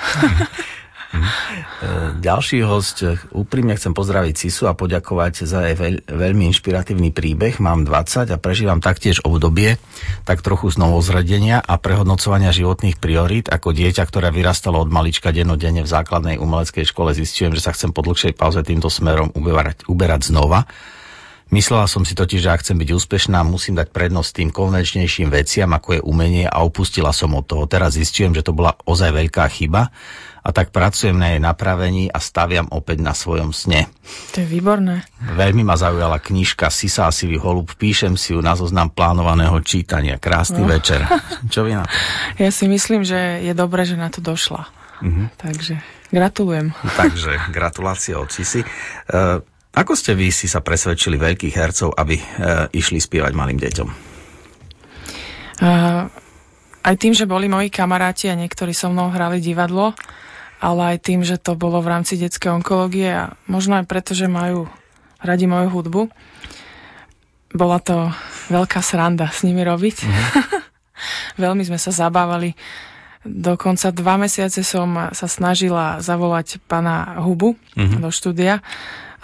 E, 1.14 2.18
ďalší 2.18 2.66
host, 2.66 3.06
e, 3.06 3.14
úprimne 3.30 3.76
chcem 3.78 3.94
pozdraviť 3.94 4.34
Cisu 4.34 4.66
a 4.66 4.74
poďakovať 4.74 5.46
za 5.46 5.62
jej 5.62 5.76
veľ, 5.78 6.10
veľmi 6.10 6.50
inšpiratívny 6.50 7.14
príbeh. 7.14 7.62
Mám 7.62 7.86
20 7.86 8.34
a 8.34 8.36
prežívam 8.40 8.82
taktiež 8.82 9.22
obdobie, 9.22 9.78
tak 10.26 10.42
trochu 10.42 10.74
znovozredenia 10.74 11.62
a 11.62 11.78
prehodnocovania 11.78 12.50
životných 12.50 12.98
priorít. 12.98 13.46
Ako 13.46 13.70
dieťa, 13.70 14.02
ktoré 14.10 14.34
vyrastalo 14.34 14.82
od 14.82 14.90
malička 14.90 15.30
dennodenne 15.30 15.86
v 15.86 15.92
základnej 15.92 16.36
umeleckej 16.40 16.88
škole, 16.88 17.14
zistujem, 17.14 17.54
že 17.54 17.62
sa 17.62 17.70
chcem 17.76 17.94
po 17.94 18.02
dlhšej 18.02 18.34
pauze 18.34 18.64
týmto 18.66 18.90
smerom 18.90 19.30
uberať, 19.38 19.86
uberať 19.86 20.34
znova. 20.34 20.66
Myslela 21.52 21.84
som 21.84 22.08
si 22.08 22.16
totiž, 22.16 22.40
že 22.40 22.50
ak 22.50 22.64
chcem 22.64 22.80
byť 22.80 22.90
úspešná, 22.96 23.44
musím 23.44 23.76
dať 23.76 23.92
prednosť 23.92 24.30
tým 24.40 24.50
konvenčnejším 24.50 25.28
veciam, 25.28 25.70
ako 25.76 26.00
je 26.00 26.00
umenie 26.00 26.48
a 26.48 26.64
opustila 26.64 27.12
som 27.12 27.36
od 27.36 27.44
toho. 27.44 27.68
Teraz 27.68 28.00
zistujem, 28.00 28.32
že 28.32 28.40
to 28.40 28.56
bola 28.56 28.72
ozaj 28.88 29.12
veľká 29.12 29.44
chyba 29.52 29.92
a 30.44 30.52
tak 30.52 30.76
pracujem 30.76 31.16
na 31.16 31.32
jej 31.32 31.40
napravení 31.40 32.12
a 32.12 32.20
staviam 32.20 32.68
opäť 32.68 33.00
na 33.00 33.16
svojom 33.16 33.56
sne. 33.56 33.88
To 34.36 34.44
je 34.44 34.48
výborné. 34.48 35.08
Veľmi 35.20 35.64
ma 35.64 35.76
zaujala 35.76 36.20
knižka 36.20 36.68
Sisa 36.68 37.08
a 37.08 37.12
sivý 37.12 37.40
holub. 37.40 37.72
Píšem 37.72 38.20
si 38.20 38.36
ju 38.36 38.44
na 38.44 38.52
zoznam 38.52 38.92
plánovaného 38.92 39.56
čítania. 39.64 40.20
Krásny 40.20 40.60
no. 40.60 40.68
večer. 40.68 41.08
Čo 41.52 41.64
vy 41.64 41.80
na 41.80 41.88
to? 41.88 41.92
Ja 42.44 42.52
si 42.52 42.68
myslím, 42.68 43.08
že 43.08 43.40
je 43.40 43.56
dobré, 43.56 43.88
že 43.88 43.96
na 43.96 44.12
to 44.12 44.20
došla. 44.20 44.68
Uh-huh. 45.00 45.32
Takže 45.40 45.80
gratulujem. 46.12 46.76
Takže 46.92 47.48
gratulácie 47.48 48.12
od 48.12 48.28
Sisi. 48.28 48.60
Uh, 49.08 49.40
ako 49.74 49.92
ste 49.98 50.14
vy 50.14 50.30
si 50.30 50.46
sa 50.46 50.62
presvedčili 50.62 51.18
veľkých 51.18 51.54
hercov, 51.54 51.98
aby 51.98 52.14
uh, 52.14 52.24
išli 52.70 53.02
spievať 53.02 53.32
malým 53.34 53.58
deťom? 53.58 53.88
Uh, 55.62 56.06
aj 56.84 56.94
tým, 57.00 57.16
že 57.16 57.26
boli 57.26 57.50
moji 57.50 57.74
kamaráti 57.74 58.30
a 58.30 58.38
niektorí 58.38 58.70
so 58.70 58.92
mnou 58.92 59.10
hrali 59.10 59.42
divadlo, 59.42 59.96
ale 60.62 60.94
aj 60.94 60.98
tým, 61.02 61.26
že 61.26 61.40
to 61.40 61.58
bolo 61.58 61.82
v 61.82 61.90
rámci 61.90 62.14
detskej 62.20 62.54
onkológie 62.54 63.10
a 63.10 63.34
možno 63.50 63.80
aj 63.80 63.88
preto, 63.90 64.14
že 64.14 64.30
majú 64.30 64.70
radi 65.24 65.48
moju 65.48 65.68
hudbu. 65.72 66.02
Bola 67.56 67.78
to 67.80 68.12
veľká 68.52 68.78
sranda 68.84 69.32
s 69.32 69.42
nimi 69.42 69.64
robiť. 69.64 69.96
Mm-hmm. 70.04 70.62
Veľmi 71.42 71.62
sme 71.66 71.78
sa 71.80 71.90
zabávali. 71.90 72.54
Dokonca 73.24 73.88
dva 73.88 74.20
mesiace 74.20 74.60
som 74.60 75.08
sa 75.16 75.26
snažila 75.26 76.04
zavolať 76.04 76.60
pana 76.68 77.16
Hubu 77.24 77.56
mm-hmm. 77.56 78.00
do 78.04 78.12
štúdia 78.12 78.60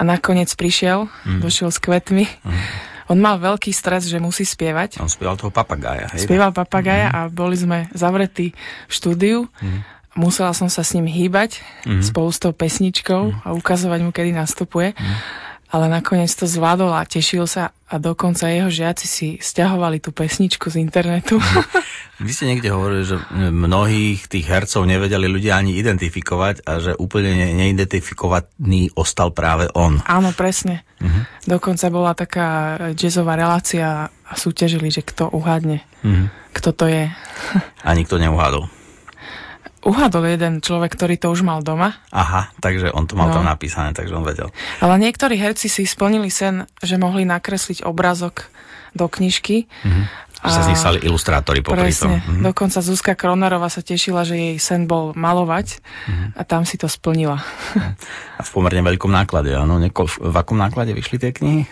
a 0.00 0.02
nakoniec 0.02 0.48
prišiel, 0.56 1.04
mm-hmm. 1.04 1.40
došiel 1.44 1.68
s 1.68 1.76
kvetmi. 1.76 2.24
Mm-hmm. 2.24 2.88
On 3.12 3.18
mal 3.18 3.36
veľký 3.36 3.74
stres, 3.74 4.08
že 4.08 4.16
musí 4.22 4.48
spievať. 4.48 5.02
On 5.02 5.10
spieval 5.10 5.36
toho 5.36 5.52
papagája, 5.52 6.08
hej? 6.14 6.24
Spieval 6.24 6.56
papagája 6.56 7.12
mm-hmm. 7.12 7.26
a 7.26 7.28
boli 7.28 7.56
sme 7.60 7.78
zavretí 7.92 8.56
v 8.88 8.92
štúdiu. 8.92 9.44
Mm-hmm 9.60 10.00
musela 10.18 10.50
som 10.50 10.66
sa 10.66 10.82
s 10.82 10.98
ním 10.98 11.06
hýbať 11.06 11.62
mm-hmm. 11.86 12.02
spolu 12.02 12.34
s 12.34 12.42
tou 12.42 12.50
pesničkou 12.50 13.30
mm-hmm. 13.30 13.46
a 13.46 13.54
ukazovať 13.54 14.00
mu, 14.02 14.10
kedy 14.10 14.34
nastupuje. 14.34 14.92
Mm-hmm. 14.92 15.48
Ale 15.70 15.86
nakoniec 15.86 16.34
to 16.34 16.50
zvládol 16.50 16.90
a 16.90 17.06
tešil 17.06 17.46
sa 17.46 17.70
a 17.90 17.98
dokonca 18.02 18.50
jeho 18.50 18.70
žiaci 18.70 19.06
si 19.06 19.28
stiahovali 19.38 20.02
tú 20.02 20.10
pesničku 20.10 20.66
z 20.66 20.82
internetu. 20.82 21.38
Vy 22.26 22.30
ste 22.34 22.50
niekde 22.50 22.74
hovorili, 22.74 23.06
že 23.06 23.16
mnohých 23.34 24.26
tých 24.26 24.46
hercov 24.50 24.82
nevedeli 24.84 25.30
ľudia 25.30 25.56
ani 25.56 25.78
identifikovať 25.78 26.66
a 26.66 26.72
že 26.82 26.92
úplne 26.98 27.54
neidentifikovaný 27.54 28.92
ostal 28.98 29.30
práve 29.30 29.70
on. 29.78 30.02
Áno, 30.04 30.34
presne. 30.34 30.82
Mm-hmm. 30.98 31.48
Dokonca 31.48 31.86
bola 31.88 32.12
taká 32.18 32.48
jazzová 32.92 33.38
relácia 33.38 34.10
a 34.10 34.32
súťažili, 34.34 34.90
že 34.90 35.06
kto 35.06 35.30
uhádne, 35.32 35.86
mm-hmm. 36.02 36.26
kto 36.50 36.70
to 36.74 36.84
je. 36.90 37.08
A 37.86 37.90
nikto 37.94 38.18
neuhádol 38.18 38.79
uhadol 39.84 40.28
jeden 40.28 40.60
človek, 40.60 40.92
ktorý 40.92 41.16
to 41.16 41.32
už 41.32 41.40
mal 41.40 41.64
doma. 41.64 41.96
Aha, 42.12 42.52
takže 42.60 42.92
on 42.92 43.08
to 43.08 43.16
mal 43.16 43.32
no. 43.32 43.40
tam 43.40 43.46
napísané, 43.48 43.96
takže 43.96 44.12
on 44.12 44.24
vedel. 44.24 44.52
Ale 44.84 45.00
niektorí 45.00 45.40
herci 45.40 45.72
si 45.72 45.88
splnili 45.88 46.28
sen, 46.28 46.68
že 46.84 47.00
mohli 47.00 47.24
nakresliť 47.24 47.84
obrazok 47.88 48.48
do 48.92 49.06
knižky. 49.08 49.70
Mm-hmm. 49.70 50.04
Že 50.40 50.52
sa 50.56 50.62
z 50.64 50.68
nich 50.72 50.80
stali 50.80 50.98
ilustrátori 51.04 51.60
popri 51.60 51.92
tom. 51.92 52.16
Mm-hmm. 52.16 52.40
Dokonca 52.40 52.80
Zuzka 52.80 53.12
Kronerová 53.12 53.68
sa 53.68 53.84
tešila, 53.84 54.24
že 54.24 54.40
jej 54.40 54.56
sen 54.56 54.88
bol 54.88 55.12
malovať 55.12 55.84
mm-hmm. 55.84 56.28
a 56.32 56.42
tam 56.48 56.64
si 56.64 56.80
to 56.80 56.88
splnila. 56.88 57.44
A 58.38 58.40
v 58.40 58.50
pomerne 58.50 58.80
veľkom 58.80 59.12
náklade, 59.12 59.52
áno? 59.52 59.76
Neko, 59.76 60.08
v 60.08 60.36
akom 60.36 60.56
náklade 60.56 60.96
vyšli 60.96 61.20
tie 61.20 61.36
knihy? 61.36 61.68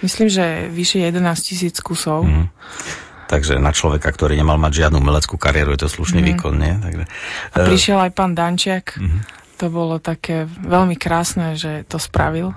Myslím, 0.00 0.32
že 0.32 0.68
vyššie 0.72 1.12
11 1.12 1.44
tisíc 1.44 1.76
kusov. 1.84 2.24
Mm-hmm. 2.24 3.05
Takže 3.26 3.58
na 3.58 3.74
človeka, 3.74 4.08
ktorý 4.10 4.38
nemal 4.38 4.58
mať 4.58 4.86
žiadnu 4.86 5.02
umeleckú 5.02 5.34
kariéru, 5.34 5.74
je 5.74 5.86
to 5.86 5.90
slušný 5.90 6.22
mm. 6.22 6.28
výkon, 6.34 6.54
nie? 6.54 6.74
Takže, 6.78 7.04
a 7.52 7.56
prišiel 7.66 7.98
aj 8.06 8.12
pán 8.14 8.32
Dančiak. 8.38 8.86
Mm-hmm. 8.94 9.20
To 9.56 9.66
bolo 9.72 9.96
také 9.98 10.46
veľmi 10.46 10.94
krásne, 11.00 11.56
že 11.56 11.82
to 11.88 11.96
spravil 11.96 12.52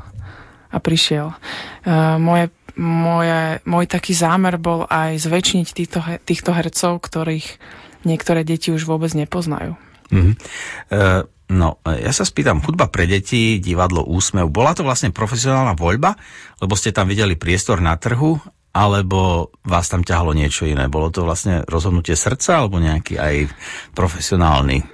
a 0.70 0.78
prišiel. 0.78 1.34
Uh, 1.88 2.20
moje, 2.22 2.54
moje, 2.78 3.64
môj 3.66 3.86
taký 3.90 4.14
zámer 4.14 4.62
bol 4.62 4.86
aj 4.86 5.18
zväčšniť 5.26 5.68
týchto, 5.74 6.00
týchto 6.22 6.52
hercov, 6.54 7.02
ktorých 7.02 7.58
niektoré 8.06 8.46
deti 8.46 8.70
už 8.70 8.86
vôbec 8.86 9.10
nepoznajú. 9.16 9.74
Mm-hmm. 10.14 10.36
Uh, 10.94 11.24
No, 11.50 11.82
ja 11.82 12.14
sa 12.14 12.30
spýtam, 12.30 12.62
hudba 12.62 12.94
pre 12.94 13.10
deti, 13.10 13.58
divadlo 13.58 14.06
Úsmev, 14.06 14.54
bola 14.54 14.78
to 14.78 14.86
vlastne 14.86 15.10
profesionálna 15.10 15.74
voľba, 15.74 16.14
lebo 16.62 16.78
ste 16.78 16.94
tam 16.94 17.10
videli 17.10 17.34
priestor 17.34 17.82
na 17.82 17.98
trhu 17.98 18.38
alebo 18.70 19.50
vás 19.66 19.90
tam 19.90 20.06
ťahalo 20.06 20.38
niečo 20.38 20.70
iné? 20.70 20.86
Bolo 20.86 21.10
to 21.10 21.26
vlastne 21.26 21.66
rozhodnutie 21.66 22.14
srdca, 22.14 22.62
alebo 22.62 22.78
nejaký 22.78 23.18
aj 23.18 23.36
profesionálny 23.98 24.86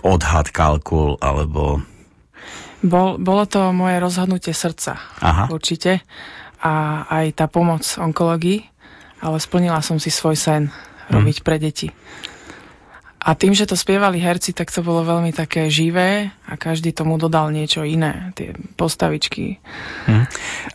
odhad, 0.00 0.48
kalkul, 0.48 1.20
alebo... 1.20 1.84
Bol, 2.78 3.18
bolo 3.18 3.44
to 3.44 3.74
moje 3.74 3.98
rozhodnutie 3.98 4.54
srdca, 4.54 4.96
Aha. 5.20 5.50
určite. 5.50 6.00
A 6.62 7.04
aj 7.06 7.26
tá 7.38 7.46
pomoc 7.46 7.84
onkológii, 7.98 8.64
ale 9.22 9.36
splnila 9.38 9.82
som 9.82 9.98
si 9.98 10.10
svoj 10.10 10.34
sen 10.38 10.62
robiť 11.10 11.36
hmm. 11.42 11.46
pre 11.46 11.56
deti. 11.58 11.88
A 13.18 13.34
tým, 13.34 13.50
že 13.50 13.66
to 13.66 13.74
spievali 13.74 14.22
herci, 14.22 14.54
tak 14.54 14.70
to 14.70 14.78
bolo 14.78 15.02
veľmi 15.02 15.34
také 15.34 15.66
živé 15.66 16.30
a 16.46 16.54
každý 16.54 16.94
tomu 16.94 17.18
dodal 17.18 17.50
niečo 17.50 17.82
iné, 17.82 18.30
tie 18.38 18.54
postavičky. 18.78 19.58
Hm. 20.06 20.24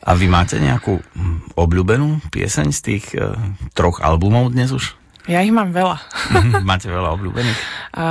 A 0.03 0.11
vy 0.11 0.27
máte 0.27 0.59
nejakú 0.59 0.99
hm, 0.99 1.55
obľúbenú 1.55 2.19
pieseň 2.35 2.67
z 2.75 2.79
tých 2.83 3.05
uh, 3.15 3.39
troch 3.71 4.03
albumov 4.03 4.51
dnes 4.51 4.75
už? 4.75 4.99
Ja 5.23 5.39
ich 5.39 5.55
mám 5.55 5.71
veľa. 5.71 6.03
Mhm, 6.35 6.67
máte 6.67 6.91
veľa 6.91 7.15
obľúbených? 7.15 7.59
A 8.03 8.05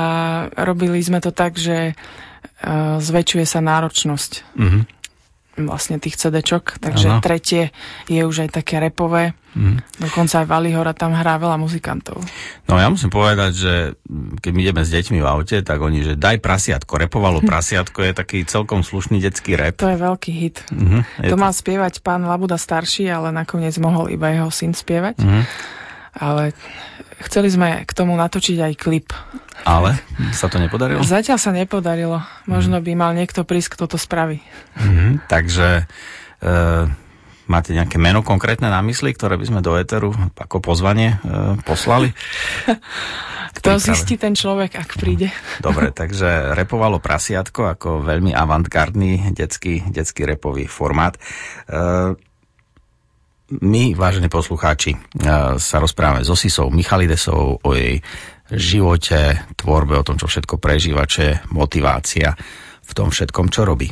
robili 0.65 0.97
sme 1.05 1.21
to 1.21 1.29
tak, 1.29 1.61
že 1.61 1.93
uh, 1.93 2.97
zväčšuje 3.05 3.45
sa 3.45 3.61
náročnosť. 3.61 4.33
Uh-huh 4.57 4.85
vlastne 5.61 6.01
tých 6.01 6.17
CD-čok, 6.17 6.81
takže 6.81 7.09
ano. 7.09 7.21
tretie 7.21 7.77
je 8.09 8.25
už 8.25 8.49
aj 8.49 8.63
také 8.63 8.81
repové. 8.81 9.37
Mm. 9.53 9.85
Dokonca 10.01 10.41
aj 10.41 10.47
Valihora 10.49 10.97
tam 10.97 11.13
hrá 11.13 11.37
veľa 11.37 11.61
muzikantov. 11.61 12.25
No 12.65 12.81
ja 12.81 12.89
musím 12.89 13.13
povedať, 13.13 13.53
že 13.53 13.75
keď 14.41 14.53
ideme 14.57 14.81
s 14.81 14.89
deťmi 14.89 15.21
v 15.21 15.29
aute, 15.29 15.61
tak 15.61 15.77
oni, 15.77 16.01
že 16.01 16.15
daj 16.17 16.41
prasiatko. 16.41 16.97
Repovalo 16.97 17.45
prasiatko 17.51 18.01
je 18.01 18.13
taký 18.17 18.39
celkom 18.49 18.81
slušný 18.81 19.21
detský 19.21 19.61
rep. 19.61 19.77
To 19.77 19.93
je 19.93 19.99
veľký 20.01 20.33
hit. 20.33 20.65
Mm-hmm, 20.73 21.29
to, 21.29 21.37
to 21.37 21.37
mal 21.37 21.53
spievať 21.53 22.01
pán 22.01 22.25
Labuda 22.25 22.57
starší, 22.57 23.13
ale 23.13 23.29
nakoniec 23.29 23.77
mohol 23.77 24.09
iba 24.09 24.33
jeho 24.33 24.49
syn 24.49 24.73
spievať. 24.73 25.21
Mm-hmm. 25.21 25.45
Ale 26.13 26.53
chceli 27.27 27.49
sme 27.53 27.69
k 27.87 27.93
tomu 27.93 28.15
natočiť 28.19 28.59
aj 28.59 28.73
klip. 28.79 29.15
Ale 29.63 29.99
sa 30.35 30.51
to 30.51 30.59
nepodarilo? 30.59 31.03
Zatiaľ 31.07 31.39
sa 31.39 31.55
nepodarilo. 31.55 32.23
Možno 32.51 32.79
mm. 32.79 32.85
by 32.85 32.93
mal 32.99 33.13
niekto 33.15 33.47
prísť, 33.47 33.79
kto 33.79 33.85
to 33.95 33.99
spraví. 34.01 34.43
Mm, 34.79 35.23
takže 35.31 35.85
e, 36.43 36.49
máte 37.47 37.71
nejaké 37.71 38.01
meno 38.01 38.27
konkrétne 38.27 38.69
na 38.73 38.83
mysli, 38.83 39.15
ktoré 39.15 39.39
by 39.39 39.47
sme 39.47 39.61
do 39.61 39.79
Eteru 39.79 40.11
ako 40.35 40.59
pozvanie 40.59 41.19
e, 41.23 41.57
poslali? 41.63 42.11
Kto 43.53 43.77
zistí 43.77 44.17
ten 44.17 44.33
človek, 44.33 44.81
ak 44.81 44.97
príde. 44.97 45.29
Dobre, 45.61 45.93
takže 45.93 46.57
repovalo 46.57 47.05
prasiatko 47.05 47.77
ako 47.77 48.01
veľmi 48.01 48.33
avantgardný 48.33 49.37
detský, 49.37 49.85
detský 49.93 50.25
repový 50.25 50.65
formát. 50.65 51.15
E, 51.15 51.21
my, 53.61 53.93
vážení 53.93 54.33
poslucháči, 54.33 54.97
e, 54.97 54.99
sa 55.61 55.77
rozprávame 55.77 56.25
so 56.25 56.33
Sisou 56.33 56.73
Michalidesou 56.73 57.61
o 57.61 57.71
jej 57.77 58.01
živote, 58.49 59.45
tvorbe, 59.57 59.97
o 59.97 60.07
tom, 60.07 60.17
čo 60.17 60.29
všetko 60.29 60.57
prežíva, 60.57 61.05
čo 61.05 61.29
je 61.29 61.33
motivácia 61.53 62.33
v 62.81 62.93
tom 62.97 63.13
všetkom, 63.13 63.53
čo 63.53 63.69
robí. 63.69 63.89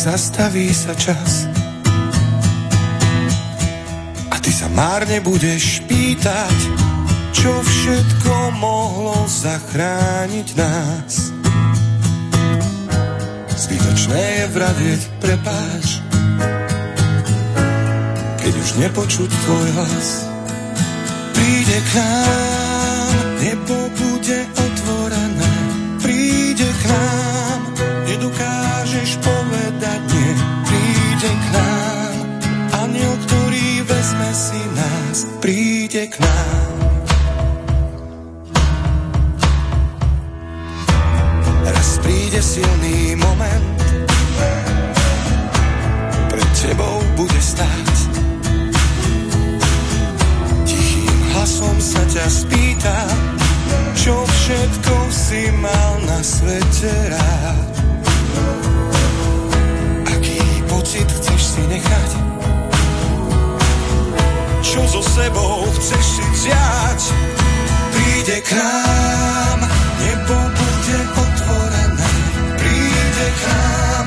Zastaví 0.00 0.72
sa 0.72 0.96
čas. 0.96 1.44
A 4.32 4.36
ty 4.40 4.48
sa 4.48 4.72
márne 4.72 5.20
budeš 5.20 5.84
pýtať, 5.84 6.58
čo 7.36 7.52
všetko 7.60 8.56
mohlo 8.56 9.28
zachrániť 9.28 10.48
nás. 10.56 11.12
Zbytočné 13.52 14.22
je 14.40 14.44
vravieť 14.56 15.02
prepáč, 15.20 15.86
keď 18.40 18.52
už 18.56 18.70
nepočuť 18.80 19.28
tvoj 19.28 19.66
hlas. 19.76 20.08
Príde 21.36 21.78
k 21.84 21.90
nám, 22.00 23.12
nebo 23.44 23.76
bude 24.00 24.40
otvorené, 24.48 25.52
príde 26.00 26.68
k 26.72 26.82
nám, 26.88 27.60
nedokážeš 28.08 29.10
povedať 29.20 29.39
príde 31.20 31.36
k 31.36 31.52
nám, 31.52 32.16
aniel, 32.80 33.12
ktorý 33.28 33.84
vezme 33.84 34.30
si 34.32 34.56
nás, 34.72 35.28
príde 35.44 36.08
k 36.08 36.16
nám. 36.16 36.72
Raz 41.68 42.00
príde 42.00 42.40
silný 42.40 43.20
moment, 43.20 43.84
pred 46.32 46.50
tebou 46.56 47.04
bude 47.20 47.40
stáť. 47.44 47.96
Tichým 50.64 51.20
hlasom 51.36 51.76
sa 51.84 52.00
ťa 52.08 52.26
spýta, 52.32 52.96
čo 53.92 54.16
všetko 54.24 54.96
si 55.12 55.52
mal 55.60 56.00
na 56.08 56.24
svete 56.24 57.12
rád. 57.12 57.79
Pocit 60.90 61.06
chceš 61.06 61.42
si 61.54 61.62
nechať? 61.70 62.10
Čo 64.58 64.82
so 64.90 65.02
sebou 65.06 65.62
chceš 65.78 66.02
si 66.18 66.24
vziať? 66.34 67.00
Príde 67.94 68.42
k 68.42 68.58
nám, 68.58 69.58
nebo 70.02 70.34
bude 70.34 70.98
otvorené. 71.14 72.10
Príde 72.58 73.26
k 73.38 73.40
nám, 73.46 74.06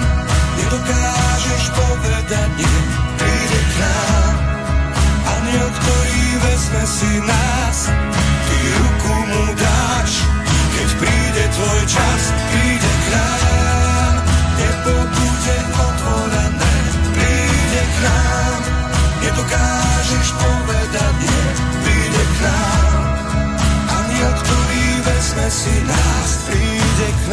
nedokážeš 0.60 1.64
povedať 1.72 2.52
nie. 2.60 2.76
Príde 3.16 3.60
k 3.64 3.74
nám, 3.80 4.34
aniel, 5.40 5.68
ktorý 5.72 6.24
vezme 6.44 6.84
si 6.84 7.12
nás. 7.24 7.53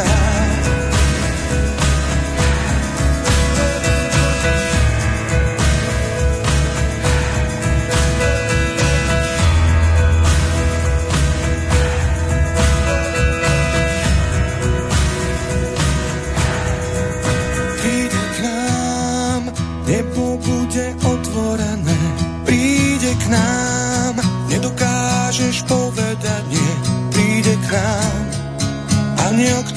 Príde 0.01 0.30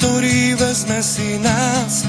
ktorý 0.04 0.52
vezme 0.60 1.00
si 1.00 1.40
nás. 1.40 2.04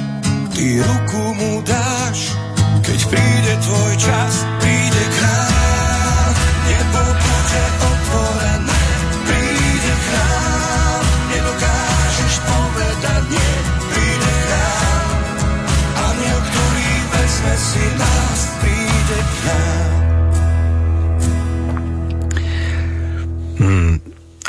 Ty 0.51 0.67
ruku 0.83 1.23
mu 1.31 1.63
dáš, 1.63 2.35
keď 2.83 2.99
príde 3.07 3.53
tvoj 3.63 3.93
čas. 3.95 4.43
Príde 4.59 5.03
k 5.07 5.15
nám, 5.23 6.31
nebo 6.67 7.01
bude 7.07 7.63
otvorené. 7.87 8.83
Príde 9.23 9.93
k 9.95 10.05
nám, 10.11 11.03
nedokážeš 11.31 12.35
povedať 12.43 13.23
nie. 13.31 13.53
Príde 13.87 14.31
k 14.35 14.43
nám, 14.51 15.07
aniel, 15.95 16.39
ktorý 16.51 16.91
vezme 17.15 17.55
si 17.55 17.85
nás. 17.95 18.39
Príde 18.59 19.19
k 19.23 19.35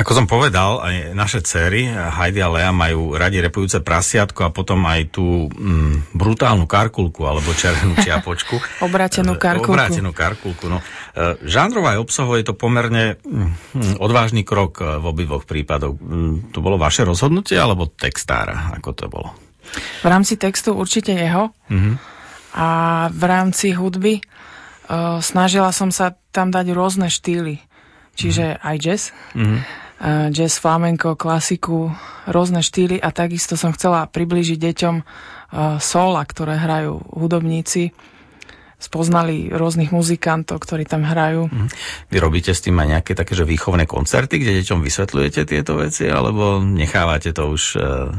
ako 0.07 0.15
som 0.15 0.31
povedal, 0.31 0.79
aj 0.87 1.19
naše 1.19 1.43
cery, 1.43 1.91
Heidi 1.91 2.39
a 2.39 2.47
Lea, 2.47 2.71
majú 2.71 3.19
radi 3.19 3.43
repujúce 3.43 3.83
prasiatko 3.83 4.47
a 4.47 4.55
potom 4.55 4.87
aj 4.87 5.11
tú 5.11 5.51
mm, 5.51 6.15
brutálnu 6.15 6.71
karkulku 6.71 7.27
alebo 7.27 7.51
červenú 7.51 7.99
čiapočku. 8.07 8.87
Obrátenú 8.87 9.35
karkulku. 9.35 9.75
Obrátenú 9.75 10.15
karkulku, 10.15 10.71
no. 10.71 10.79
E, 11.11 11.43
Žánrovo 11.43 11.91
aj 11.91 11.99
obsahovo 11.99 12.39
je 12.39 12.47
to 12.47 12.55
pomerne 12.55 13.19
mm, 13.19 13.99
odvážny 13.99 14.47
krok 14.47 14.79
e, 14.79 14.95
v 14.95 15.11
obidvoch 15.11 15.43
prípadoch. 15.43 15.99
Mm, 15.99 16.55
To 16.55 16.63
bolo 16.63 16.79
vaše 16.79 17.03
rozhodnutie 17.03 17.59
alebo 17.59 17.91
textára? 17.91 18.79
Ako 18.79 18.95
to 18.95 19.11
bolo? 19.11 19.35
V 19.75 20.07
rámci 20.07 20.39
textu 20.39 20.71
určite 20.71 21.19
jeho 21.19 21.51
Mhm. 21.67 21.99
a 22.55 22.69
v 23.11 23.23
rámci 23.27 23.75
hudby 23.75 24.23
uh, 24.23 25.19
snažila 25.19 25.75
som 25.75 25.91
sa 25.91 26.15
tam 26.31 26.55
dať 26.55 26.71
rôzne 26.71 27.11
štýly. 27.11 27.59
Čiže 28.15 28.63
aj 28.63 28.77
jazz, 28.79 29.03
Mhm. 29.35 29.86
Uh, 30.01 30.29
jazz, 30.33 30.61
flamenko, 30.61 31.17
klasiku, 31.17 31.93
rôzne 32.29 32.61
štýly 32.61 33.01
a 33.01 33.13
takisto 33.13 33.55
som 33.55 33.73
chcela 33.73 34.09
priblížiť 34.09 34.59
deťom 34.61 34.95
uh, 35.01 35.07
sola, 35.81 36.23
ktoré 36.25 36.59
hrajú 36.59 37.01
hudobníci. 37.17 37.93
Spoznali 38.77 39.49
rôznych 39.49 39.89
muzikantov, 39.89 40.61
ktorí 40.61 40.85
tam 40.85 41.09
hrajú. 41.09 41.49
Vy 42.13 42.17
robíte 42.21 42.53
s 42.53 42.61
tým 42.61 42.77
aj 42.77 43.01
nejaké 43.01 43.17
také, 43.17 43.33
že 43.33 43.49
výchovné 43.49 43.89
koncerty, 43.89 44.37
kde 44.37 44.61
deťom 44.61 44.85
vysvetľujete 44.85 45.49
tieto 45.49 45.81
veci, 45.81 46.05
alebo 46.13 46.61
nechávate 46.61 47.33
to 47.33 47.57
už 47.57 47.63
e, 47.73 47.77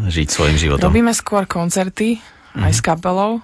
žiť 0.09 0.27
svojim 0.33 0.57
životom? 0.57 0.89
Robíme 0.89 1.13
skôr 1.13 1.45
koncerty 1.45 2.17
aj 2.57 2.73
s 2.73 2.81
kapelou. 2.81 3.37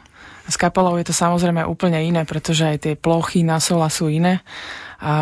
S 0.49 0.57
kapelou 0.57 0.97
je 0.97 1.05
to 1.05 1.13
samozrejme 1.13 1.61
úplne 1.69 2.01
iné, 2.01 2.25
pretože 2.25 2.65
aj 2.65 2.77
tie 2.81 2.93
plochy 2.97 3.45
na 3.45 3.61
sola 3.61 3.93
sú 3.93 4.09
iné. 4.09 4.41
A 4.97 5.13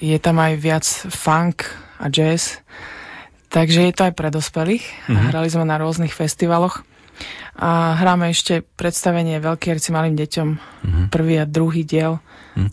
je 0.00 0.16
tam 0.16 0.40
aj 0.40 0.56
viac 0.56 0.86
funk 1.12 1.87
a 1.98 2.06
jazz. 2.08 2.62
Takže 3.48 3.88
je 3.88 3.92
to 3.96 4.06
aj 4.08 4.14
pre 4.14 4.28
dospelých. 4.30 4.84
Mhm. 5.08 5.34
Hrali 5.34 5.48
sme 5.50 5.64
na 5.66 5.80
rôznych 5.80 6.12
festivaloch. 6.12 6.84
A 7.58 7.98
hráme 7.98 8.30
ešte 8.30 8.62
predstavenie 8.62 9.42
Veľký 9.42 9.74
herci 9.74 9.90
malým 9.90 10.14
deťom. 10.14 10.48
Mhm. 10.86 11.02
Prvý 11.10 11.34
a 11.42 11.44
druhý 11.44 11.82
diel. 11.82 12.22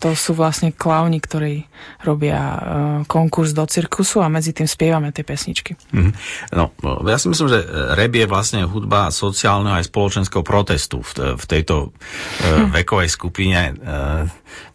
To 0.02 0.10
sú 0.18 0.34
vlastne 0.34 0.74
klauni, 0.74 1.22
ktorí 1.22 1.62
robia 2.02 2.38
uh, 2.38 2.58
konkurs 3.06 3.54
do 3.54 3.62
cirkusu 3.70 4.18
a 4.18 4.26
medzi 4.26 4.50
tým 4.50 4.66
spievame 4.66 5.14
tie 5.14 5.22
pesničky. 5.22 5.78
Mhm. 5.94 6.10
No, 6.58 6.74
no, 6.82 7.06
ja 7.06 7.20
si 7.20 7.30
myslím, 7.30 7.46
že 7.46 7.60
rap 7.94 8.12
je 8.12 8.26
vlastne 8.26 8.66
hudba 8.66 9.14
sociálneho 9.14 9.78
aj 9.78 9.86
spoločenského 9.86 10.42
protestu 10.42 11.00
v, 11.02 11.38
v 11.38 11.44
tejto 11.44 11.90
e, 11.90 12.70
vekovej 12.72 13.10
skupine. 13.12 13.60
E, 13.70 13.72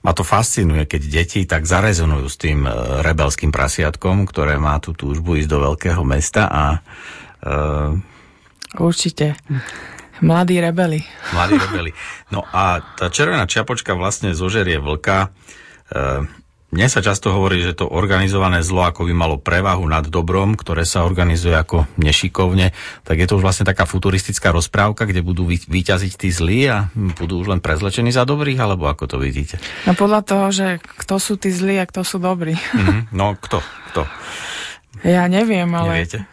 ma 0.01 0.11
to 0.15 0.23
fascinuje, 0.23 0.87
keď 0.87 1.01
deti 1.07 1.39
tak 1.45 1.65
zarezonujú 1.67 2.27
s 2.27 2.37
tým 2.37 2.65
e, 2.65 2.71
rebelským 3.01 3.49
prasiatkom, 3.49 4.29
ktoré 4.29 4.57
má 4.61 4.77
tú 4.79 4.93
túžbu 4.93 5.39
ísť 5.41 5.49
do 5.49 5.59
veľkého 5.71 6.03
mesta 6.05 6.47
a 6.47 6.63
e, 7.41 8.09
Určite. 8.79 9.35
Mladí 10.21 10.61
rebeli. 10.61 11.01
Mladí 11.33 11.57
rebeli. 11.67 11.91
No 12.29 12.45
a 12.45 12.79
tá 12.95 13.09
červená 13.09 13.49
čiapočka 13.49 13.97
vlastne 13.97 14.37
zožerie 14.37 14.77
vlka. 14.77 15.33
E, 15.89 16.29
mne 16.71 16.87
sa 16.87 17.03
často 17.03 17.35
hovorí, 17.35 17.59
že 17.59 17.75
to 17.75 17.83
organizované 17.91 18.63
zlo 18.63 18.87
ako 18.87 19.03
by 19.03 19.11
malo 19.11 19.35
prevahu 19.35 19.83
nad 19.91 20.07
dobrom, 20.07 20.55
ktoré 20.55 20.87
sa 20.87 21.03
organizuje 21.03 21.51
ako 21.51 21.83
nešikovne, 21.99 22.71
tak 23.03 23.19
je 23.19 23.27
to 23.27 23.35
už 23.35 23.43
vlastne 23.43 23.67
taká 23.67 23.83
futuristická 23.83 24.55
rozprávka, 24.55 25.03
kde 25.03 25.19
budú 25.19 25.43
vy- 25.43 25.67
vyťaziť 25.67 26.13
tí 26.15 26.31
zlí 26.31 26.71
a 26.71 26.87
budú 26.95 27.43
už 27.43 27.51
len 27.51 27.59
prezlečení 27.59 28.15
za 28.15 28.23
dobrých, 28.23 28.55
alebo 28.55 28.87
ako 28.87 29.03
to 29.03 29.17
vidíte? 29.19 29.59
No 29.83 29.99
podľa 29.99 30.21
toho, 30.23 30.47
že 30.55 30.79
kto 30.79 31.19
sú 31.19 31.35
tí 31.35 31.51
zlí 31.51 31.75
a 31.75 31.83
kto 31.83 32.07
sú 32.07 32.23
dobrí. 32.23 32.55
Mhm. 32.55 33.11
No 33.11 33.35
kto? 33.35 33.59
Kto? 33.91 34.07
Ja 35.03 35.27
neviem, 35.27 35.67
ale 35.75 36.07
Neviete? 36.07 36.23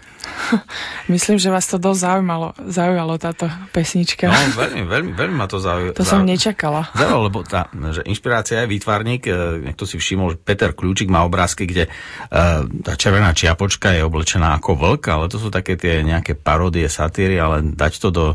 Myslím, 1.12 1.36
že 1.39 1.53
vás 1.53 1.66
to 1.66 1.76
dosť 1.76 2.01
zaujímalo, 2.01 2.49
zaujalo 2.68 3.14
táto 3.20 3.47
pesnička. 3.74 4.30
No, 4.30 4.39
veľmi, 4.55 4.82
veľmi, 4.86 5.11
veľmi 5.14 5.36
ma 5.36 5.47
to 5.51 5.59
zaujalo. 5.61 5.95
To 5.97 6.05
som 6.07 6.22
nečakala. 6.24 6.89
Zaujalo, 6.95 7.22
lebo 7.28 7.39
tá, 7.45 7.68
že 7.93 8.03
inšpirácia 8.07 8.64
je 8.64 8.70
výtvarník, 8.70 9.22
e, 9.28 9.32
niekto 9.70 9.84
si 9.84 9.99
všimol, 9.99 10.36
že 10.36 10.39
Peter 10.41 10.70
Kľúčik 10.72 11.11
má 11.11 11.24
obrázky, 11.26 11.68
kde 11.68 11.89
uh, 11.89 12.64
tá 12.84 12.95
červená 12.95 13.34
čiapočka 13.34 13.93
je 13.95 14.07
oblečená 14.07 14.57
ako 14.59 14.78
vlk, 14.78 15.05
ale 15.11 15.24
to 15.30 15.39
sú 15.41 15.49
také 15.49 15.74
tie 15.74 16.01
nejaké 16.03 16.39
paródie, 16.39 16.86
satíry, 16.86 17.36
ale 17.39 17.74
dať 17.74 17.93
to 18.01 18.09
do, 18.09 18.26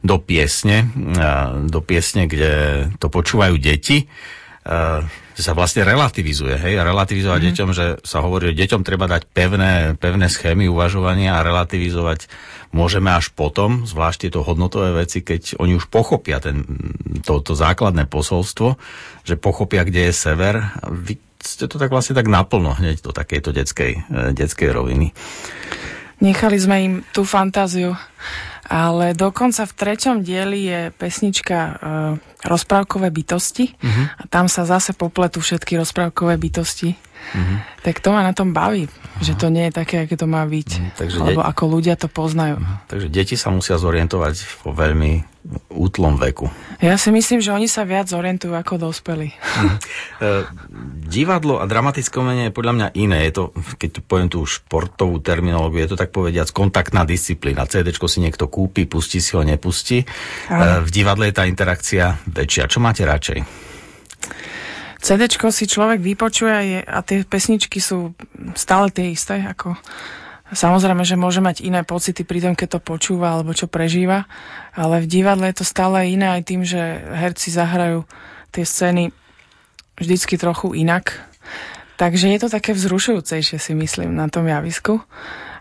do 0.00 0.16
piesne, 0.20 0.88
uh, 1.18 1.64
do 1.66 1.80
piesne, 1.82 2.30
kde 2.30 2.86
to 2.96 3.10
počúvajú 3.10 3.58
deti, 3.58 4.06
uh, 4.66 5.04
sa 5.40 5.54
vlastne 5.54 5.86
relativizuje. 5.86 6.58
Hej? 6.58 6.74
A 6.78 6.86
relativizovať 6.86 7.38
mm-hmm. 7.38 7.56
deťom, 7.56 7.70
že 7.70 7.86
sa 8.02 8.18
hovorí, 8.24 8.50
že 8.50 8.58
deťom 8.64 8.82
treba 8.82 9.06
dať 9.06 9.30
pevné, 9.30 9.94
pevné 9.96 10.26
schémy 10.26 10.66
uvažovania 10.66 11.38
a 11.38 11.46
relativizovať 11.46 12.26
môžeme 12.74 13.08
až 13.14 13.32
potom, 13.32 13.86
zvlášť 13.88 14.28
tieto 14.28 14.44
hodnotové 14.44 14.92
veci, 14.92 15.24
keď 15.24 15.56
oni 15.62 15.78
už 15.78 15.88
pochopia 15.88 16.42
ten, 16.42 16.66
to, 17.24 17.40
to 17.40 17.56
základné 17.56 18.10
posolstvo, 18.10 18.76
že 19.24 19.40
pochopia, 19.40 19.86
kde 19.86 20.10
je 20.10 20.14
sever. 20.14 20.60
Vy 20.90 21.16
ste 21.38 21.70
to 21.70 21.78
tak 21.78 21.94
vlastne 21.94 22.18
tak 22.18 22.26
naplno 22.26 22.74
hneď 22.76 23.00
do 23.00 23.14
takejto 23.14 23.54
detskej, 23.54 23.92
eh, 23.94 24.30
detskej 24.34 24.74
roviny. 24.74 25.14
Nechali 26.18 26.58
sme 26.58 26.76
im 26.82 26.94
tú 27.14 27.22
fantáziu. 27.22 27.94
Ale 28.68 29.16
dokonca 29.16 29.64
v 29.64 29.72
treťom 29.72 30.20
dieli 30.20 30.68
je 30.68 30.80
pesnička 30.92 31.58
e, 31.58 31.72
Rozprávkové 32.38 33.10
bytosti 33.10 33.74
uh-huh. 33.74 34.04
a 34.14 34.22
tam 34.30 34.46
sa 34.46 34.62
zase 34.62 34.94
popletú 34.94 35.42
všetky 35.42 35.74
rozprávkové 35.74 36.38
bytosti. 36.38 36.94
Uh-huh. 37.28 37.60
Tak 37.84 38.00
to 38.00 38.08
ma 38.10 38.24
na 38.24 38.32
tom 38.32 38.56
baví, 38.56 38.88
uh-huh. 38.88 39.20
že 39.20 39.36
to 39.36 39.52
nie 39.52 39.68
je 39.68 39.72
také, 39.76 40.08
aké 40.08 40.16
to 40.16 40.24
má 40.24 40.44
byť. 40.48 40.68
Uh-huh. 40.74 40.92
Takže 40.96 41.16
lebo 41.20 41.40
de- 41.44 41.48
ako 41.48 41.64
ľudia 41.68 41.94
to 42.00 42.08
poznajú. 42.08 42.56
Uh-huh. 42.56 42.78
Takže 42.88 43.08
deti 43.12 43.36
sa 43.36 43.52
musia 43.52 43.76
zorientovať 43.76 44.64
vo 44.64 44.72
veľmi 44.72 45.38
útlom 45.72 46.20
veku. 46.20 46.52
Ja 46.82 47.00
si 47.00 47.08
myslím, 47.08 47.40
že 47.40 47.54
oni 47.54 47.70
sa 47.70 47.88
viac 47.88 48.12
orientujú 48.12 48.52
ako 48.52 48.90
dospelí. 48.90 49.32
Uh-huh. 49.32 49.76
Uh, 50.18 50.42
divadlo 51.08 51.60
a 51.60 51.64
dramatické 51.64 52.16
umenie 52.20 52.48
je 52.48 52.56
podľa 52.56 52.74
mňa 52.74 52.88
iné. 52.96 53.28
Je 53.28 53.32
to, 53.36 53.44
keď 53.76 53.90
tu 53.92 54.00
poviem 54.04 54.28
tú 54.28 54.44
športovú 54.44 55.20
terminológiu, 55.20 55.84
je 55.84 55.90
to 55.94 56.00
tak 56.00 56.12
povediac 56.12 56.48
kontaktná 56.52 57.04
disciplína. 57.08 57.68
CD 57.68 57.92
si 57.92 58.18
niekto 58.24 58.48
kúpi, 58.48 58.88
pustí 58.88 59.20
si 59.20 59.36
ho, 59.36 59.44
nepustí. 59.44 60.04
Uh, 60.48 60.80
v 60.84 60.90
divadle 60.92 61.28
je 61.28 61.34
tá 61.36 61.44
interakcia 61.44 62.20
väčšia. 62.28 62.68
Čo 62.68 62.80
máte 62.80 63.04
radšej? 63.04 63.67
CD 64.98 65.30
si 65.30 65.64
človek 65.70 66.02
vypočuje 66.02 66.56
je, 66.58 66.78
a 66.82 66.98
tie 67.06 67.22
pesničky 67.22 67.78
sú 67.78 68.18
stále 68.58 68.90
tie 68.90 69.14
isté. 69.14 69.38
Ako, 69.38 69.78
samozrejme, 70.50 71.06
že 71.06 71.14
môže 71.14 71.38
mať 71.38 71.62
iné 71.62 71.86
pocity 71.86 72.26
pri 72.26 72.42
tom, 72.42 72.54
keď 72.58 72.78
to 72.78 72.80
počúva 72.82 73.38
alebo 73.38 73.54
čo 73.54 73.70
prežíva, 73.70 74.26
ale 74.74 75.02
v 75.02 75.10
divadle 75.10 75.46
je 75.50 75.62
to 75.62 75.66
stále 75.66 76.02
iné 76.02 76.34
aj 76.34 76.42
tým, 76.44 76.66
že 76.66 76.78
herci 77.14 77.54
zahrajú 77.54 78.02
tie 78.50 78.64
scény 78.66 79.14
vždycky 79.98 80.34
trochu 80.34 80.74
inak. 80.74 81.14
Takže 81.98 82.30
je 82.30 82.38
to 82.38 82.48
také 82.50 82.74
vzrušujúcejšie, 82.74 83.58
si 83.58 83.72
myslím, 83.74 84.14
na 84.14 84.30
tom 84.30 84.46
javisku. 84.46 85.02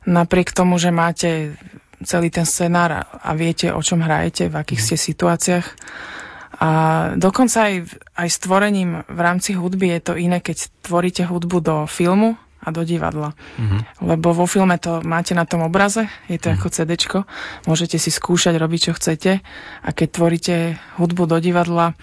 Napriek 0.06 0.54
tomu, 0.54 0.78
že 0.78 0.94
máte 0.94 1.58
celý 2.06 2.30
ten 2.30 2.46
scenár 2.46 3.10
a 3.10 3.32
viete, 3.34 3.74
o 3.74 3.82
čom 3.82 4.06
hrajete, 4.06 4.54
v 4.54 4.56
akých 4.62 4.82
ste 4.82 4.98
situáciách, 4.98 5.66
a 6.58 6.70
dokonca 7.14 7.70
aj, 7.70 7.76
aj 8.18 8.28
s 8.34 8.38
tvorením 8.42 9.06
v 9.06 9.20
rámci 9.22 9.54
hudby 9.54 9.94
je 9.98 10.02
to 10.02 10.14
iné, 10.18 10.42
keď 10.42 10.74
tvoríte 10.82 11.24
hudbu 11.30 11.58
do 11.62 11.76
filmu 11.86 12.34
a 12.58 12.74
do 12.74 12.82
divadla. 12.82 13.38
Mm-hmm. 13.62 13.82
Lebo 14.02 14.34
vo 14.34 14.50
filme 14.50 14.76
to 14.82 15.06
máte 15.06 15.38
na 15.38 15.46
tom 15.46 15.62
obraze, 15.62 16.10
je 16.26 16.42
to 16.42 16.50
mm-hmm. 16.50 16.66
ako 16.66 16.68
CD, 16.74 16.92
môžete 17.70 18.02
si 18.02 18.10
skúšať 18.10 18.58
robiť, 18.58 18.90
čo 18.90 18.92
chcete 18.98 19.32
a 19.86 19.90
keď 19.94 20.08
tvoríte 20.10 20.56
hudbu 20.98 21.24
do 21.30 21.38
divadla, 21.38 21.94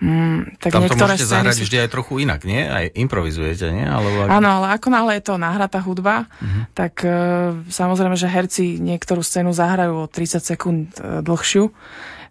Mm, 0.00 0.56
tak 0.56 0.72
Tam 0.72 0.88
to 0.88 0.96
môžete 0.96 1.28
zahrať 1.28 1.60
sú... 1.60 1.68
vždy 1.68 1.76
aj 1.84 1.88
trochu 1.92 2.24
inak, 2.24 2.48
nie? 2.48 2.64
Aj 2.64 2.88
improvizujete, 2.88 3.68
nie? 3.68 3.84
Alebo 3.84 4.24
ak... 4.24 4.28
Áno, 4.32 4.48
ale 4.48 4.66
ako 4.72 4.88
náhle 4.88 5.12
je 5.20 5.24
to 5.28 5.34
nahratá 5.36 5.76
hudba, 5.84 6.24
uh-huh. 6.24 6.64
tak 6.72 7.04
uh, 7.04 7.52
samozrejme, 7.68 8.16
že 8.16 8.24
herci 8.24 8.80
niektorú 8.80 9.20
scénu 9.20 9.52
zahrajú 9.52 10.08
o 10.08 10.08
30 10.08 10.40
sekúnd 10.40 10.96
uh, 10.96 11.20
dlhšiu, 11.20 11.68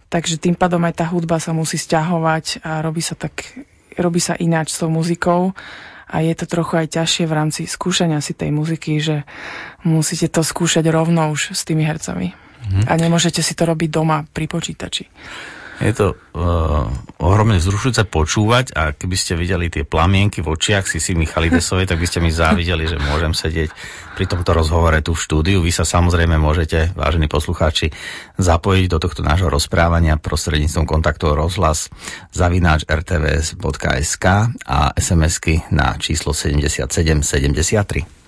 Takže 0.10 0.42
tým 0.42 0.58
pádom 0.58 0.82
aj 0.90 0.94
tá 1.00 1.06
hudba 1.06 1.38
sa 1.38 1.54
musí 1.54 1.78
stiahovať 1.78 2.66
a 2.66 2.82
robí 2.82 3.00
sa 3.00 3.14
tak, 3.14 3.46
robí 3.94 4.18
sa 4.18 4.34
ináč 4.34 4.74
s 4.74 4.82
tou 4.82 4.90
muzikou 4.90 5.54
a 6.10 6.16
je 6.26 6.34
to 6.34 6.50
trochu 6.50 6.82
aj 6.82 6.98
ťažšie 6.98 7.30
v 7.30 7.38
rámci 7.38 7.62
skúšania 7.70 8.18
si 8.18 8.34
tej 8.34 8.50
muziky, 8.50 8.98
že 8.98 9.22
musíte 9.86 10.34
to 10.34 10.42
skúšať 10.42 10.90
rovno 10.90 11.30
už 11.30 11.54
s 11.54 11.62
tými 11.62 11.86
hercami. 11.86 12.34
Mm-hmm. 12.34 12.86
A 12.90 12.94
nemôžete 12.98 13.46
si 13.46 13.54
to 13.54 13.70
robiť 13.70 13.90
doma 13.94 14.26
pri 14.26 14.50
počítači. 14.50 15.06
Je 15.80 15.96
to 15.96 16.12
uh, 16.12 16.92
ohromne 17.24 17.56
vzrušujúce 17.56 18.04
počúvať 18.12 18.76
a 18.76 18.92
keby 18.92 19.16
ste 19.16 19.40
videli 19.40 19.72
tie 19.72 19.88
plamienky 19.88 20.44
v 20.44 20.52
očiach 20.52 20.84
Sisi 20.84 21.16
Michalidesovej, 21.16 21.88
tak 21.88 22.04
by 22.04 22.08
ste 22.08 22.20
mi 22.20 22.36
závideli, 22.36 22.84
že 22.84 23.00
môžem 23.00 23.32
sedieť 23.32 23.72
pri 24.20 24.28
tomto 24.28 24.52
rozhovore 24.52 25.00
tu 25.00 25.16
v 25.16 25.24
štúdiu. 25.24 25.64
Vy 25.64 25.72
sa 25.72 25.88
samozrejme 25.88 26.36
môžete, 26.36 26.92
vážení 27.00 27.32
poslucháči, 27.32 27.96
zapojiť 28.36 28.86
do 28.92 29.00
tohto 29.00 29.24
nášho 29.24 29.48
rozprávania 29.48 30.20
prostredníctvom 30.20 30.84
kontaktov 30.84 31.40
rozhlas 31.40 31.88
zavináč 32.36 32.84
rtvs.sk 32.84 34.26
a 34.68 34.80
SMS-ky 35.00 35.64
na 35.72 35.96
číslo 35.96 36.36
7773. 36.36 38.19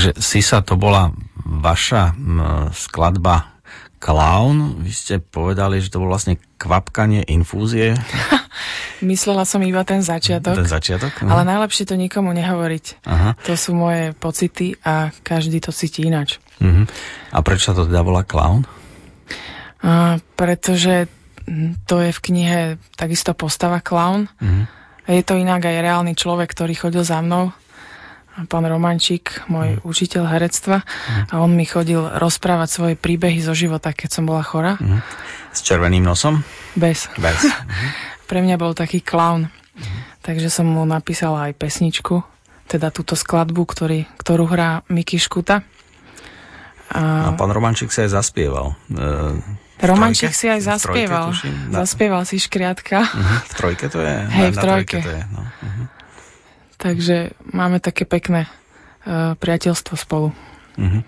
Takže 0.00 0.16
Sisa, 0.16 0.64
to 0.64 0.80
bola 0.80 1.12
vaša 1.44 2.16
skladba 2.72 3.60
Clown. 4.00 4.80
Vy 4.80 4.96
ste 4.96 5.14
povedali, 5.20 5.76
že 5.76 5.92
to 5.92 6.00
bolo 6.00 6.16
vlastne 6.16 6.40
kvapkanie 6.56 7.28
infúzie. 7.28 7.92
Myslela 9.04 9.44
som 9.44 9.60
iba 9.60 9.84
ten 9.84 10.00
začiatok. 10.00 10.56
Ten 10.56 10.72
začiatok? 10.72 11.20
No. 11.20 11.36
Ale 11.36 11.44
najlepšie 11.44 11.84
to 11.84 12.00
nikomu 12.00 12.32
nehovoriť. 12.32 13.04
Aha. 13.04 13.36
To 13.44 13.52
sú 13.60 13.76
moje 13.76 14.16
pocity 14.16 14.72
a 14.80 15.12
každý 15.20 15.60
to 15.60 15.68
cíti 15.68 16.08
inač. 16.08 16.40
Uh-huh. 16.64 16.88
A 17.36 17.38
prečo 17.44 17.68
sa 17.68 17.76
to 17.76 17.84
teda 17.84 18.00
volá 18.00 18.24
Clown? 18.24 18.64
A, 19.84 20.16
pretože 20.32 21.12
to 21.84 22.00
je 22.00 22.08
v 22.08 22.20
knihe 22.24 22.60
takisto 22.96 23.36
postava 23.36 23.84
clown. 23.84 24.32
Uh-huh. 24.40 24.64
Je 25.12 25.20
to 25.20 25.36
inak 25.36 25.60
aj 25.60 25.76
reálny 25.76 26.16
človek, 26.16 26.56
ktorý 26.56 26.72
chodil 26.72 27.04
za 27.04 27.20
mnou 27.20 27.52
pán 28.46 28.64
Romančík, 28.64 29.50
môj 29.50 29.76
mm. 29.76 29.84
učiteľ 29.84 30.22
herectva 30.30 30.86
mm. 30.86 31.34
a 31.34 31.34
on 31.42 31.52
mi 31.52 31.66
chodil 31.66 32.00
rozprávať 32.00 32.68
svoje 32.70 32.94
príbehy 32.94 33.42
zo 33.42 33.52
života, 33.52 33.92
keď 33.92 34.08
som 34.20 34.24
bola 34.24 34.40
chora. 34.46 34.78
Mm. 34.78 35.02
S 35.50 35.60
červeným 35.66 36.06
nosom? 36.06 36.46
Bez. 36.78 37.10
Bez. 37.18 37.44
Pre 38.30 38.38
mňa 38.40 38.56
bol 38.56 38.72
taký 38.72 39.02
clown. 39.02 39.50
Mm. 39.50 39.82
Takže 40.20 40.48
som 40.52 40.68
mu 40.68 40.84
napísala 40.84 41.50
aj 41.50 41.56
pesničku, 41.56 42.22
teda 42.68 42.92
túto 42.92 43.16
skladbu, 43.16 43.66
ktorý, 43.66 44.06
ktorú 44.20 44.46
hrá 44.46 44.86
Miky 44.92 45.18
Škuta. 45.18 45.64
A, 46.90 47.30
a 47.30 47.38
pán 47.38 47.50
Romančík 47.50 47.90
sa 47.90 48.04
aj 48.04 48.10
zaspieval. 48.18 48.74
E, 48.90 49.60
Romančík 49.80 50.36
si 50.36 50.46
aj 50.50 50.60
zaspieval. 50.60 51.32
Trojke, 51.32 51.72
zaspieval 51.72 52.22
si 52.28 52.36
škriatka. 52.36 53.00
Uh-huh. 53.00 53.38
V 53.48 53.52
trojke 53.56 53.86
to 53.88 54.02
je? 54.04 54.16
Hej, 54.28 54.48
v 54.52 54.56
trojke. 54.60 54.98
to 55.00 55.10
je, 55.10 55.22
no. 55.32 55.40
uh-huh. 55.40 55.99
Takže 56.80 57.36
máme 57.52 57.76
také 57.76 58.08
pekné 58.08 58.48
uh, 58.48 59.36
priateľstvo 59.36 59.94
spolu. 60.00 60.32
Uh-huh. 60.80 61.04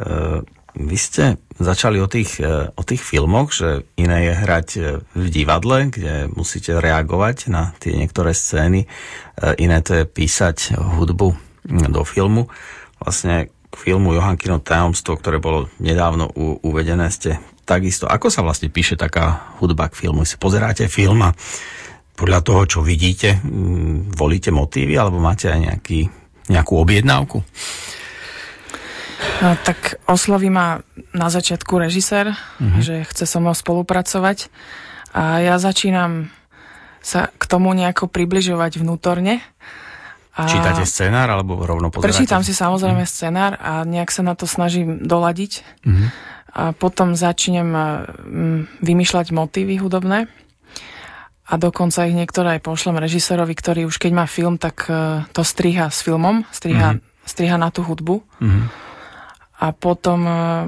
Uh, 0.00 0.40
vy 0.72 0.96
ste 0.96 1.36
začali 1.60 2.00
o 2.00 2.08
tých, 2.08 2.40
uh, 2.40 2.72
o 2.72 2.80
tých 2.80 3.04
filmoch, 3.04 3.52
že 3.52 3.84
iné 4.00 4.32
je 4.32 4.32
hrať 4.32 4.68
v 5.12 5.26
divadle, 5.28 5.92
kde 5.92 6.32
musíte 6.32 6.80
reagovať 6.80 7.52
na 7.52 7.76
tie 7.76 7.92
niektoré 7.92 8.32
scény, 8.32 8.88
uh, 8.88 9.52
iné 9.60 9.84
to 9.84 10.00
je 10.00 10.04
písať 10.08 10.80
hudbu 10.80 11.36
do 11.92 12.02
filmu. 12.08 12.48
Vlastne 12.96 13.52
k 13.68 13.74
filmu 13.76 14.16
Johankino 14.16 14.64
tajomstvo, 14.64 15.20
ktoré 15.20 15.36
bolo 15.36 15.68
nedávno 15.76 16.32
u, 16.32 16.56
uvedené, 16.64 17.12
ste 17.12 17.36
takisto. 17.68 18.08
Ako 18.08 18.32
sa 18.32 18.40
vlastne 18.40 18.72
píše 18.72 18.96
taká 18.96 19.52
hudba 19.60 19.92
k 19.92 20.06
filmu? 20.06 20.24
Si 20.24 20.40
pozeráte 20.40 20.88
film 20.88 21.20
a 21.26 21.36
podľa 22.16 22.40
toho, 22.40 22.60
čo 22.64 22.78
vidíte, 22.80 23.44
volíte 24.16 24.48
motívy 24.48 24.96
alebo 24.96 25.20
máte 25.20 25.52
aj 25.52 25.60
nejaký, 25.60 26.00
nejakú 26.48 26.74
objednávku? 26.80 27.44
No, 29.44 29.52
tak 29.60 30.00
osloví 30.08 30.48
ma 30.48 30.80
na 31.12 31.28
začiatku 31.28 31.76
režisér, 31.76 32.32
uh-huh. 32.32 32.80
že 32.80 33.04
chce 33.04 33.28
so 33.28 33.40
mnou 33.40 33.52
spolupracovať 33.52 34.48
a 35.12 35.44
ja 35.44 35.60
začínam 35.60 36.32
sa 37.04 37.28
k 37.30 37.44
tomu 37.44 37.70
nejako 37.76 38.08
približovať 38.08 38.80
vnútorne. 38.80 39.44
A 40.36 40.48
Čítate 40.48 40.84
scenár 40.84 41.32
alebo 41.32 41.64
rovno 41.64 41.88
pozeráte? 41.88 42.12
Prečítam 42.12 42.42
si 42.44 42.52
samozrejme 42.56 43.04
uh-huh. 43.04 43.14
scenár 43.16 43.52
a 43.60 43.84
nejak 43.84 44.08
sa 44.08 44.24
na 44.24 44.32
to 44.36 44.48
snažím 44.48 45.04
doladiť. 45.04 45.52
Uh-huh. 45.84 46.08
A 46.56 46.62
potom 46.72 47.12
začnem 47.12 47.68
vymýšľať 48.80 49.36
motívy 49.36 49.76
hudobné 49.76 50.32
a 51.46 51.54
dokonca 51.54 52.10
ich 52.10 52.18
niektoré 52.18 52.58
aj 52.58 52.66
pošlem 52.66 52.98
režisérovi, 52.98 53.54
ktorý 53.54 53.86
už 53.86 54.02
keď 54.02 54.12
má 54.12 54.26
film, 54.26 54.58
tak 54.58 54.90
uh, 54.90 55.22
to 55.30 55.46
striha 55.46 55.86
s 55.86 56.02
filmom, 56.02 56.42
striha, 56.50 56.98
mm-hmm. 56.98 57.22
striha 57.22 57.56
na 57.56 57.70
tú 57.70 57.86
hudbu. 57.86 58.18
Mm-hmm. 58.42 58.64
A 59.62 59.66
potom, 59.70 60.20
uh, 60.26 60.66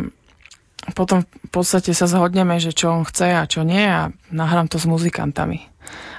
potom 0.94 1.26
v 1.26 1.50
podstate 1.50 1.90
sa 1.90 2.06
zhodneme, 2.06 2.62
že 2.62 2.70
čo 2.70 2.94
on 2.94 3.02
chce 3.02 3.34
a 3.34 3.50
čo 3.50 3.66
nie 3.66 3.82
a 3.82 4.14
nahrám 4.30 4.70
to 4.70 4.78
s 4.78 4.86
muzikantami. 4.86 5.66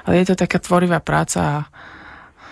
Ale 0.03 0.19
je 0.19 0.33
to 0.33 0.35
taká 0.35 0.59
tvorivá 0.59 0.99
práca 0.99 1.39
a 1.39 1.55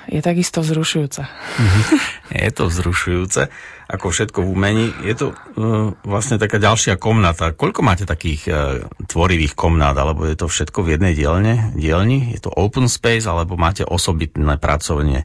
je 0.08 0.24
takisto 0.24 0.64
vzrušujúca. 0.64 1.28
Mm-hmm. 1.28 1.84
Je 2.32 2.52
to 2.56 2.64
vzrušujúce 2.72 3.52
ako 3.88 4.12
všetko 4.12 4.44
v 4.44 4.48
umení. 4.52 4.86
Je 5.04 5.16
to 5.16 5.32
uh, 5.32 5.96
vlastne 6.04 6.36
taká 6.36 6.60
ďalšia 6.60 7.00
komnata. 7.00 7.56
Koľko 7.56 7.80
máte 7.84 8.04
takých 8.04 8.42
uh, 8.48 8.84
tvorivých 9.08 9.56
komnát, 9.56 9.96
alebo 9.96 10.28
je 10.28 10.36
to 10.36 10.52
všetko 10.52 10.84
v 10.84 11.00
jednej 11.00 11.14
dielne, 11.16 11.72
dielni? 11.72 12.36
Je 12.36 12.40
to 12.44 12.52
open 12.52 12.92
space, 12.92 13.24
alebo 13.28 13.56
máte 13.56 13.88
osobitné 13.88 14.60
pracovne 14.60 15.24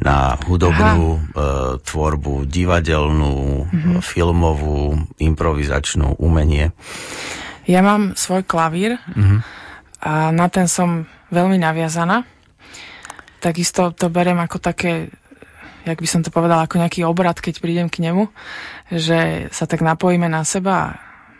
na 0.00 0.40
hudobnú 0.40 1.08
uh, 1.08 1.20
tvorbu, 1.84 2.48
divadelnú, 2.48 3.68
mm-hmm. 3.68 4.00
filmovú, 4.00 4.96
improvizačnú, 5.20 6.16
umenie? 6.16 6.72
Ja 7.68 7.84
mám 7.84 8.16
svoj 8.16 8.48
klavír 8.48 8.96
mm-hmm. 8.96 9.40
a 10.00 10.32
na 10.32 10.48
ten 10.48 10.64
som 10.64 11.04
veľmi 11.28 11.60
naviazaná. 11.60 12.24
Takisto 13.38 13.94
to 13.94 14.10
berem 14.10 14.38
ako 14.42 14.58
také 14.58 15.14
jak 15.88 16.04
by 16.04 16.08
som 16.08 16.20
to 16.20 16.28
povedala, 16.28 16.68
ako 16.68 16.84
nejaký 16.84 17.00
obrad, 17.08 17.40
keď 17.40 17.64
prídem 17.64 17.88
k 17.88 18.04
nemu, 18.04 18.28
že 18.92 19.48
sa 19.48 19.64
tak 19.64 19.80
napojíme 19.80 20.28
na 20.28 20.44
seba 20.44 20.72
a 20.76 20.88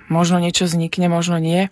možno 0.08 0.40
niečo 0.40 0.64
vznikne, 0.64 1.12
možno 1.12 1.36
nie. 1.36 1.68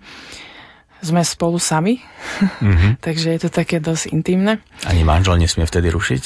Sme 1.00 1.24
spolu 1.24 1.60
sami, 1.60 2.00
mm-hmm. 2.40 3.00
takže 3.06 3.32
je 3.36 3.40
to 3.48 3.50
také 3.52 3.80
dosť 3.80 4.12
intimné. 4.12 4.60
Ani 4.84 5.04
manžel 5.04 5.40
nesmie 5.40 5.68
vtedy 5.68 5.88
rušiť? 5.92 6.24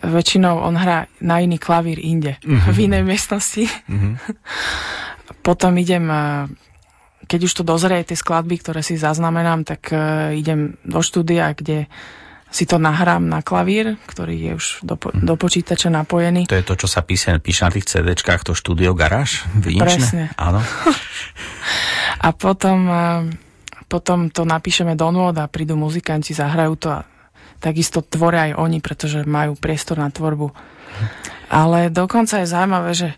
Väčšinou 0.00 0.64
on 0.64 0.80
hrá 0.80 1.06
na 1.20 1.44
iný 1.44 1.60
klavír 1.60 2.00
inde, 2.00 2.38
mm-hmm. 2.40 2.72
v 2.72 2.78
inej 2.90 3.02
miestnosti. 3.06 3.66
Mm-hmm. 3.66 4.12
Potom 5.46 5.72
idem, 5.78 6.04
keď 7.24 7.40
už 7.46 7.52
to 7.54 7.62
dozrie, 7.62 8.02
tie 8.02 8.18
skladby, 8.18 8.60
ktoré 8.60 8.82
si 8.82 9.00
zaznamenám, 9.00 9.62
tak 9.64 9.88
idem 10.36 10.76
do 10.84 11.00
štúdia, 11.00 11.54
kde 11.54 11.88
si 12.50 12.66
to 12.66 12.82
nahrám 12.82 13.30
na 13.30 13.46
klavír, 13.46 13.94
ktorý 14.10 14.34
je 14.34 14.52
už 14.58 14.66
do, 14.82 14.98
mhm. 14.98 15.22
do 15.22 15.34
počítača 15.38 15.88
napojený. 15.88 16.50
To 16.50 16.58
je 16.58 16.66
to, 16.66 16.74
čo 16.74 16.88
sa 16.90 17.06
píše, 17.06 17.38
píše 17.38 17.62
na 17.66 17.70
tých 17.70 17.86
CD-čkách, 17.86 18.42
to 18.42 18.52
štúdio 18.58 18.92
garáž? 18.92 19.46
Presne. 19.62 20.34
Áno. 20.34 20.58
a 22.26 22.28
potom, 22.34 22.90
potom 23.86 24.28
to 24.34 24.42
napíšeme 24.42 24.98
do 24.98 25.08
nôd 25.14 25.38
a 25.38 25.46
prídu 25.46 25.78
muzikanti, 25.78 26.34
zahrajú 26.34 26.74
to 26.76 26.88
a 26.90 27.06
takisto 27.62 28.02
tvoria 28.02 28.50
aj 28.50 28.52
oni, 28.58 28.78
pretože 28.82 29.22
majú 29.22 29.54
priestor 29.54 30.02
na 30.02 30.10
tvorbu. 30.10 30.50
Ale 31.50 31.90
dokonca 31.90 32.42
je 32.42 32.50
zaujímavé, 32.50 32.90
že 32.98 33.08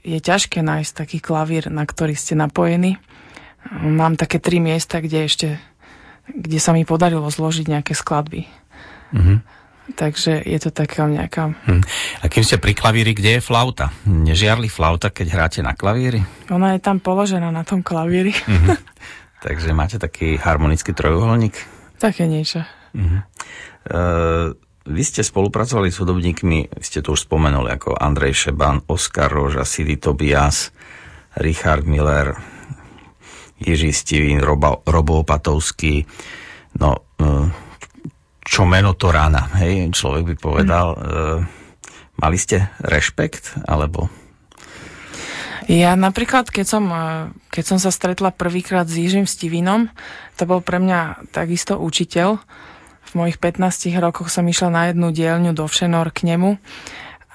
je 0.00 0.18
ťažké 0.18 0.64
nájsť 0.64 0.92
taký 0.96 1.18
klavír, 1.20 1.68
na 1.68 1.84
ktorý 1.84 2.16
ste 2.16 2.34
napojení. 2.34 2.96
Mám 3.70 4.16
také 4.16 4.40
tri 4.40 4.56
miesta, 4.56 5.04
kde 5.04 5.28
ešte 5.28 5.48
kde 6.30 6.58
sa 6.62 6.70
mi 6.70 6.86
podarilo 6.86 7.26
zložiť 7.26 7.66
nejaké 7.66 7.92
skladby. 7.96 8.46
Mm-hmm. 9.10 9.38
Takže 9.90 10.46
je 10.46 10.58
to 10.62 10.70
taká 10.70 11.10
nejaká... 11.10 11.50
Hm. 11.66 11.82
A 12.22 12.24
kým 12.30 12.46
ste 12.46 12.62
pri 12.62 12.78
klavíri, 12.78 13.10
kde 13.10 13.38
je 13.38 13.42
flauta? 13.42 13.90
Nežiarli 14.06 14.70
flauta, 14.70 15.10
keď 15.10 15.26
hráte 15.34 15.60
na 15.66 15.74
klavíri? 15.74 16.22
Ona 16.46 16.78
je 16.78 16.80
tam 16.82 17.02
položená 17.02 17.50
na 17.50 17.66
tom 17.66 17.82
klavíri. 17.82 18.30
Mm-hmm. 18.30 18.76
Takže 19.46 19.74
máte 19.74 19.96
taký 19.98 20.38
harmonický 20.38 20.94
trojuholník? 20.94 21.56
Také 21.98 22.30
niečo. 22.30 22.62
Mm-hmm. 22.94 23.20
Uh, 23.90 24.54
vy 24.86 25.02
ste 25.04 25.24
spolupracovali 25.24 25.88
s 25.88 26.00
hudobníkmi, 26.00 26.82
ste 26.82 27.00
to 27.00 27.16
už 27.16 27.28
spomenuli, 27.28 27.72
ako 27.72 27.96
Andrej 27.96 28.46
Šeban, 28.46 28.84
Oskar 28.88 29.32
Roža, 29.32 29.64
Sidi 29.64 29.96
Tobias, 29.96 30.72
Richard 31.40 31.86
Miller, 31.86 32.36
Jiří 33.60 33.92
Stivín, 33.92 34.40
Robo, 34.40 34.82
Robo 34.88 35.20
Opatovský. 35.20 36.04
No, 36.80 36.96
uh, 37.20 37.48
čo 38.50 38.66
meno 38.66 38.98
to 38.98 39.14
rána, 39.14 39.46
hej, 39.62 39.94
človek 39.94 40.34
by 40.34 40.34
povedal. 40.34 40.98
Mm. 40.98 40.98
E, 40.98 41.06
mali 42.18 42.34
ste 42.34 42.66
rešpekt, 42.82 43.62
alebo... 43.62 44.10
Ja 45.70 45.94
napríklad, 45.94 46.50
keď 46.50 46.66
som, 46.66 46.84
e, 46.90 47.30
keď 47.54 47.64
som 47.64 47.78
sa 47.78 47.94
stretla 47.94 48.34
prvýkrát 48.34 48.90
s 48.90 48.98
Jižím 48.98 49.30
Stivinom, 49.30 49.86
to 50.34 50.50
bol 50.50 50.58
pre 50.58 50.82
mňa 50.82 51.30
takisto 51.30 51.78
učiteľ. 51.78 52.42
V 53.06 53.12
mojich 53.14 53.38
15 53.38 53.94
rokoch 54.02 54.34
som 54.34 54.42
išla 54.50 54.68
na 54.74 54.82
jednu 54.90 55.14
dielňu 55.14 55.54
do 55.54 55.70
Všenor 55.70 56.10
k 56.10 56.34
nemu 56.34 56.58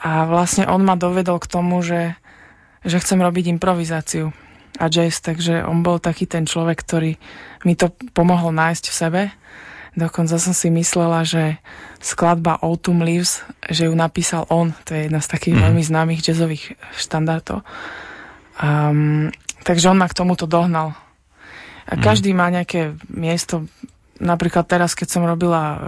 a 0.04 0.28
vlastne 0.28 0.68
on 0.68 0.84
ma 0.84 1.00
dovedol 1.00 1.40
k 1.40 1.48
tomu, 1.48 1.80
že, 1.80 2.20
že 2.84 3.00
chcem 3.00 3.24
robiť 3.24 3.56
improvizáciu 3.56 4.36
a 4.76 4.92
jazz, 4.92 5.24
takže 5.24 5.64
on 5.64 5.80
bol 5.80 6.04
taký 6.04 6.28
ten 6.28 6.44
človek, 6.44 6.84
ktorý 6.84 7.16
mi 7.64 7.80
to 7.80 7.96
pomohol 8.12 8.52
nájsť 8.52 8.86
v 8.92 8.96
sebe 8.96 9.22
Dokonca 9.96 10.36
som 10.36 10.52
si 10.52 10.68
myslela, 10.68 11.24
že 11.24 11.56
skladba 12.04 12.60
Autumn 12.60 13.02
Leaves, 13.02 13.48
že 13.72 13.88
ju 13.88 13.96
napísal 13.96 14.44
on. 14.52 14.76
To 14.86 14.92
je 14.92 15.08
jedna 15.08 15.24
z 15.24 15.32
takých 15.32 15.56
mm. 15.56 15.62
veľmi 15.64 15.84
známych 15.88 16.20
jazzových 16.20 16.76
štandardov. 17.00 17.64
Um, 18.60 19.32
takže 19.64 19.88
on 19.88 19.96
ma 19.96 20.12
k 20.12 20.20
tomuto 20.20 20.52
dohnal. 20.52 21.00
A 21.88 21.96
mm. 21.96 22.02
každý 22.04 22.36
má 22.36 22.52
nejaké 22.52 23.00
miesto. 23.08 23.72
Napríklad 24.20 24.68
teraz, 24.68 25.00
keď 25.00 25.08
som 25.16 25.24
robila 25.24 25.64
uh, 25.64 25.80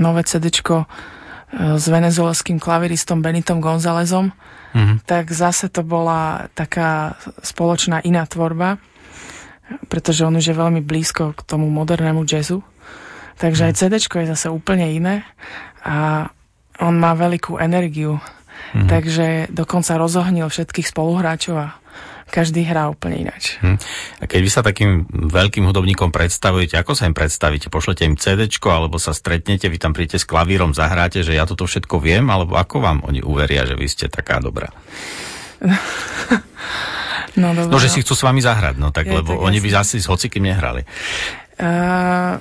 nové 0.00 0.24
CD 0.24 0.48
s 1.50 1.84
venezuelským 1.90 2.62
klaviristom 2.62 3.20
Benitom 3.20 3.58
Gonzálezom, 3.58 4.30
mm-hmm. 4.30 5.02
tak 5.02 5.34
zase 5.34 5.66
to 5.66 5.82
bola 5.82 6.46
taká 6.54 7.18
spoločná 7.42 7.98
iná 8.06 8.22
tvorba, 8.24 8.78
pretože 9.90 10.22
on 10.22 10.38
už 10.38 10.50
je 10.50 10.56
veľmi 10.56 10.80
blízko 10.82 11.34
k 11.34 11.40
tomu 11.42 11.66
modernému 11.70 12.22
jazzu. 12.22 12.62
Takže 13.40 13.72
aj 13.72 13.76
CD 13.80 13.96
je 13.96 14.32
zase 14.36 14.52
úplne 14.52 14.84
iné 14.92 15.24
a 15.80 16.28
on 16.80 16.94
má 17.00 17.16
veľkú 17.16 17.56
energiu. 17.56 18.20
Mm-hmm. 18.76 18.88
Takže 18.92 19.26
dokonca 19.50 19.96
rozohnil 19.96 20.46
všetkých 20.52 20.92
spoluhráčov 20.92 21.56
a 21.56 21.80
každý 22.30 22.62
hrá 22.62 22.86
úplne 22.86 23.26
ináč. 23.26 23.58
Hm. 23.58 23.76
A 24.22 24.24
keď 24.30 24.40
vy 24.40 24.50
sa 24.50 24.62
takým 24.62 25.10
veľkým 25.10 25.66
hudobníkom 25.66 26.14
predstavujete, 26.14 26.78
ako 26.78 26.94
sa 26.94 27.10
im 27.10 27.14
predstavíte? 27.14 27.68
Pošlete 27.68 28.06
im 28.06 28.14
CD, 28.14 28.46
alebo 28.70 29.02
sa 29.02 29.10
stretnete, 29.10 29.66
vy 29.66 29.78
tam 29.82 29.90
príjete 29.90 30.22
s 30.22 30.24
klavírom, 30.24 30.70
zahráte, 30.70 31.26
že 31.26 31.34
ja 31.34 31.44
toto 31.44 31.66
všetko 31.66 31.98
viem, 31.98 32.30
alebo 32.30 32.54
ako 32.54 32.78
vám 32.78 33.02
oni 33.02 33.20
uveria, 33.20 33.66
že 33.66 33.74
vy 33.74 33.86
ste 33.90 34.06
taká 34.06 34.38
dobrá? 34.38 34.70
no, 37.42 37.52
dobrá. 37.52 37.68
no, 37.68 37.82
že 37.82 37.90
si 37.90 38.00
chcú 38.06 38.14
s 38.14 38.22
vami 38.22 38.40
zahrať, 38.40 38.78
no 38.78 38.94
tak, 38.94 39.10
je, 39.10 39.18
lebo 39.18 39.34
tak 39.36 39.42
oni 39.42 39.58
jasný. 39.58 39.66
by 39.66 39.82
asi 39.82 39.96
s 39.98 40.06
hocikým 40.06 40.46
nehrali. 40.46 40.86
Uh, 41.60 42.38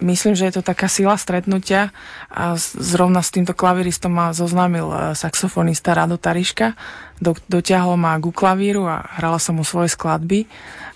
myslím, 0.00 0.34
že 0.34 0.50
je 0.50 0.54
to 0.58 0.62
taká 0.62 0.86
sila 0.86 1.18
stretnutia 1.18 1.90
a 2.30 2.54
zrovna 2.58 3.22
s 3.22 3.34
týmto 3.34 3.54
klaviristom 3.54 4.12
ma 4.14 4.26
zoznámil 4.30 4.86
e, 4.88 4.96
saxofonista 5.18 5.94
Rado 5.94 6.16
Tariška. 6.20 6.78
Do, 7.18 7.34
dotiahol 7.50 7.98
ma 7.98 8.14
ku 8.22 8.30
klavíru 8.30 8.86
a 8.86 9.02
hrala 9.18 9.42
som 9.42 9.58
mu 9.58 9.66
svoje 9.66 9.90
skladby 9.90 10.46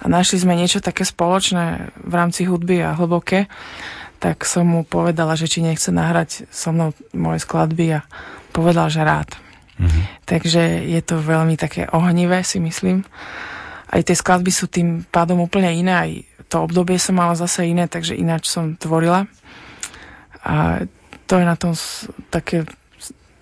a 0.02 0.06
našli 0.06 0.38
sme 0.38 0.54
niečo 0.54 0.78
také 0.78 1.02
spoločné 1.02 1.94
v 1.98 2.14
rámci 2.14 2.46
hudby 2.46 2.82
a 2.82 2.94
hlboké. 2.94 3.50
Tak 4.22 4.46
som 4.46 4.70
mu 4.70 4.86
povedala, 4.86 5.34
že 5.34 5.50
či 5.50 5.66
nechce 5.66 5.90
nahrať 5.90 6.46
so 6.54 6.70
mnou 6.70 6.94
moje 7.10 7.42
skladby 7.42 7.98
a 7.98 8.06
povedal, 8.54 8.86
že 8.86 9.02
rád. 9.02 9.34
Mm-hmm. 9.82 10.02
Takže 10.30 10.62
je 10.86 11.00
to 11.02 11.18
veľmi 11.18 11.58
také 11.58 11.90
ohnivé, 11.90 12.46
si 12.46 12.62
myslím. 12.62 13.02
Aj 13.92 14.00
tie 14.00 14.16
skladby 14.16 14.48
sú 14.48 14.70
tým 14.70 15.04
pádom 15.10 15.42
úplne 15.42 15.68
iné, 15.74 15.92
aj 15.92 16.10
to 16.52 16.60
obdobie 16.60 17.00
som 17.00 17.16
mala 17.16 17.32
zase 17.32 17.64
iné, 17.64 17.88
takže 17.88 18.12
ináč 18.12 18.52
som 18.52 18.76
tvorila. 18.76 19.24
A 20.44 20.84
to 21.24 21.40
je 21.40 21.44
na 21.48 21.56
tom 21.56 21.72
také, 22.28 22.68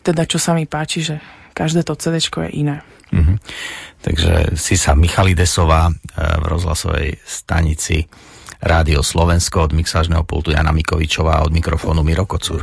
teda 0.07 0.23
čo 0.31 0.39
sa 0.39 0.55
mi 0.55 0.71
páči, 0.71 1.03
že 1.03 1.19
každé 1.51 1.83
to 1.83 1.99
CD 1.99 2.23
je 2.23 2.51
iné. 2.55 2.87
Mm-hmm. 3.11 3.37
Takže 4.07 4.55
si 4.55 4.79
sa 4.79 4.95
Michalidesová 4.95 5.91
e, 5.91 5.95
v 6.39 6.45
rozhlasovej 6.47 7.19
stanici 7.27 8.07
Rádio 8.63 9.03
Slovensko 9.03 9.67
od 9.67 9.75
mixážneho 9.75 10.23
pultu 10.23 10.55
Jana 10.55 10.71
Mikovičová 10.71 11.43
a 11.43 11.45
od 11.45 11.51
mikrofónu 11.51 12.07
Miro 12.07 12.31
Kocúr. 12.31 12.63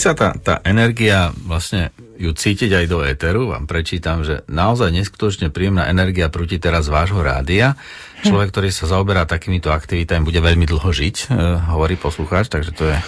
Sa 0.00 0.16
tá, 0.16 0.32
tá 0.40 0.64
energia, 0.64 1.28
vlastne 1.44 1.92
ju 2.20 2.32
cítiť 2.32 2.72
aj 2.72 2.86
do 2.88 3.00
éteru, 3.00 3.52
vám 3.52 3.64
prečítam, 3.64 4.20
že 4.24 4.44
naozaj 4.48 4.92
neskutočne 4.92 5.48
príjemná 5.48 5.88
energia 5.88 6.28
prúti 6.28 6.60
teraz 6.60 6.88
vášho 6.88 7.20
rádia. 7.20 7.80
Človek, 8.20 8.52
ktorý 8.52 8.68
sa 8.68 8.84
zaoberá 8.84 9.24
takýmito 9.24 9.72
aktivitami, 9.72 10.20
bude 10.20 10.44
veľmi 10.44 10.68
dlho 10.68 10.90
žiť, 10.92 11.16
e, 11.16 11.24
hovorí 11.72 11.96
poslucháč, 11.96 12.52
takže 12.52 12.76
to 12.76 12.92
je 12.92 12.96
e, 12.96 13.04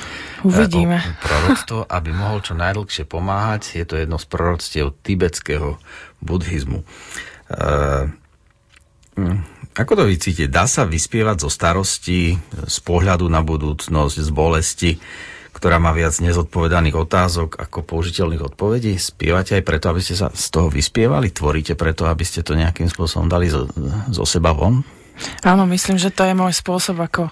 Uvidíme. 0.48 1.04
proroctvo, 1.20 1.84
aby 1.84 2.10
mohol 2.16 2.40
čo 2.40 2.56
najdlhšie 2.56 3.04
pomáhať. 3.04 3.76
Je 3.76 3.84
to 3.84 4.00
jedno 4.00 4.16
z 4.16 4.26
proroctiev 4.32 4.96
tibetského 5.04 5.76
buddhizmu. 6.24 6.80
E, 6.80 6.84
mm, 9.20 9.38
ako 9.76 9.92
to 9.92 10.02
vy 10.08 10.16
cítite? 10.16 10.48
Dá 10.48 10.64
sa 10.64 10.88
vyspievať 10.88 11.44
zo 11.44 11.50
starosti, 11.52 12.40
z 12.64 12.78
pohľadu 12.80 13.28
na 13.28 13.44
budúcnosť, 13.44 14.16
z 14.20 14.30
bolesti, 14.32 14.92
ktorá 15.62 15.78
má 15.78 15.94
viac 15.94 16.18
nezodpovedaných 16.18 16.98
otázok 16.98 17.54
ako 17.54 17.86
použiteľných 17.86 18.42
odpovedí? 18.42 18.98
Spievate 18.98 19.54
aj 19.54 19.62
preto, 19.62 19.94
aby 19.94 20.02
ste 20.02 20.18
sa 20.18 20.26
z 20.34 20.50
toho 20.50 20.66
vyspievali? 20.66 21.30
Tvoríte 21.30 21.78
preto, 21.78 22.10
aby 22.10 22.26
ste 22.26 22.42
to 22.42 22.58
nejakým 22.58 22.90
spôsobom 22.90 23.30
dali 23.30 23.46
zo, 23.46 23.70
zo 24.10 24.26
seba 24.26 24.50
von? 24.50 24.82
Áno, 25.46 25.62
myslím, 25.70 26.02
že 26.02 26.10
to 26.10 26.26
je 26.26 26.34
môj 26.34 26.50
spôsob, 26.50 26.98
ako 26.98 27.30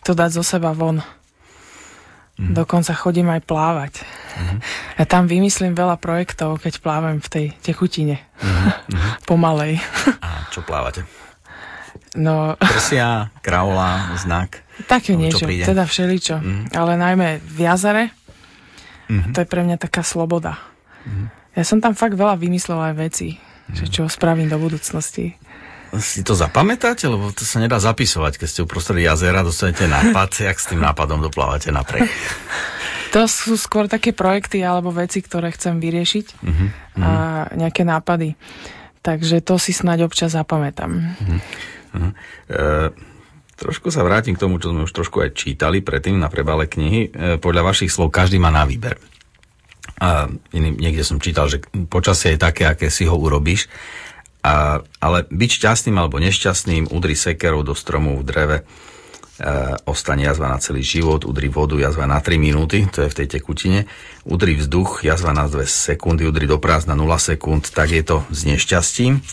to 0.00 0.16
dať 0.16 0.40
zo 0.40 0.44
seba 0.56 0.72
von. 0.72 1.04
Mm. 2.40 2.56
Dokonca 2.56 2.96
chodím 2.96 3.28
aj 3.28 3.44
plávať. 3.44 3.92
Mm. 4.40 4.58
Ja 4.96 5.04
tam 5.04 5.28
vymyslím 5.28 5.76
veľa 5.76 6.00
projektov, 6.00 6.56
keď 6.64 6.80
plávam 6.80 7.20
v 7.20 7.28
tej 7.28 7.46
tekutine. 7.60 8.24
Mm. 8.40 8.72
Pomalej. 9.28 9.84
A 10.24 10.48
čo 10.48 10.64
plávate? 10.64 11.04
No, 12.16 12.56
Prsia, 12.56 13.28
kraula, 13.38 14.16
znak? 14.16 14.64
také 14.84 15.12
čo 15.12 15.18
niečo, 15.18 15.44
teda 15.44 15.84
všeličo. 15.84 16.36
Mhm. 16.36 16.64
Ale 16.72 16.92
najmä 16.94 17.28
v 17.38 17.58
jazere, 17.62 18.04
Mhm. 19.06 19.32
to 19.32 19.38
je 19.38 19.46
pre 19.46 19.62
mňa 19.62 19.76
taká 19.78 20.00
sloboda. 20.00 20.58
Ja 21.52 21.62
som 21.62 21.78
tam 21.78 21.92
fakt 21.92 22.12
veľa 22.12 22.34
vymyslela 22.34 22.90
aj 22.90 22.96
veci, 22.98 23.28
že 23.70 23.86
čo 23.86 24.04
spravím 24.06 24.46
do 24.46 24.56
budúcnosti. 24.56 25.38
Si 25.94 26.20
to 26.20 26.34
zapamätáte? 26.34 27.06
Lebo 27.06 27.30
to 27.30 27.40
sa 27.40 27.56
nedá 27.56 27.78
zapisovať. 27.78 28.36
Keď 28.36 28.48
ste 28.48 28.60
uprostred 28.60 28.98
jazera, 28.98 29.40
dostanete 29.40 29.86
nápad, 29.86 30.30
jak 30.50 30.56
s 30.56 30.66
tým 30.66 30.80
nápadom 30.80 31.20
doplávate 31.20 31.70
naprek. 31.70 32.10
To 33.06 33.24
sú 33.24 33.54
skôr 33.54 33.86
také 33.86 34.10
projekty 34.10 34.60
alebo 34.60 34.90
veci, 34.90 35.22
ktoré 35.22 35.48
chcem 35.48 35.78
vyriešiť 35.78 36.26
Mhm, 36.42 36.66
a 37.00 37.10
nejaké 37.54 37.80
nápady. 37.80 38.34
Takže 39.00 39.40
to 39.40 39.56
si 39.56 39.70
snáď 39.70 40.04
občas 40.04 40.34
zapamätám. 40.34 41.14
Mhm. 41.96 42.10
E, 42.52 42.64
trošku 43.56 43.88
sa 43.88 44.04
vrátim 44.04 44.36
k 44.36 44.42
tomu, 44.44 44.60
čo 44.60 44.70
sme 44.70 44.84
už 44.84 44.92
trošku 44.92 45.24
aj 45.24 45.32
čítali 45.32 45.80
predtým 45.80 46.20
na 46.20 46.28
prebale 46.28 46.68
knihy. 46.68 47.00
E, 47.08 47.40
podľa 47.40 47.72
vašich 47.72 47.88
slov 47.88 48.12
každý 48.12 48.36
má 48.36 48.52
na 48.52 48.68
výber. 48.68 49.00
A 49.96 50.28
iný, 50.52 50.76
niekde 50.76 51.08
som 51.08 51.16
čítal, 51.16 51.48
že 51.48 51.64
počasie 51.88 52.36
je 52.36 52.44
také, 52.44 52.68
aké 52.68 52.92
si 52.92 53.08
ho 53.08 53.16
urobíš. 53.16 53.72
A, 54.44 54.84
ale 55.00 55.26
byť 55.26 55.50
šťastným 55.58 55.96
alebo 55.96 56.20
nešťastným, 56.20 56.92
udri 56.92 57.16
sekerou 57.16 57.64
do 57.64 57.72
stromu 57.72 58.20
v 58.20 58.22
dreve, 58.22 58.56
e, 58.60 58.64
ostane 59.88 60.28
jazva 60.28 60.52
na 60.52 60.60
celý 60.60 60.84
život, 60.84 61.24
udri 61.24 61.48
vodu, 61.48 61.74
jazva 61.80 62.06
na 62.06 62.20
3 62.20 62.38
minúty, 62.38 62.84
to 62.92 63.02
je 63.02 63.10
v 63.10 63.18
tej 63.24 63.40
tekutine, 63.40 63.90
udri 64.22 64.54
vzduch, 64.54 65.02
jazva 65.02 65.34
na 65.34 65.50
2 65.50 65.66
sekundy, 65.66 66.28
udri 66.28 66.46
do 66.46 66.60
prázdna 66.60 66.94
0 66.94 67.08
sekúnd, 67.18 67.72
tak 67.72 67.90
je 67.90 68.04
to 68.04 68.22
s 68.30 68.46
nešťastím. 68.46 69.24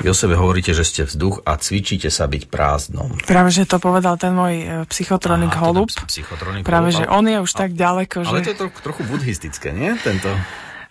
Vy 0.00 0.08
o 0.08 0.16
sebe 0.16 0.32
hovoríte, 0.32 0.72
že 0.72 0.80
ste 0.80 1.02
vzduch 1.04 1.44
a 1.44 1.54
cvičíte 1.54 2.08
sa 2.08 2.24
byť 2.24 2.48
prázdnom. 2.48 3.12
Práve, 3.22 3.52
že 3.52 3.64
to 3.64 3.76
povedal 3.76 4.16
ten 4.16 4.32
môj 4.32 4.54
e, 4.56 4.64
psychotronik 4.88 5.52
Aha, 5.52 5.60
Holub. 5.62 5.92
psychotronik 5.92 6.64
Práve, 6.64 6.88
Holub, 6.88 6.98
že 6.98 7.06
on 7.06 7.24
je 7.24 7.38
už 7.38 7.52
tak 7.52 7.70
ďaleko, 7.72 8.16
Ale 8.22 8.40
že... 8.40 8.42
to 8.42 8.50
je 8.50 8.58
to 8.58 8.66
trochu 8.80 9.02
buddhistické, 9.04 9.68
nie? 9.70 9.92
Tento... 9.98 10.32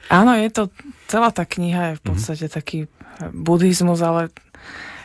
Áno, 0.08 0.34
je 0.34 0.50
to, 0.50 0.64
celá 1.06 1.30
tá 1.30 1.42
kniha 1.44 1.82
je 1.84 1.94
v 1.96 2.02
Mhm. 2.02 2.08
podstate 2.08 2.46
taký 2.48 2.80
e, 2.82 2.88
buddhizmus, 3.32 4.00
ale 4.00 4.30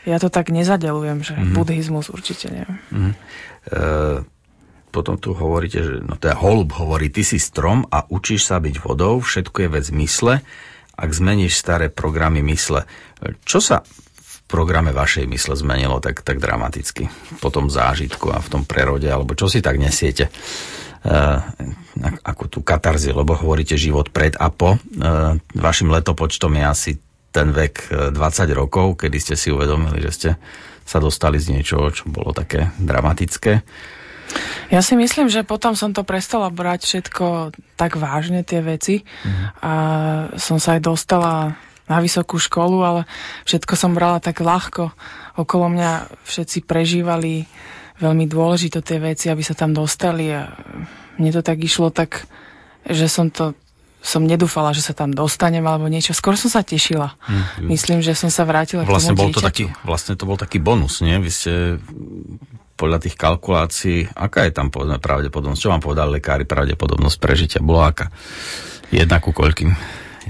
ja 0.04 0.16
to 0.16 0.28
tak 0.28 0.48
nezadelujem, 0.48 1.24
že 1.24 1.32
Mhm. 1.34 1.52
buddhizmus 1.52 2.06
určite 2.08 2.52
nie. 2.52 2.66
Mhm. 2.92 3.10
E, 3.66 3.80
potom 4.90 5.16
tu 5.16 5.32
hovoríte, 5.32 5.80
že 5.80 5.94
no 5.98 6.14
teda 6.14 6.36
holub 6.36 6.70
hovorí, 6.72 7.08
ty 7.08 7.20
si 7.20 7.36
strom 7.36 7.82
a 7.88 8.06
učíš 8.06 8.46
sa 8.46 8.60
byť 8.60 8.78
vodou, 8.78 9.18
všetko 9.18 9.58
je 9.58 9.68
vec 9.70 9.86
mysle, 9.90 10.34
ak 10.94 11.10
zmeníš 11.10 11.58
staré 11.58 11.90
programy 11.90 12.40
mysle. 12.46 12.86
Čo 13.44 13.58
sa 13.58 13.82
v 13.84 14.34
programe 14.46 14.94
vašej 14.94 15.26
mysle 15.28 15.54
zmenilo 15.58 15.98
tak, 15.98 16.22
tak 16.22 16.38
dramaticky 16.38 17.10
po 17.42 17.48
tom 17.50 17.68
zážitku 17.68 18.30
a 18.30 18.38
v 18.38 18.50
tom 18.50 18.62
prerode, 18.62 19.06
alebo 19.10 19.34
čo 19.34 19.50
si 19.50 19.58
tak 19.58 19.76
nesiete? 19.76 20.30
Uh, 21.04 21.36
ako 22.24 22.48
tú 22.48 22.58
katarziu, 22.64 23.12
lebo 23.12 23.36
hovoríte 23.36 23.76
život 23.76 24.08
pred 24.08 24.32
a 24.40 24.48
po. 24.48 24.80
Uh, 24.80 25.36
vašim 25.52 25.92
letopočtom 25.92 26.56
je 26.56 26.64
asi 26.64 26.90
ten 27.34 27.50
vek 27.50 27.74
e, 27.90 28.14
20 28.14 28.46
rokov, 28.54 29.02
kedy 29.02 29.18
ste 29.18 29.34
si 29.34 29.50
uvedomili, 29.50 29.98
že 30.06 30.12
ste 30.14 30.30
sa 30.86 31.02
dostali 31.02 31.42
z 31.42 31.50
niečoho, 31.58 31.90
čo 31.90 32.06
bolo 32.06 32.30
také 32.30 32.70
dramatické. 32.78 33.66
Ja 34.72 34.80
si 34.80 34.96
myslím, 34.96 35.28
že 35.28 35.46
potom 35.46 35.76
som 35.76 35.92
to 35.92 36.02
prestala 36.02 36.48
brať 36.48 36.88
všetko 36.88 37.54
tak 37.78 37.94
vážne, 38.00 38.42
tie 38.42 38.64
veci. 38.64 39.04
Mhm. 39.24 39.44
A 39.60 39.72
som 40.40 40.58
sa 40.58 40.76
aj 40.78 40.82
dostala 40.82 41.54
na 41.84 42.00
vysokú 42.00 42.40
školu, 42.40 42.80
ale 42.80 43.00
všetko 43.44 43.74
som 43.76 43.92
brala 43.92 44.16
tak 44.18 44.40
ľahko. 44.40 44.90
Okolo 45.36 45.68
mňa 45.68 46.24
všetci 46.24 46.64
prežívali 46.64 47.44
veľmi 48.00 48.24
dôležité 48.26 48.80
tie 48.80 48.98
veci, 48.98 49.28
aby 49.28 49.44
sa 49.44 49.54
tam 49.54 49.76
dostali 49.76 50.32
a 50.32 50.48
mne 51.20 51.30
to 51.30 51.42
tak 51.44 51.60
išlo 51.60 51.92
tak, 51.94 52.26
že 52.88 53.06
som 53.06 53.28
to 53.30 53.54
som 54.04 54.20
nedúfala, 54.20 54.76
že 54.76 54.84
sa 54.84 54.92
tam 54.92 55.16
dostanem 55.16 55.64
alebo 55.64 55.88
niečo. 55.88 56.12
Skôr 56.12 56.36
som 56.36 56.52
sa 56.52 56.60
tešila. 56.60 57.16
Mhm. 57.24 57.72
Myslím, 57.72 57.98
že 58.04 58.12
som 58.12 58.28
sa 58.28 58.44
vrátila 58.44 58.84
Vlastne 58.84 59.16
k 59.16 59.24
tomu 59.24 59.32
bol 59.32 59.32
to 59.32 59.40
taký, 59.40 59.72
vlastne 59.80 60.12
to 60.12 60.28
bol 60.28 60.36
taký 60.36 60.60
bonus, 60.60 61.00
nie? 61.00 61.16
Vy 61.16 61.30
ste 61.32 61.52
podľa 62.74 62.98
tých 63.06 63.14
kalkulácií, 63.14 63.98
aká 64.14 64.46
je 64.46 64.52
tam 64.54 64.68
povedzme 64.70 64.98
pravdepodobnosť? 64.98 65.62
Čo 65.62 65.72
vám 65.72 65.82
povedali 65.82 66.18
lekári, 66.18 66.44
pravdepodobnosť 66.44 67.16
prežitia 67.22 67.60
bola 67.62 67.94
aká? 67.94 68.10
Jedna 68.90 69.22
ku 69.22 69.30
koľkým? 69.30 69.70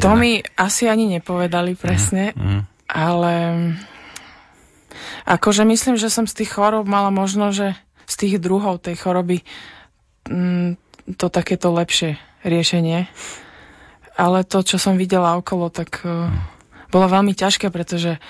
To 0.03 0.13
mi 0.19 0.43
asi 0.59 0.91
ani 0.91 1.07
nepovedali 1.07 1.79
presne, 1.79 2.35
Mhm. 2.35 2.61
ale 2.91 3.35
akože 5.25 5.65
myslím, 5.65 5.97
že 5.97 6.13
som 6.13 6.27
z 6.29 6.45
tých 6.45 6.55
chorób 6.55 6.85
mala 6.85 7.09
možno, 7.09 7.51
že 7.55 7.75
z 8.05 8.15
tých 8.21 8.35
druhov 8.43 8.85
tej 8.85 9.01
choroby 9.01 9.41
mm, 10.29 10.77
to 11.17 11.27
takéto 11.33 11.73
lepšie 11.73 12.21
riešenie. 12.45 13.09
Ale 14.15 14.47
to, 14.47 14.63
čo 14.63 14.79
som 14.79 14.95
videla 14.95 15.35
okolo, 15.35 15.73
tak 15.75 16.05
uh, 16.07 16.31
bolo 16.93 17.07
veľmi 17.11 17.35
ťažké, 17.35 17.73
pretože 17.73 18.21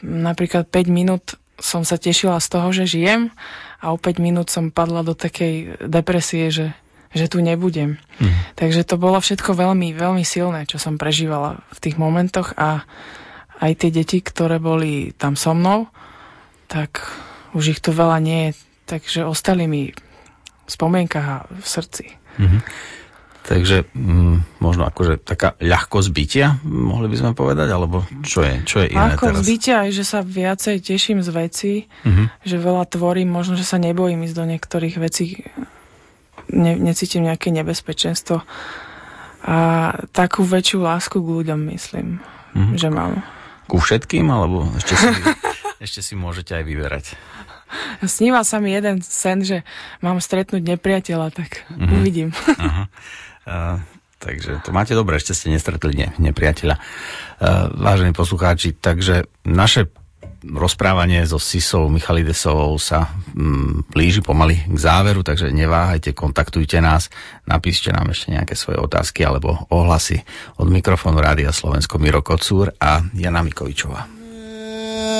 mm, 0.00 0.22
napríklad 0.24 0.70
5 0.70 0.88
minút 0.88 1.36
som 1.56 1.82
sa 1.84 1.96
tešila 1.96 2.40
z 2.40 2.48
toho, 2.52 2.68
že 2.72 2.84
žijem 2.88 3.32
a 3.80 3.92
o 3.92 3.96
5 3.96 4.20
minút 4.20 4.48
som 4.52 4.72
padla 4.72 5.04
do 5.04 5.16
takej 5.16 5.88
depresie, 5.88 6.52
že, 6.52 6.76
že 7.12 7.28
tu 7.28 7.40
nebudem. 7.40 8.00
Takže 8.56 8.84
to 8.84 8.96
bolo 9.00 9.20
všetko 9.20 9.56
veľmi, 9.56 9.96
veľmi 9.96 10.24
silné, 10.24 10.68
čo 10.68 10.76
som 10.76 11.00
prežívala 11.00 11.64
v 11.72 11.78
tých 11.80 11.96
momentoch 11.96 12.56
a 12.56 12.84
aj 13.56 13.72
tie 13.80 13.90
deti, 13.92 14.20
ktoré 14.20 14.60
boli 14.60 15.16
tam 15.16 15.32
so 15.32 15.56
mnou, 15.56 15.88
tak 16.68 17.04
už 17.56 17.76
ich 17.76 17.80
tu 17.80 17.92
veľa 17.92 18.20
nie 18.20 18.52
je, 18.52 18.60
takže 18.84 19.24
ostali 19.24 19.64
mi 19.64 19.92
v 20.66 20.70
spomienkach 20.70 21.26
a 21.26 21.36
v 21.48 21.66
srdci. 21.66 22.04
Mhm. 22.36 22.58
Takže 23.46 23.86
mm, 23.94 24.58
možno 24.58 24.90
akože 24.90 25.22
taká 25.22 25.54
ľahkosť 25.62 26.10
bytia, 26.10 26.58
mohli 26.66 27.06
by 27.06 27.16
sme 27.16 27.30
povedať, 27.30 27.68
alebo 27.70 28.02
čo 28.26 28.42
je, 28.42 28.66
čo 28.66 28.82
je 28.82 28.90
iné 28.90 29.14
Ako 29.14 29.30
teraz? 29.30 29.46
vzbytia 29.46 29.74
aj, 29.86 29.90
že 29.94 30.02
sa 30.02 30.20
viacej 30.26 30.82
teším 30.82 31.22
z 31.22 31.30
vecí, 31.30 31.74
Mhm. 32.02 32.42
že 32.42 32.56
veľa 32.58 32.90
tvorím, 32.90 33.30
možno, 33.30 33.54
že 33.54 33.62
sa 33.62 33.78
nebojím 33.78 34.26
ísť 34.26 34.34
do 34.34 34.44
niektorých 34.50 34.96
vecí 34.98 35.46
ne, 36.50 36.74
necítim 36.78 37.26
nejaké 37.26 37.50
nebezpečenstvo 37.54 38.42
a 39.46 39.58
takú 40.10 40.42
väčšiu 40.42 40.82
lásku 40.82 41.22
k 41.22 41.26
ľuďom 41.26 41.70
myslím, 41.70 42.18
mm-hmm. 42.18 42.74
že 42.74 42.88
mám. 42.90 43.22
Ku 43.70 43.78
všetkým, 43.78 44.26
alebo 44.26 44.66
ešte 44.74 44.94
si, 44.98 45.06
ešte 45.86 46.00
si 46.02 46.14
môžete 46.18 46.58
aj 46.58 46.64
vyberať? 46.66 47.04
Sníval 48.02 48.42
sa 48.46 48.58
mi 48.58 48.74
jeden 48.74 49.02
sen, 49.02 49.42
že 49.42 49.62
mám 50.02 50.18
stretnúť 50.18 50.62
nepriateľa, 50.62 51.30
tak 51.30 51.62
mm-hmm. 51.70 51.94
uvidím. 51.94 52.28
Aha. 52.58 52.90
Takže 54.16 54.64
to 54.64 54.72
máte 54.74 54.96
dobre, 54.96 55.20
ešte 55.20 55.36
ste 55.36 55.52
nestretli 55.52 55.92
ne, 55.94 56.08
nepriateľa. 56.18 56.76
Uh, 56.76 57.68
vážení 57.78 58.16
poslucháči, 58.16 58.74
takže 58.74 59.28
naše 59.44 59.92
rozprávanie 60.42 61.22
so 61.26 61.36
Sisou 61.36 61.90
Michalidesovou 61.90 62.74
sa 62.80 63.12
mm, 63.34 63.92
blíži 63.92 64.22
pomaly 64.22 64.66
k 64.66 64.78
záveru, 64.78 65.20
takže 65.20 65.50
neváhajte, 65.52 66.16
kontaktujte 66.16 66.78
nás, 66.80 67.10
napíšte 67.44 67.90
nám 67.92 68.14
ešte 68.14 68.32
nejaké 68.32 68.54
svoje 68.54 68.78
otázky 68.80 69.26
alebo 69.26 69.66
ohlasy 69.68 70.22
od 70.56 70.70
mikrofónu 70.70 71.18
Rádia 71.18 71.50
Slovensko 71.50 71.98
Miro 71.98 72.22
Kocúr 72.24 72.72
a 72.78 73.02
Jana 73.14 73.42
Mikovičová. 73.42 74.06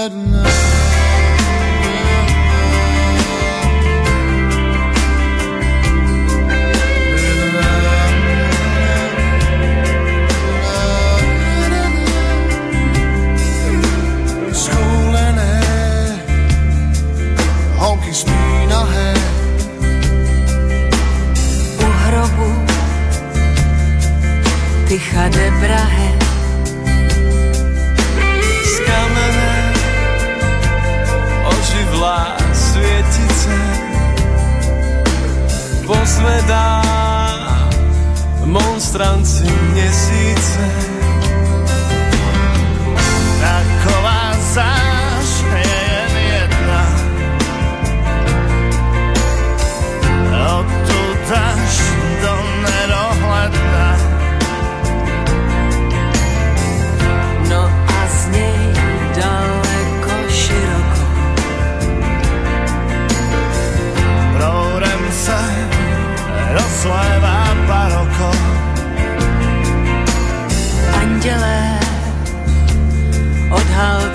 Tycha 0.07 0.56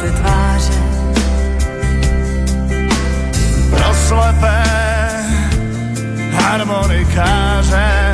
odhalte 0.01 0.11
tváře. 0.11 0.81
Pro 3.69 3.93
slepé 3.93 4.63
harmonikáře. 6.31 8.11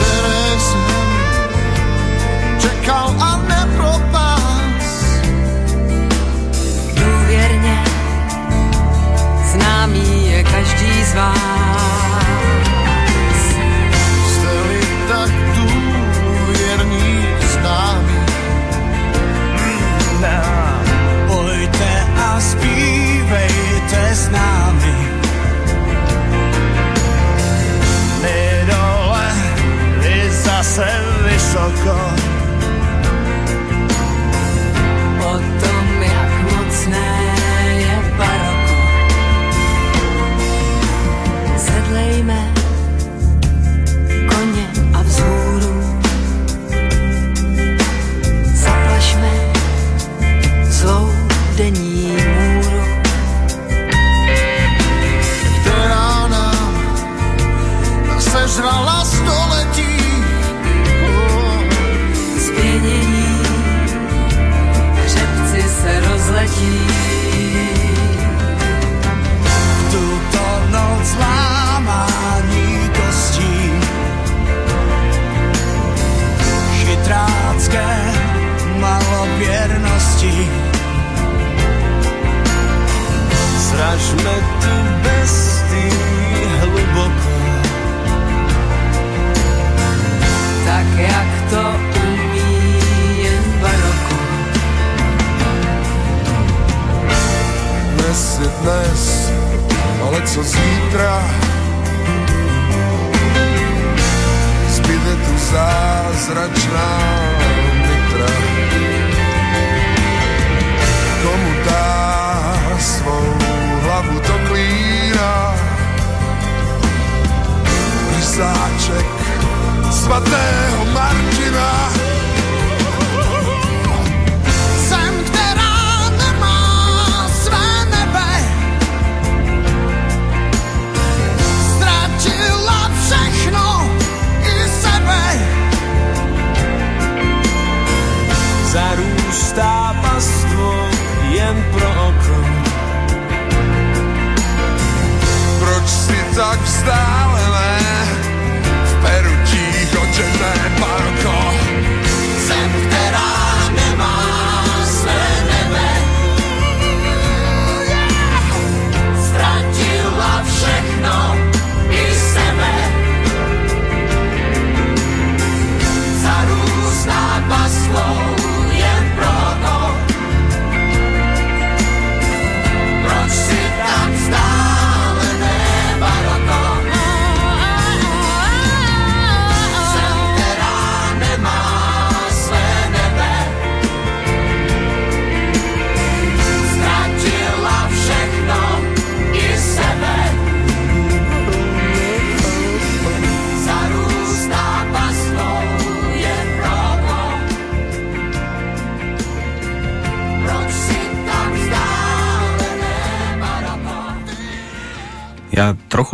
Které 0.00 0.58
jsem 0.58 1.08
čekal 2.58 3.14
a 3.20 3.36
nepropás. 3.48 5.04
Důvěrně, 6.94 7.84
známý 9.52 10.30
je 10.30 10.44
každý 10.44 11.04
z 11.04 11.14
vás 11.14 11.67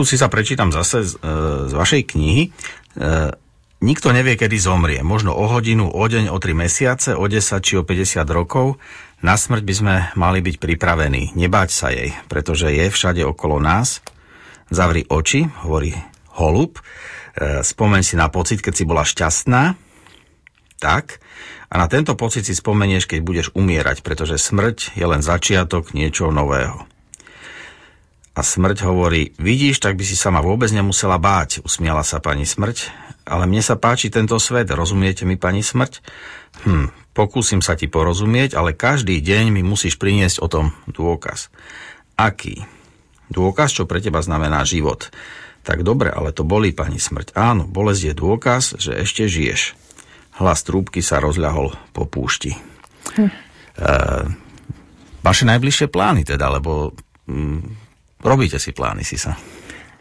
Ja 0.04 0.06
trochu 0.12 0.20
si 0.20 0.20
sa 0.20 0.28
prečítam 0.28 0.68
zase 0.68 1.00
z, 1.00 1.16
e, 1.16 1.64
z 1.64 1.72
vašej 1.72 2.02
knihy. 2.12 2.42
E, 2.44 2.50
nikto 3.80 4.12
nevie, 4.12 4.36
kedy 4.36 4.60
zomrie. 4.60 5.00
Možno 5.00 5.32
o 5.32 5.48
hodinu, 5.48 5.88
o 5.88 6.04
deň, 6.04 6.28
o 6.28 6.36
3 6.36 6.52
mesiace, 6.52 7.16
o 7.16 7.24
10 7.24 7.64
či 7.64 7.80
o 7.80 7.88
50 7.88 8.28
rokov. 8.28 8.76
Na 9.24 9.32
smrť 9.32 9.64
by 9.64 9.72
sme 9.72 9.94
mali 10.12 10.44
byť 10.44 10.60
pripravení. 10.60 11.32
Nebáť 11.40 11.70
sa 11.72 11.88
jej, 11.88 12.12
pretože 12.28 12.68
je 12.68 12.92
všade 12.92 13.24
okolo 13.24 13.56
nás. 13.64 14.04
Zavri 14.68 15.08
oči, 15.08 15.48
hovorí 15.64 15.96
holub. 16.36 16.76
E, 16.76 17.64
spomeň 17.64 18.04
si 18.04 18.20
na 18.20 18.28
pocit, 18.28 18.60
keď 18.60 18.76
si 18.76 18.84
bola 18.84 19.08
šťastná. 19.08 19.72
Tak. 20.84 21.16
A 21.72 21.80
na 21.80 21.88
tento 21.88 22.12
pocit 22.12 22.44
si 22.44 22.52
spomenieš, 22.52 23.08
keď 23.08 23.20
budeš 23.24 23.46
umierať, 23.56 24.04
pretože 24.04 24.36
smrť 24.36 25.00
je 25.00 25.06
len 25.08 25.24
začiatok 25.24 25.96
niečoho 25.96 26.28
nového. 26.28 26.84
A 28.34 28.42
smrť 28.42 28.82
hovorí, 28.82 29.30
vidíš, 29.38 29.78
tak 29.78 29.94
by 29.94 30.02
si 30.02 30.18
sa 30.18 30.34
ma 30.34 30.42
vôbec 30.42 30.66
nemusela 30.74 31.22
báť, 31.22 31.62
usmiala 31.62 32.02
sa 32.02 32.18
pani 32.18 32.42
smrť. 32.42 32.90
Ale 33.24 33.46
mne 33.46 33.62
sa 33.62 33.78
páči 33.78 34.10
tento 34.10 34.36
svet, 34.42 34.68
rozumiete 34.74 35.22
mi, 35.22 35.38
pani 35.38 35.62
smrť? 35.62 36.02
Hm, 36.66 37.14
pokúsim 37.14 37.62
sa 37.62 37.78
ti 37.78 37.86
porozumieť, 37.86 38.58
ale 38.58 38.74
každý 38.74 39.22
deň 39.22 39.54
mi 39.54 39.62
musíš 39.62 39.96
priniesť 39.96 40.42
o 40.42 40.50
tom 40.50 40.66
dôkaz. 40.90 41.48
Aký? 42.18 42.66
Dôkaz, 43.30 43.70
čo 43.70 43.86
pre 43.86 44.02
teba 44.02 44.18
znamená 44.20 44.66
život. 44.66 45.08
Tak 45.64 45.80
dobre, 45.86 46.12
ale 46.12 46.34
to 46.34 46.44
bolí, 46.44 46.74
pani 46.76 47.00
smrť. 47.00 47.32
Áno, 47.38 47.64
bolesť 47.64 48.12
je 48.12 48.14
dôkaz, 48.18 48.62
že 48.82 48.98
ešte 48.98 49.30
žiješ. 49.30 49.78
Hlas 50.42 50.66
trúbky 50.66 51.00
sa 51.00 51.22
rozľahol 51.22 51.72
po 51.94 52.04
púšti. 52.04 52.58
Hm. 53.14 53.30
E, 53.30 53.32
vaše 55.22 55.46
najbližšie 55.46 55.86
plány 55.88 56.26
teda, 56.26 56.50
lebo 56.50 56.92
hm, 57.30 57.83
Robíte 58.24 58.56
si 58.56 58.72
plány, 58.72 59.04
si 59.04 59.20
sa? 59.20 59.36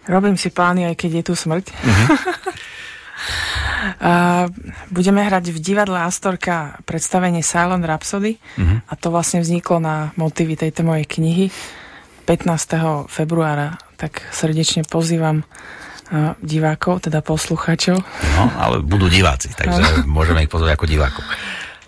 Robím 0.07 0.39
si 0.39 0.47
plány, 0.47 0.87
aj 0.87 0.95
keď 0.95 1.11
je 1.19 1.23
tu 1.27 1.33
smrť. 1.35 1.65
Uh-huh. 3.23 3.99
uh, 4.03 4.45
budeme 4.91 5.23
hrať 5.23 5.51
v 5.51 5.59
divadle 5.59 5.95
Astorka 5.95 6.79
predstavenie 6.83 7.43
Silent 7.43 7.83
Rhapsody 7.83 8.35
uh-huh. 8.35 8.83
a 8.83 8.93
to 8.95 9.11
vlastne 9.11 9.39
vzniklo 9.39 9.79
na 9.79 10.11
motivy 10.19 10.55
tejto 10.55 10.83
mojej 10.83 11.07
knihy 11.07 11.51
15. 12.27 13.11
februára. 13.11 13.79
Tak 13.95 14.27
srdečne 14.31 14.83
pozývam 14.87 15.43
divákov, 16.43 17.09
teda 17.09 17.25
posluchačov. 17.25 17.97
No, 18.37 18.43
ale 18.59 18.85
budú 18.85 19.09
diváci, 19.09 19.49
takže 19.55 20.05
môžeme 20.05 20.45
ich 20.45 20.51
pozvať 20.51 20.77
ako 20.77 20.85
divákov. 20.85 21.23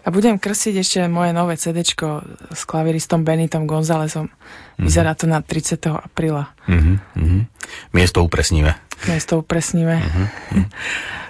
A 0.06 0.14
budem 0.14 0.38
krstiť 0.38 0.76
ešte 0.78 1.00
moje 1.10 1.34
nové 1.34 1.58
CD 1.58 1.82
s 1.82 2.62
klaviristom 2.70 3.26
Benitom 3.26 3.66
Gonzálezom. 3.66 4.30
Mm-hmm. 4.30 4.86
Vyzerá 4.86 5.18
to 5.18 5.26
na 5.26 5.42
30. 5.42 5.82
apríla. 5.90 6.54
Mm-hmm. 6.70 7.42
Miesto 7.90 8.22
upresníme. 8.22 8.78
Miesto 9.10 9.42
upresníme. 9.42 9.98
Mm-hmm. 9.98 10.66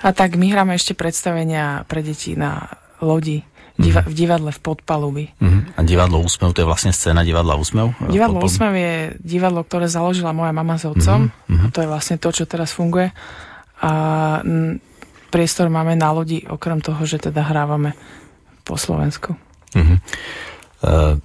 A 0.03 0.09
tak 0.11 0.35
my 0.35 0.51
hráme 0.51 0.75
ešte 0.75 0.91
predstavenia 0.91 1.87
pre 1.87 2.03
deti 2.03 2.35
na 2.35 2.67
lodi 2.99 3.47
diva- 3.79 4.03
v 4.03 4.11
divadle 4.11 4.51
v 4.51 4.59
Podpalubi. 4.59 5.25
Mm-hmm. 5.39 5.61
A 5.75 5.81
divadlo 5.87 6.19
Úsmev, 6.19 6.51
to 6.51 6.63
je 6.63 6.67
vlastne 6.67 6.91
scéna 6.91 7.23
divadla 7.23 7.55
Úsmev? 7.55 7.95
Divadlo 8.11 8.43
Úsmev 8.43 8.75
je 8.75 8.93
divadlo, 9.23 9.63
ktoré 9.63 9.87
založila 9.87 10.35
moja 10.35 10.51
mama 10.51 10.75
s 10.75 10.83
otcom. 10.83 11.31
Mm-hmm. 11.31 11.71
To 11.71 11.79
je 11.79 11.87
vlastne 11.87 12.19
to, 12.19 12.27
čo 12.31 12.43
teraz 12.43 12.75
funguje. 12.75 13.15
A 13.79 13.91
m, 14.43 14.83
priestor 15.31 15.71
máme 15.71 15.95
na 15.95 16.11
lodi, 16.11 16.43
okrem 16.43 16.83
toho, 16.83 16.99
že 17.07 17.23
teda 17.31 17.39
hrávame 17.43 17.95
po 18.65 18.75
Slovensku. 18.75 19.37
Uh-huh. 19.77 19.97
Uh, 20.81 21.15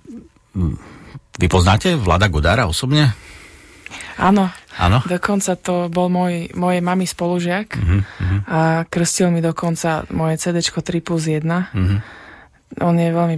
vy 1.41 1.47
poznáte 1.49 1.97
Vlada 1.97 2.29
Godára 2.29 2.69
osobne? 2.69 3.17
Áno. 4.21 4.53
Áno? 4.77 5.03
Dokonca 5.03 5.57
to 5.59 5.89
bol 5.91 6.13
môj, 6.13 6.53
mojej 6.55 6.81
mami 6.81 7.05
spolužiak 7.05 7.69
uh-huh, 7.75 8.01
a 8.49 8.61
krstil 8.87 9.29
mi 9.29 9.43
dokonca 9.43 10.09
moje 10.15 10.41
CD 10.41 10.63
3 10.63 11.01
plus 11.05 11.27
1. 11.27 11.43
Uh-huh. 11.43 11.99
On 12.81 12.95
je 12.95 13.11
veľmi, 13.11 13.37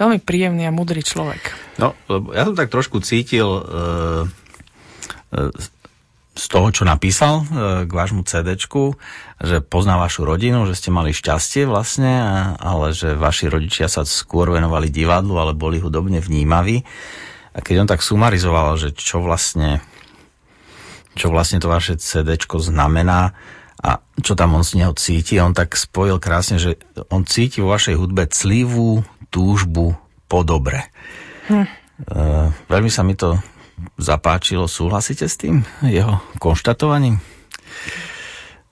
veľmi 0.00 0.18
príjemný 0.24 0.66
a 0.66 0.74
mudrý 0.74 1.04
človek. 1.04 1.54
No, 1.78 1.94
ja 2.34 2.42
som 2.48 2.58
tak 2.58 2.74
trošku 2.74 3.00
cítil 3.00 3.46
uh, 3.46 4.26
uh, 4.26 5.52
z 6.34 6.44
toho, 6.50 6.68
čo 6.74 6.82
napísal 6.82 7.42
e, 7.42 7.44
k 7.86 7.90
vášmu 7.90 8.26
cd 8.26 8.58
že 9.42 9.58
pozná 9.64 9.98
vašu 9.98 10.22
rodinu, 10.22 10.62
že 10.68 10.78
ste 10.78 10.94
mali 10.94 11.10
šťastie 11.10 11.66
vlastne, 11.66 12.12
ale 12.58 12.94
že 12.94 13.18
vaši 13.18 13.50
rodičia 13.50 13.90
sa 13.90 14.06
skôr 14.06 14.50
venovali 14.54 14.92
divadlu, 14.92 15.34
ale 15.38 15.58
boli 15.58 15.82
hudobne 15.82 16.22
vnímaví. 16.22 16.86
A 17.54 17.58
keď 17.62 17.86
on 17.86 17.88
tak 17.90 18.02
sumarizoval, 18.02 18.78
že 18.78 18.94
čo 18.94 19.22
vlastne, 19.22 19.82
čo 21.18 21.30
vlastne 21.30 21.58
to 21.58 21.70
vaše 21.70 21.98
cd 21.98 22.38
znamená 22.46 23.34
a 23.84 24.00
čo 24.22 24.38
tam 24.38 24.56
on 24.56 24.64
z 24.64 24.80
neho 24.80 24.94
cíti, 24.94 25.36
on 25.42 25.52
tak 25.52 25.74
spojil 25.74 26.22
krásne, 26.22 26.56
že 26.56 26.80
on 27.10 27.26
cíti 27.26 27.60
vo 27.60 27.74
vašej 27.74 27.98
hudbe 27.98 28.30
clivú 28.30 29.02
túžbu 29.28 29.98
po 30.30 30.40
dobre. 30.46 30.88
Hm. 31.50 31.66
E, 31.66 31.68
veľmi 32.70 32.90
sa 32.90 33.04
mi 33.04 33.18
to 33.18 33.38
zapáčilo. 33.98 34.70
Súhlasíte 34.70 35.26
s 35.26 35.36
tým 35.36 35.66
jeho 35.84 36.22
konštatovaním? 36.40 37.20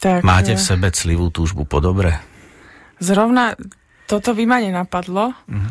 Tak, 0.02 0.26
Máte 0.26 0.58
v 0.58 0.62
eh, 0.62 0.66
sebe 0.66 0.90
clivú 0.90 1.30
túžbu 1.30 1.62
po 1.62 1.78
dobre? 1.78 2.18
Zrovna 2.98 3.54
toto 4.10 4.34
by 4.34 4.44
ma 4.50 4.58
nenapadlo, 4.58 5.30
uh-huh. 5.30 5.70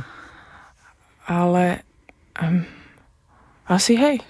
ale 1.28 1.84
um, 2.40 2.64
asi 3.68 4.00
hej. 4.00 4.24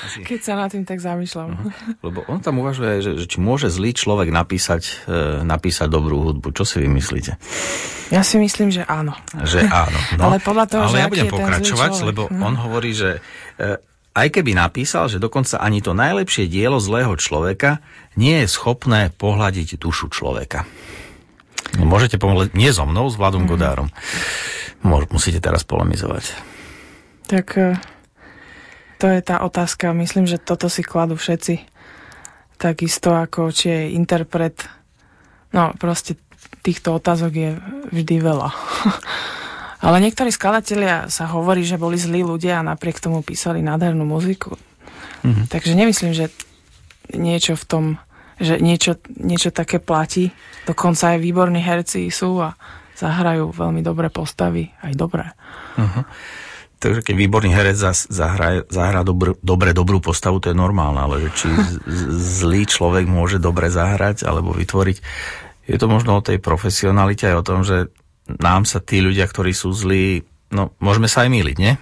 Asi. 0.00 0.24
Keď 0.24 0.40
sa 0.40 0.56
nad 0.56 0.72
tým 0.72 0.88
tak 0.88 0.96
zamýšľam. 0.96 1.60
Uh-huh. 1.60 1.72
Lebo 2.08 2.24
on 2.24 2.40
tam 2.40 2.56
uvažuje, 2.64 3.04
že, 3.04 3.10
že 3.20 3.26
či 3.28 3.36
môže 3.36 3.68
zlý 3.68 3.92
človek 3.92 4.32
napísať, 4.32 5.04
e, 5.04 5.44
napísať 5.44 5.92
dobrú 5.92 6.24
hudbu. 6.24 6.56
Čo 6.56 6.64
si 6.64 6.80
vy 6.80 6.88
myslíte? 6.88 7.36
Ja 8.08 8.24
si 8.24 8.40
myslím, 8.40 8.72
že 8.72 8.80
áno. 8.88 9.12
Že 9.36 9.68
áno. 9.68 9.98
No, 10.16 10.32
ale 10.32 10.40
podľa 10.40 10.64
toho, 10.72 10.82
ale 10.88 10.92
že 10.92 10.98
ja 11.04 11.08
budem 11.12 11.28
pokračovať, 11.28 11.90
lebo 12.08 12.32
uh-huh. 12.32 12.48
on 12.48 12.56
hovorí, 12.56 12.96
že 12.96 13.20
e, 13.60 13.76
aj 14.10 14.28
keby 14.34 14.58
napísal, 14.58 15.06
že 15.06 15.22
dokonca 15.22 15.62
ani 15.62 15.78
to 15.78 15.94
najlepšie 15.94 16.50
dielo 16.50 16.82
zlého 16.82 17.14
človeka 17.14 17.78
nie 18.18 18.42
je 18.42 18.48
schopné 18.50 19.14
pohľadiť 19.14 19.78
dušu 19.78 20.10
človeka. 20.10 20.66
Môžete 21.78 22.18
pomôcť, 22.18 22.50
nie 22.58 22.74
so 22.74 22.82
mnou, 22.82 23.06
s 23.06 23.14
Vladom 23.14 23.46
mm-hmm. 23.46 23.54
Godárom. 23.54 23.88
Musíte 24.82 25.38
teraz 25.38 25.62
polemizovať. 25.62 26.34
Tak 27.30 27.46
e, 27.54 27.78
to 28.98 29.06
je 29.06 29.20
tá 29.22 29.46
otázka. 29.46 29.94
Myslím, 29.94 30.26
že 30.26 30.42
toto 30.42 30.66
si 30.66 30.82
kladú 30.82 31.14
všetci. 31.14 31.62
Takisto 32.58 33.14
ako 33.14 33.54
či 33.54 33.70
je 33.70 33.80
interpret. 33.94 34.66
No 35.54 35.70
proste 35.78 36.18
týchto 36.66 36.98
otázok 36.98 37.32
je 37.32 37.50
vždy 37.94 38.16
veľa. 38.18 38.50
Ale 39.80 39.96
niektorí 40.04 40.28
skladatelia 40.28 41.08
sa 41.08 41.24
hovorí, 41.32 41.64
že 41.64 41.80
boli 41.80 41.96
zlí 41.96 42.20
ľudia 42.20 42.60
a 42.60 42.66
napriek 42.66 43.00
tomu 43.00 43.24
písali 43.24 43.64
nádhernú 43.64 44.04
muziku. 44.04 44.60
Mm-hmm. 45.24 45.46
Takže 45.48 45.72
nemyslím, 45.72 46.12
že 46.12 46.28
niečo 47.16 47.56
v 47.56 47.64
tom, 47.64 47.84
že 48.36 48.60
niečo, 48.60 49.00
niečo 49.16 49.50
také 49.52 49.80
platí. 49.80 50.32
Dokonca 50.68 51.16
aj 51.16 51.18
výborní 51.24 51.60
herci 51.64 52.12
sú 52.12 52.40
a 52.44 52.56
zahrajú 53.00 53.56
veľmi 53.56 53.80
dobré 53.80 54.12
postavy, 54.12 54.68
aj 54.84 54.92
dobré. 54.92 55.32
Uh-huh. 55.80 56.04
Takže 56.80 57.00
keď 57.04 57.14
výborný 57.16 57.52
herec 57.52 57.76
zahrá, 58.08 58.64
zahrá 58.68 59.00
dobr, 59.04 59.36
dobre 59.40 59.72
dobrú 59.72 60.00
postavu, 60.00 60.40
to 60.40 60.52
je 60.52 60.56
normálne, 60.56 61.00
ale 61.00 61.16
či 61.32 61.48
zlý 62.40 62.68
človek 62.68 63.08
môže 63.08 63.40
dobre 63.40 63.72
zahrať 63.72 64.24
alebo 64.24 64.52
vytvoriť, 64.52 64.96
je 65.70 65.76
to 65.76 65.86
možno 65.86 66.18
o 66.18 66.24
tej 66.24 66.40
profesionalite 66.40 67.28
aj 67.28 67.36
o 67.36 67.46
tom, 67.46 67.60
že 67.64 67.92
nám 68.26 68.68
sa 68.68 68.82
tí 68.82 69.00
ľudia, 69.00 69.24
ktorí 69.26 69.54
sú 69.54 69.72
zlí, 69.72 70.24
no 70.52 70.74
môžeme 70.82 71.06
sa 71.06 71.24
aj 71.26 71.30
míliť, 71.32 71.56
nie? 71.56 71.74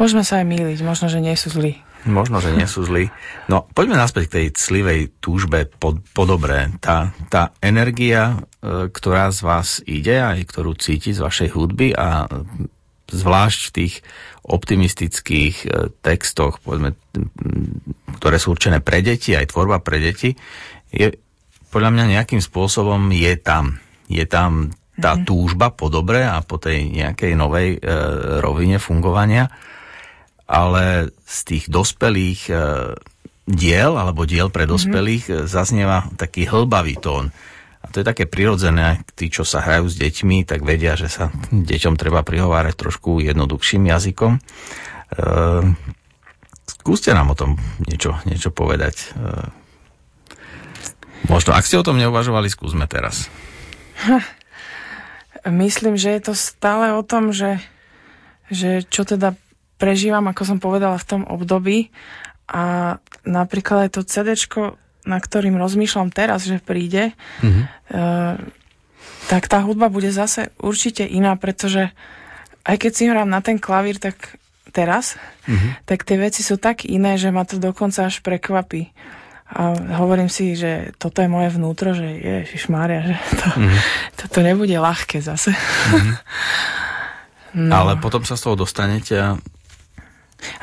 Môžeme 0.00 0.24
sa 0.24 0.40
aj 0.40 0.46
míliť, 0.48 0.78
možno, 0.80 1.12
že 1.12 1.20
nie 1.20 1.36
sú 1.36 1.52
zlí. 1.52 1.76
Možno, 2.02 2.42
že 2.42 2.50
nie 2.50 2.66
sú 2.66 2.82
zlí. 2.82 3.14
No, 3.46 3.70
poďme 3.70 3.94
naspäť 3.94 4.26
k 4.26 4.34
tej 4.34 4.46
slivej 4.58 5.00
túžbe 5.22 5.70
po, 5.70 5.94
po 6.10 6.26
dobré. 6.26 6.66
Tá, 6.82 7.14
tá 7.30 7.54
energia, 7.62 8.42
e, 8.58 8.90
ktorá 8.90 9.30
z 9.30 9.40
vás 9.46 9.68
ide, 9.86 10.18
aj 10.18 10.42
ktorú 10.50 10.74
cíti 10.74 11.14
z 11.14 11.22
vašej 11.22 11.54
hudby 11.54 11.94
a 11.94 12.26
zvlášť 13.06 13.60
v 13.70 13.74
tých 13.78 13.94
optimistických 14.42 15.56
e, 15.62 15.66
textoch, 16.02 16.58
povedzme, 16.58 16.98
ktoré 18.18 18.36
sú 18.42 18.50
určené 18.50 18.82
pre 18.82 18.98
deti, 18.98 19.38
aj 19.38 19.54
tvorba 19.54 19.78
pre 19.78 20.02
deti, 20.02 20.34
je 20.90 21.14
podľa 21.70 21.90
mňa 21.94 22.18
nejakým 22.18 22.42
spôsobom 22.42 23.14
je 23.14 23.32
tam. 23.38 23.78
Je 24.10 24.26
tam 24.26 24.74
tá 25.00 25.16
mm-hmm. 25.16 25.26
túžba 25.28 25.72
po 25.72 25.88
dobre 25.88 26.20
a 26.20 26.44
po 26.44 26.60
tej 26.60 26.92
nejakej 26.92 27.32
novej 27.32 27.68
e, 27.76 27.88
rovine 28.44 28.76
fungovania, 28.76 29.48
ale 30.44 31.08
z 31.24 31.38
tých 31.48 31.64
dospelých 31.72 32.40
e, 32.52 32.54
diel 33.48 33.96
alebo 33.96 34.28
diel 34.28 34.52
pre 34.52 34.68
mhm. 34.68 34.70
dospelých 34.70 35.24
mm-hmm. 35.28 35.46
zaznieva 35.48 35.98
taký 36.20 36.44
hlbavý 36.44 37.00
tón. 37.00 37.32
A 37.82 37.90
to 37.90 37.98
je 37.98 38.06
také 38.06 38.30
prirodzené, 38.30 39.02
tí, 39.18 39.26
čo 39.26 39.42
sa 39.42 39.58
hrajú 39.58 39.90
s 39.90 39.98
deťmi, 39.98 40.46
tak 40.46 40.62
vedia, 40.62 40.94
že 40.94 41.10
sa 41.10 41.34
deťom 41.50 41.98
treba 41.98 42.22
prihovárať 42.22 42.78
trošku 42.78 43.18
jednoduchším 43.18 43.90
jazykom. 43.90 44.38
E, 44.38 44.40
Skúste 46.62 47.14
nám 47.14 47.30
o 47.30 47.38
tom 47.38 47.58
niečo, 47.86 48.18
niečo 48.26 48.50
povedať. 48.50 49.14
Možno, 51.30 51.54
ak 51.54 51.62
ste 51.62 51.78
o 51.78 51.86
tom 51.86 51.94
neuvažovali, 51.94 52.50
skúsme 52.50 52.90
teraz. 52.90 53.30
Myslím, 55.42 55.98
že 55.98 56.14
je 56.14 56.20
to 56.30 56.34
stále 56.38 56.94
o 56.94 57.02
tom, 57.02 57.34
že, 57.34 57.58
že 58.46 58.86
čo 58.86 59.02
teda 59.02 59.34
prežívam, 59.82 60.22
ako 60.30 60.42
som 60.46 60.58
povedala, 60.62 60.94
v 61.02 61.08
tom 61.08 61.22
období. 61.26 61.90
A 62.46 62.96
napríklad 63.26 63.88
aj 63.88 63.90
to 63.98 64.06
CD, 64.06 64.38
na 65.02 65.18
ktorým 65.18 65.58
rozmýšľam 65.58 66.14
teraz, 66.14 66.46
že 66.46 66.62
príde, 66.62 67.10
mm-hmm. 67.42 67.64
uh, 67.90 68.38
tak 69.26 69.50
tá 69.50 69.58
hudba 69.66 69.90
bude 69.90 70.14
zase 70.14 70.54
určite 70.62 71.02
iná, 71.02 71.34
pretože 71.34 71.90
aj 72.62 72.76
keď 72.78 72.92
si 72.94 73.10
hrám 73.10 73.26
na 73.26 73.42
ten 73.42 73.58
klavír, 73.58 73.98
tak 73.98 74.38
teraz, 74.70 75.18
mm-hmm. 75.50 75.82
tak 75.82 76.06
tie 76.06 76.16
veci 76.22 76.46
sú 76.46 76.54
tak 76.54 76.86
iné, 76.86 77.18
že 77.18 77.34
ma 77.34 77.42
to 77.42 77.58
dokonca 77.58 78.06
až 78.06 78.22
prekvapí. 78.22 78.94
A 79.52 79.76
hovorím 80.00 80.32
si, 80.32 80.56
že 80.56 80.96
toto 80.96 81.20
je 81.20 81.28
moje 81.28 81.52
vnútro, 81.52 81.92
že 81.92 82.08
Ježiš 82.08 82.72
Mária, 82.72 83.04
že 83.04 83.16
to, 83.36 83.46
mm-hmm. 83.60 83.80
toto 84.16 84.38
nebude 84.40 84.72
ľahké 84.72 85.20
zase. 85.20 85.52
Mm-hmm. 85.52 86.16
no. 87.68 87.72
Ale 87.84 88.00
potom 88.00 88.24
sa 88.24 88.40
z 88.40 88.48
toho 88.48 88.56
dostanete 88.56 89.14
a 89.20 89.36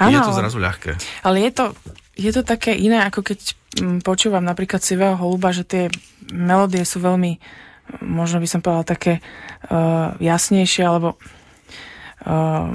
ano, 0.01 0.11
je 0.11 0.19
to 0.25 0.33
zrazu 0.35 0.57
ľahké. 0.59 0.91
Ale 1.23 1.37
je 1.39 1.51
to, 1.53 1.65
je 2.19 2.31
to 2.33 2.41
také 2.43 2.75
iné, 2.75 2.99
ako 3.05 3.23
keď 3.23 3.39
mm, 3.79 3.99
počúvam 4.03 4.43
napríklad 4.43 4.83
Sivého 4.83 5.15
holuba, 5.15 5.55
že 5.55 5.63
tie 5.63 5.83
melódie 6.33 6.83
sú 6.83 6.99
veľmi, 6.99 7.39
možno 8.03 8.43
by 8.43 8.47
som 8.49 8.59
povedala, 8.59 8.89
také 8.89 9.23
uh, 9.69 10.17
jasnejšie, 10.19 10.83
alebo 10.83 11.15
uh, 12.25 12.73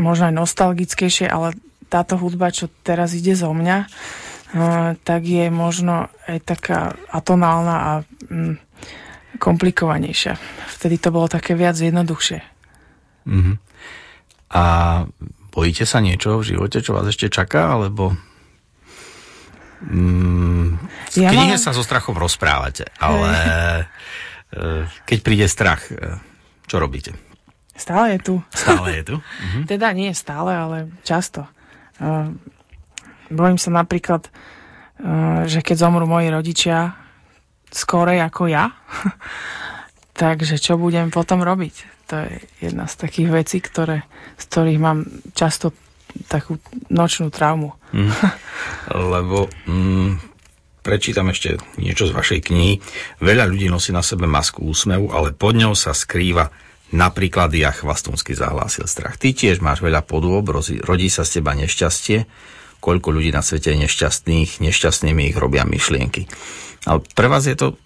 možno 0.00 0.32
aj 0.32 0.34
nostalgickejšie, 0.34 1.30
ale 1.30 1.54
táto 1.86 2.16
hudba, 2.16 2.48
čo 2.48 2.72
teraz 2.82 3.12
ide 3.12 3.36
zo 3.36 3.52
mňa, 3.52 3.86
tak 5.02 5.22
je 5.24 5.48
možno 5.48 6.12
aj 6.28 6.38
taká 6.44 6.92
atonálna 7.08 7.76
a 7.76 7.92
mm, 8.28 8.54
komplikovanejšia. 9.40 10.36
Vtedy 10.76 11.00
to 11.00 11.08
bolo 11.08 11.26
také 11.28 11.56
viac 11.56 11.76
jednoduchšie. 11.76 12.40
Mm-hmm. 13.24 13.56
A 14.52 14.64
bojíte 15.52 15.88
sa 15.88 16.04
niečo 16.04 16.40
v 16.40 16.54
živote, 16.56 16.84
čo 16.84 16.92
vás 16.92 17.08
ešte 17.08 17.32
čaká, 17.32 17.72
alebo 17.72 18.12
mm, 19.88 20.68
v 21.12 21.16
ja 21.16 21.32
knihe 21.32 21.56
mám... 21.56 21.62
sa 21.62 21.72
so 21.72 21.80
strachom 21.80 22.16
rozprávate, 22.16 22.92
ale 23.00 23.32
e, 24.52 24.84
keď 25.08 25.18
príde 25.24 25.46
strach, 25.48 25.88
e, 25.88 26.20
čo 26.68 26.76
robíte? 26.76 27.16
Stále 27.72 28.16
je 28.16 28.20
tu. 28.20 28.34
Stále 28.52 29.00
je 29.00 29.02
tu? 29.08 29.16
Mhm. 29.48 29.60
Teda 29.64 29.96
nie 29.96 30.12
stále, 30.12 30.52
ale 30.52 30.92
často. 31.04 31.48
Bojím 33.32 33.56
sa 33.56 33.72
napríklad, 33.72 34.28
eh, 34.28 35.48
že 35.48 35.64
keď 35.64 35.76
zomru 35.88 36.04
moji 36.04 36.28
rodičia 36.28 36.94
skorej 37.72 38.20
ako 38.20 38.52
ja, 38.52 38.70
takže 40.20 40.60
čo 40.60 40.76
budem 40.76 41.08
potom 41.08 41.40
robiť? 41.40 41.74
To 42.12 42.28
je 42.28 42.44
jedna 42.68 42.84
z 42.84 42.94
takých 43.00 43.30
vecí, 43.32 43.58
ktoré, 43.64 44.04
z 44.36 44.44
ktorých 44.52 44.80
mám 44.80 45.08
často 45.32 45.72
takú 46.28 46.60
nočnú 46.92 47.32
traumu. 47.32 47.72
Mm. 47.96 48.12
Lebo 49.16 49.48
mm, 49.64 50.20
prečítam 50.84 51.32
ešte 51.32 51.56
niečo 51.80 52.10
z 52.10 52.12
vašej 52.12 52.40
knihy. 52.52 52.84
Veľa 53.24 53.48
ľudí 53.48 53.72
nosí 53.72 53.96
na 53.96 54.04
sebe 54.04 54.28
masku 54.28 54.60
úsmevu, 54.60 55.08
ale 55.14 55.32
pod 55.32 55.56
ňou 55.56 55.72
sa 55.72 55.96
skrýva 55.96 56.52
napríklad 56.92 57.48
ja 57.56 57.72
chvastonsky 57.72 58.36
zahlásil 58.36 58.84
strach. 58.84 59.16
Ty 59.16 59.32
tiež 59.32 59.64
máš 59.64 59.80
veľa 59.80 60.04
podôb, 60.04 60.52
rodí 60.84 61.08
sa 61.08 61.24
z 61.24 61.40
teba 61.40 61.56
nešťastie, 61.56 62.28
koľko 62.82 63.14
ľudí 63.14 63.30
na 63.30 63.46
svete 63.46 63.70
je 63.70 63.86
nešťastných, 63.86 64.58
nešťastnými 64.58 65.30
ich 65.30 65.38
robia 65.38 65.62
myšlienky. 65.62 66.26
Ale 66.82 67.06
pre 67.14 67.30
vás 67.30 67.46
je 67.46 67.54
to, 67.54 67.78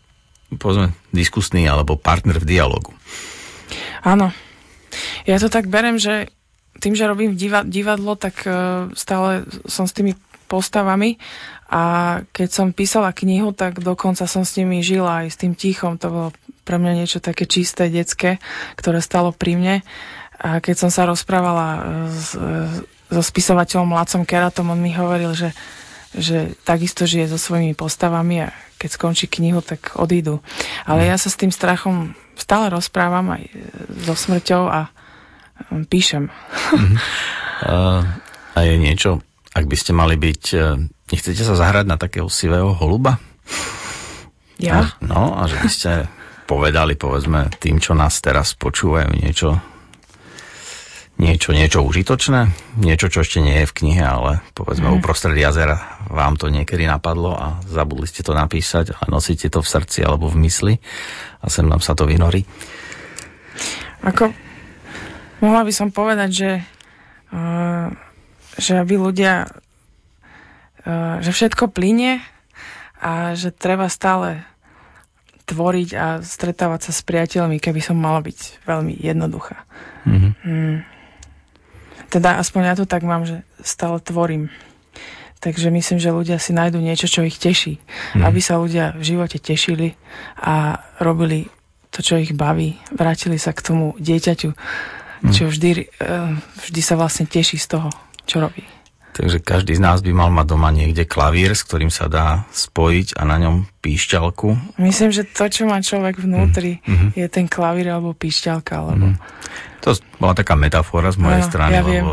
povedzme, 0.56 0.96
diskusný 1.12 1.68
alebo 1.68 2.00
partner 2.00 2.40
v 2.40 2.48
dialogu. 2.48 2.96
Áno. 4.00 4.32
Ja 5.28 5.36
to 5.36 5.52
tak 5.52 5.68
berem, 5.68 6.00
že 6.00 6.32
tým, 6.80 6.96
že 6.96 7.04
robím 7.04 7.36
divadlo, 7.68 8.16
tak 8.16 8.40
uh, 8.48 8.88
stále 8.96 9.44
som 9.68 9.84
s 9.84 9.92
tými 9.92 10.16
postavami 10.46 11.18
a 11.66 11.82
keď 12.30 12.48
som 12.48 12.70
písala 12.70 13.10
knihu, 13.10 13.50
tak 13.50 13.82
dokonca 13.82 14.30
som 14.30 14.46
s 14.46 14.54
nimi 14.54 14.86
žila 14.86 15.26
aj 15.26 15.34
s 15.34 15.40
tým 15.42 15.58
tichom. 15.58 15.98
To 15.98 16.08
bolo 16.08 16.28
pre 16.62 16.78
mňa 16.78 16.92
niečo 16.94 17.18
také 17.18 17.50
čisté, 17.50 17.90
detské, 17.90 18.38
ktoré 18.78 19.02
stalo 19.02 19.34
pri 19.34 19.58
mne. 19.58 19.76
A 20.38 20.62
keď 20.62 20.86
som 20.86 20.90
sa 20.94 21.08
rozprávala 21.10 21.68
e, 21.74 21.80
s, 22.14 22.38
e, 22.38 22.42
so 23.06 23.22
spisovateľom 23.22 23.94
Lacom 23.94 24.22
Keratom, 24.26 24.70
on 24.74 24.80
mi 24.82 24.90
hovoril, 24.90 25.32
že, 25.32 25.54
že 26.14 26.54
takisto 26.66 27.06
žije 27.06 27.30
so 27.30 27.38
svojimi 27.38 27.72
postavami 27.78 28.46
a 28.46 28.48
keď 28.76 28.90
skončí 28.92 29.26
knihu, 29.30 29.64
tak 29.64 29.96
odídu. 29.96 30.44
Ale 30.84 31.08
ja 31.08 31.16
sa 31.16 31.32
s 31.32 31.40
tým 31.40 31.48
strachom 31.48 32.12
stále 32.36 32.68
rozprávam 32.68 33.32
aj 33.32 33.48
so 34.04 34.12
smrťou 34.12 34.62
a 34.68 34.90
um, 35.72 35.84
píšem. 35.86 36.28
Uh-huh. 36.66 36.98
Uh, 37.64 38.02
a 38.52 38.58
je 38.68 38.74
niečo, 38.76 39.24
ak 39.56 39.64
by 39.64 39.76
ste 39.80 39.96
mali 39.96 40.20
byť, 40.20 40.42
uh, 40.60 40.76
nechcete 41.08 41.40
sa 41.40 41.56
zahrať 41.56 41.88
na 41.88 41.96
takého 41.96 42.28
sivého 42.28 42.74
holuba? 42.76 43.16
Ja? 44.60 44.92
A, 44.92 45.00
no, 45.00 45.32
a 45.32 45.48
že 45.48 45.56
by 45.56 45.70
ste 45.72 45.90
povedali, 46.44 47.00
povedzme, 47.00 47.48
tým, 47.56 47.80
čo 47.80 47.96
nás 47.96 48.20
teraz 48.20 48.52
počúvajú, 48.52 49.08
niečo 49.16 49.56
niečo, 51.16 51.56
niečo 51.56 51.80
užitočné, 51.80 52.52
niečo, 52.80 53.08
čo 53.08 53.24
ešte 53.24 53.40
nie 53.40 53.64
je 53.64 53.68
v 53.68 53.76
knihe, 53.82 54.04
ale 54.04 54.44
povedzme 54.52 54.92
mm. 54.92 55.00
uprostred 55.00 55.36
jazera 55.36 56.00
vám 56.12 56.36
to 56.36 56.52
niekedy 56.52 56.84
napadlo 56.84 57.32
a 57.32 57.46
zabudli 57.64 58.04
ste 58.04 58.20
to 58.20 58.36
napísať 58.36 58.92
a 58.92 59.08
nosíte 59.08 59.48
to 59.48 59.64
v 59.64 59.68
srdci 59.68 60.04
alebo 60.04 60.28
v 60.28 60.44
mysli 60.44 60.74
a 61.40 61.46
sem 61.48 61.64
nám 61.64 61.80
sa 61.80 61.96
to 61.96 62.04
vynorí. 62.04 62.44
Ako, 64.04 64.30
mohla 65.40 65.64
by 65.64 65.72
som 65.72 65.88
povedať, 65.88 66.30
že, 66.30 66.52
uh, 67.32 67.88
že 68.60 68.76
aby 68.76 69.00
ľudia, 69.00 69.48
uh, 70.84 71.16
že 71.24 71.32
všetko 71.32 71.72
plyne 71.72 72.20
a 73.00 73.32
že 73.32 73.56
treba 73.56 73.88
stále 73.88 74.44
tvoriť 75.46 75.90
a 75.94 76.06
stretávať 76.20 76.90
sa 76.90 76.92
s 76.92 77.00
priateľmi, 77.06 77.62
keby 77.62 77.78
som 77.78 77.96
mala 77.96 78.18
byť 78.20 78.66
veľmi 78.66 78.98
jednoduchá. 78.98 79.62
Mm-hmm. 80.04 80.32
Mm. 80.42 80.95
Teda 82.16 82.40
aspoň 82.40 82.62
ja 82.64 82.74
to 82.80 82.88
tak 82.88 83.04
mám, 83.04 83.28
že 83.28 83.44
stále 83.60 84.00
tvorím. 84.00 84.48
Takže 85.36 85.68
myslím, 85.68 86.00
že 86.00 86.16
ľudia 86.16 86.40
si 86.40 86.56
nájdú 86.56 86.80
niečo, 86.80 87.04
čo 87.04 87.20
ich 87.28 87.36
teší. 87.36 87.76
Mm. 88.16 88.24
Aby 88.24 88.40
sa 88.40 88.56
ľudia 88.56 88.96
v 88.96 89.04
živote 89.04 89.36
tešili 89.36 89.92
a 90.40 90.80
robili 90.96 91.52
to, 91.92 92.00
čo 92.00 92.16
ich 92.16 92.32
baví. 92.32 92.80
Vrátili 92.88 93.36
sa 93.36 93.52
k 93.52 93.60
tomu 93.60 93.92
dieťaťu, 94.00 94.48
mm. 94.48 95.28
čo 95.28 95.52
vždy, 95.52 95.70
eh, 95.76 96.32
vždy 96.40 96.80
sa 96.80 96.96
vlastne 96.96 97.28
teší 97.28 97.60
z 97.60 97.68
toho, 97.68 97.92
čo 98.24 98.40
robí. 98.40 98.64
Takže 99.12 99.44
každý 99.44 99.76
z 99.76 99.84
nás 99.84 100.00
by 100.00 100.12
mal 100.16 100.32
mať 100.32 100.56
doma 100.56 100.72
niekde 100.72 101.04
klavír, 101.04 101.52
s 101.52 101.68
ktorým 101.68 101.92
sa 101.92 102.08
dá 102.08 102.48
spojiť 102.52 103.20
a 103.20 103.28
na 103.28 103.36
ňom 103.40 103.68
píšťalku. 103.84 104.76
Myslím, 104.80 105.12
že 105.12 105.28
to, 105.28 105.52
čo 105.52 105.68
má 105.68 105.84
človek 105.84 106.16
vnútri, 106.20 106.80
mm-hmm. 106.80 107.12
je 107.12 107.26
ten 107.28 107.44
klavír 107.44 107.92
alebo 107.92 108.16
píšťalka. 108.16 108.72
Alebo... 108.72 109.12
Mm. 109.12 109.20
To 109.84 109.90
bola 110.18 110.34
taká 110.34 110.54
metafora 110.56 111.12
z 111.12 111.18
mojej 111.20 111.42
no, 111.42 111.48
strany, 111.48 111.74
ja 111.78 111.84
lebo 111.84 111.92
viem. 111.92 112.06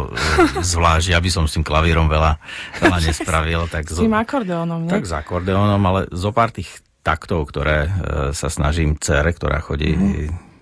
zvlášť 0.74 1.08
ja 1.14 1.20
by 1.20 1.30
som 1.32 1.44
s 1.48 1.56
tým 1.58 1.66
klavírom 1.66 2.12
veľa, 2.12 2.38
veľa 2.84 3.00
nespravil. 3.02 3.66
Tak 3.72 3.90
s 3.90 3.98
tým 3.98 4.14
akordeónom, 4.14 4.88
nie? 4.88 4.92
Tak 4.92 5.06
s 5.06 5.14
akordeónom, 5.14 5.82
ale 5.82 6.00
zo 6.14 6.30
pár 6.36 6.54
tých 6.54 6.84
taktov, 7.04 7.50
ktoré 7.52 7.88
e, 7.88 7.90
sa 8.32 8.48
snažím 8.48 8.96
cere, 8.96 9.36
ktorá 9.36 9.60
chodí 9.60 9.96
mm 9.96 10.54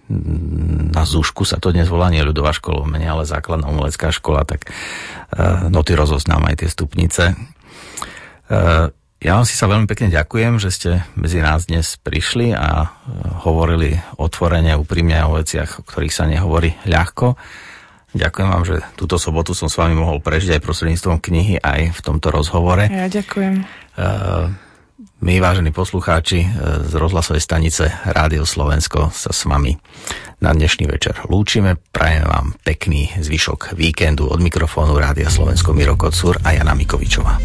na 0.91 1.03
Zušku 1.07 1.48
sa 1.48 1.56
to 1.56 1.72
dnes 1.72 1.88
volá, 1.88 2.11
nie 2.11 2.19
ľudová 2.19 2.52
škola 2.52 2.84
mene, 2.84 3.07
ale 3.07 3.23
základná 3.23 3.72
umelecká 3.72 4.11
škola, 4.11 4.44
tak 4.44 4.68
uh, 4.68 5.72
noty 5.72 5.95
rozoznám 5.95 6.52
aj 6.52 6.56
tie 6.60 6.69
stupnice. 6.69 7.23
Ja 9.22 9.38
vám 9.38 9.45
si 9.45 9.53
sa 9.53 9.69
veľmi 9.69 9.85
pekne 9.85 10.10
ďakujem, 10.10 10.57
že 10.57 10.73
ste 10.73 10.89
medzi 11.14 11.45
nás 11.45 11.69
dnes 11.69 11.93
prišli 12.02 12.57
a 12.57 12.89
uh, 12.89 12.91
hovorili 13.45 13.93
otvorene, 14.18 14.73
úprimne 14.73 15.22
o 15.30 15.38
veciach, 15.38 15.77
o 15.77 15.85
ktorých 15.85 16.10
sa 16.10 16.26
nehovorí 16.26 16.73
ľahko. 16.89 17.38
Ďakujem 18.18 18.49
vám, 18.49 18.65
že 18.65 18.81
túto 18.98 19.22
sobotu 19.22 19.53
som 19.53 19.69
s 19.69 19.77
vami 19.77 19.93
mohol 19.93 20.26
prežiť 20.26 20.57
aj 20.57 20.65
prostredníctvom 20.65 21.22
knihy, 21.22 21.61
aj 21.61 21.93
v 21.93 21.99
tomto 22.02 22.34
rozhovore. 22.34 22.89
Ja 22.89 23.06
ďakujem. 23.06 23.61
Uh, 23.93 24.49
my, 25.22 25.38
vážení 25.38 25.69
poslucháči 25.69 26.41
e, 26.41 26.48
z 26.81 26.93
rozhlasovej 26.98 27.45
stanice 27.45 27.93
Rádio 28.10 28.41
Slovensko 28.41 29.14
sa 29.14 29.30
s 29.30 29.45
vami 29.45 29.77
na 30.41 30.49
dnešný 30.49 30.89
večer 30.89 31.26
lúčime. 31.30 31.77
Prajeme 31.93 32.26
vám 32.26 32.57
pekný 32.65 33.14
zvyšok 33.22 33.77
víkendu 33.77 34.30
od 34.30 34.41
mikrofónu 34.41 34.98
Rádia 34.98 35.30
Slovensko 35.30 35.77
Miro 35.77 35.93
Kocúr 35.93 36.41
a 36.41 36.57
Jana 36.57 36.73
Mikovičová. 36.73 37.38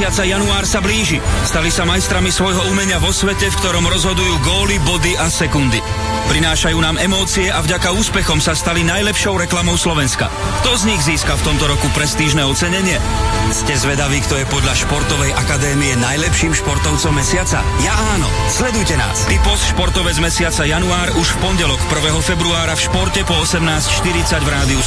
Mesiaca 0.00 0.24
január 0.24 0.64
sa 0.64 0.80
blíži. 0.80 1.20
Stali 1.44 1.68
sa 1.68 1.84
majstrami 1.84 2.32
svojho 2.32 2.72
umenia 2.72 2.96
vo 2.96 3.12
svete, 3.12 3.52
v 3.52 3.58
ktorom 3.60 3.84
rozhodujú 3.84 4.32
góly, 4.40 4.80
body 4.80 5.12
a 5.20 5.28
sekundy. 5.28 5.76
Prinášajú 6.32 6.78
nám 6.80 6.96
emócie 6.96 7.52
a 7.52 7.60
vďaka 7.60 7.92
úspechom 7.92 8.40
sa 8.40 8.56
stali 8.56 8.80
najlepšou 8.80 9.36
reklamou 9.36 9.74
Slovenska. 9.74 10.32
Kto 10.64 10.72
z 10.78 10.88
nich 10.88 11.02
získa 11.02 11.34
v 11.36 11.52
tomto 11.52 11.68
roku 11.68 11.84
prestížne 11.92 12.46
ocenenie? 12.46 12.96
Ste 13.50 13.74
zvedaví, 13.76 14.24
kto 14.24 14.40
je 14.40 14.46
podľa 14.46 14.72
Športovej 14.78 15.34
akadémie 15.36 15.92
najlepším 15.98 16.54
športovcom 16.54 17.18
mesiaca? 17.18 17.60
Ja 17.82 17.92
áno. 18.14 18.30
Sledujte 18.46 18.94
nás. 18.94 19.26
Typos 19.26 19.68
športovec 19.74 20.16
mesiaca 20.22 20.64
január 20.64 21.10
už 21.18 21.34
v 21.34 21.38
pondelok 21.44 21.82
1. 21.92 22.14
februára 22.24 22.78
v 22.78 22.88
športe 22.88 23.20
po 23.26 23.34
18.40 23.42 24.46
v 24.46 24.48
rádiu 24.48 24.78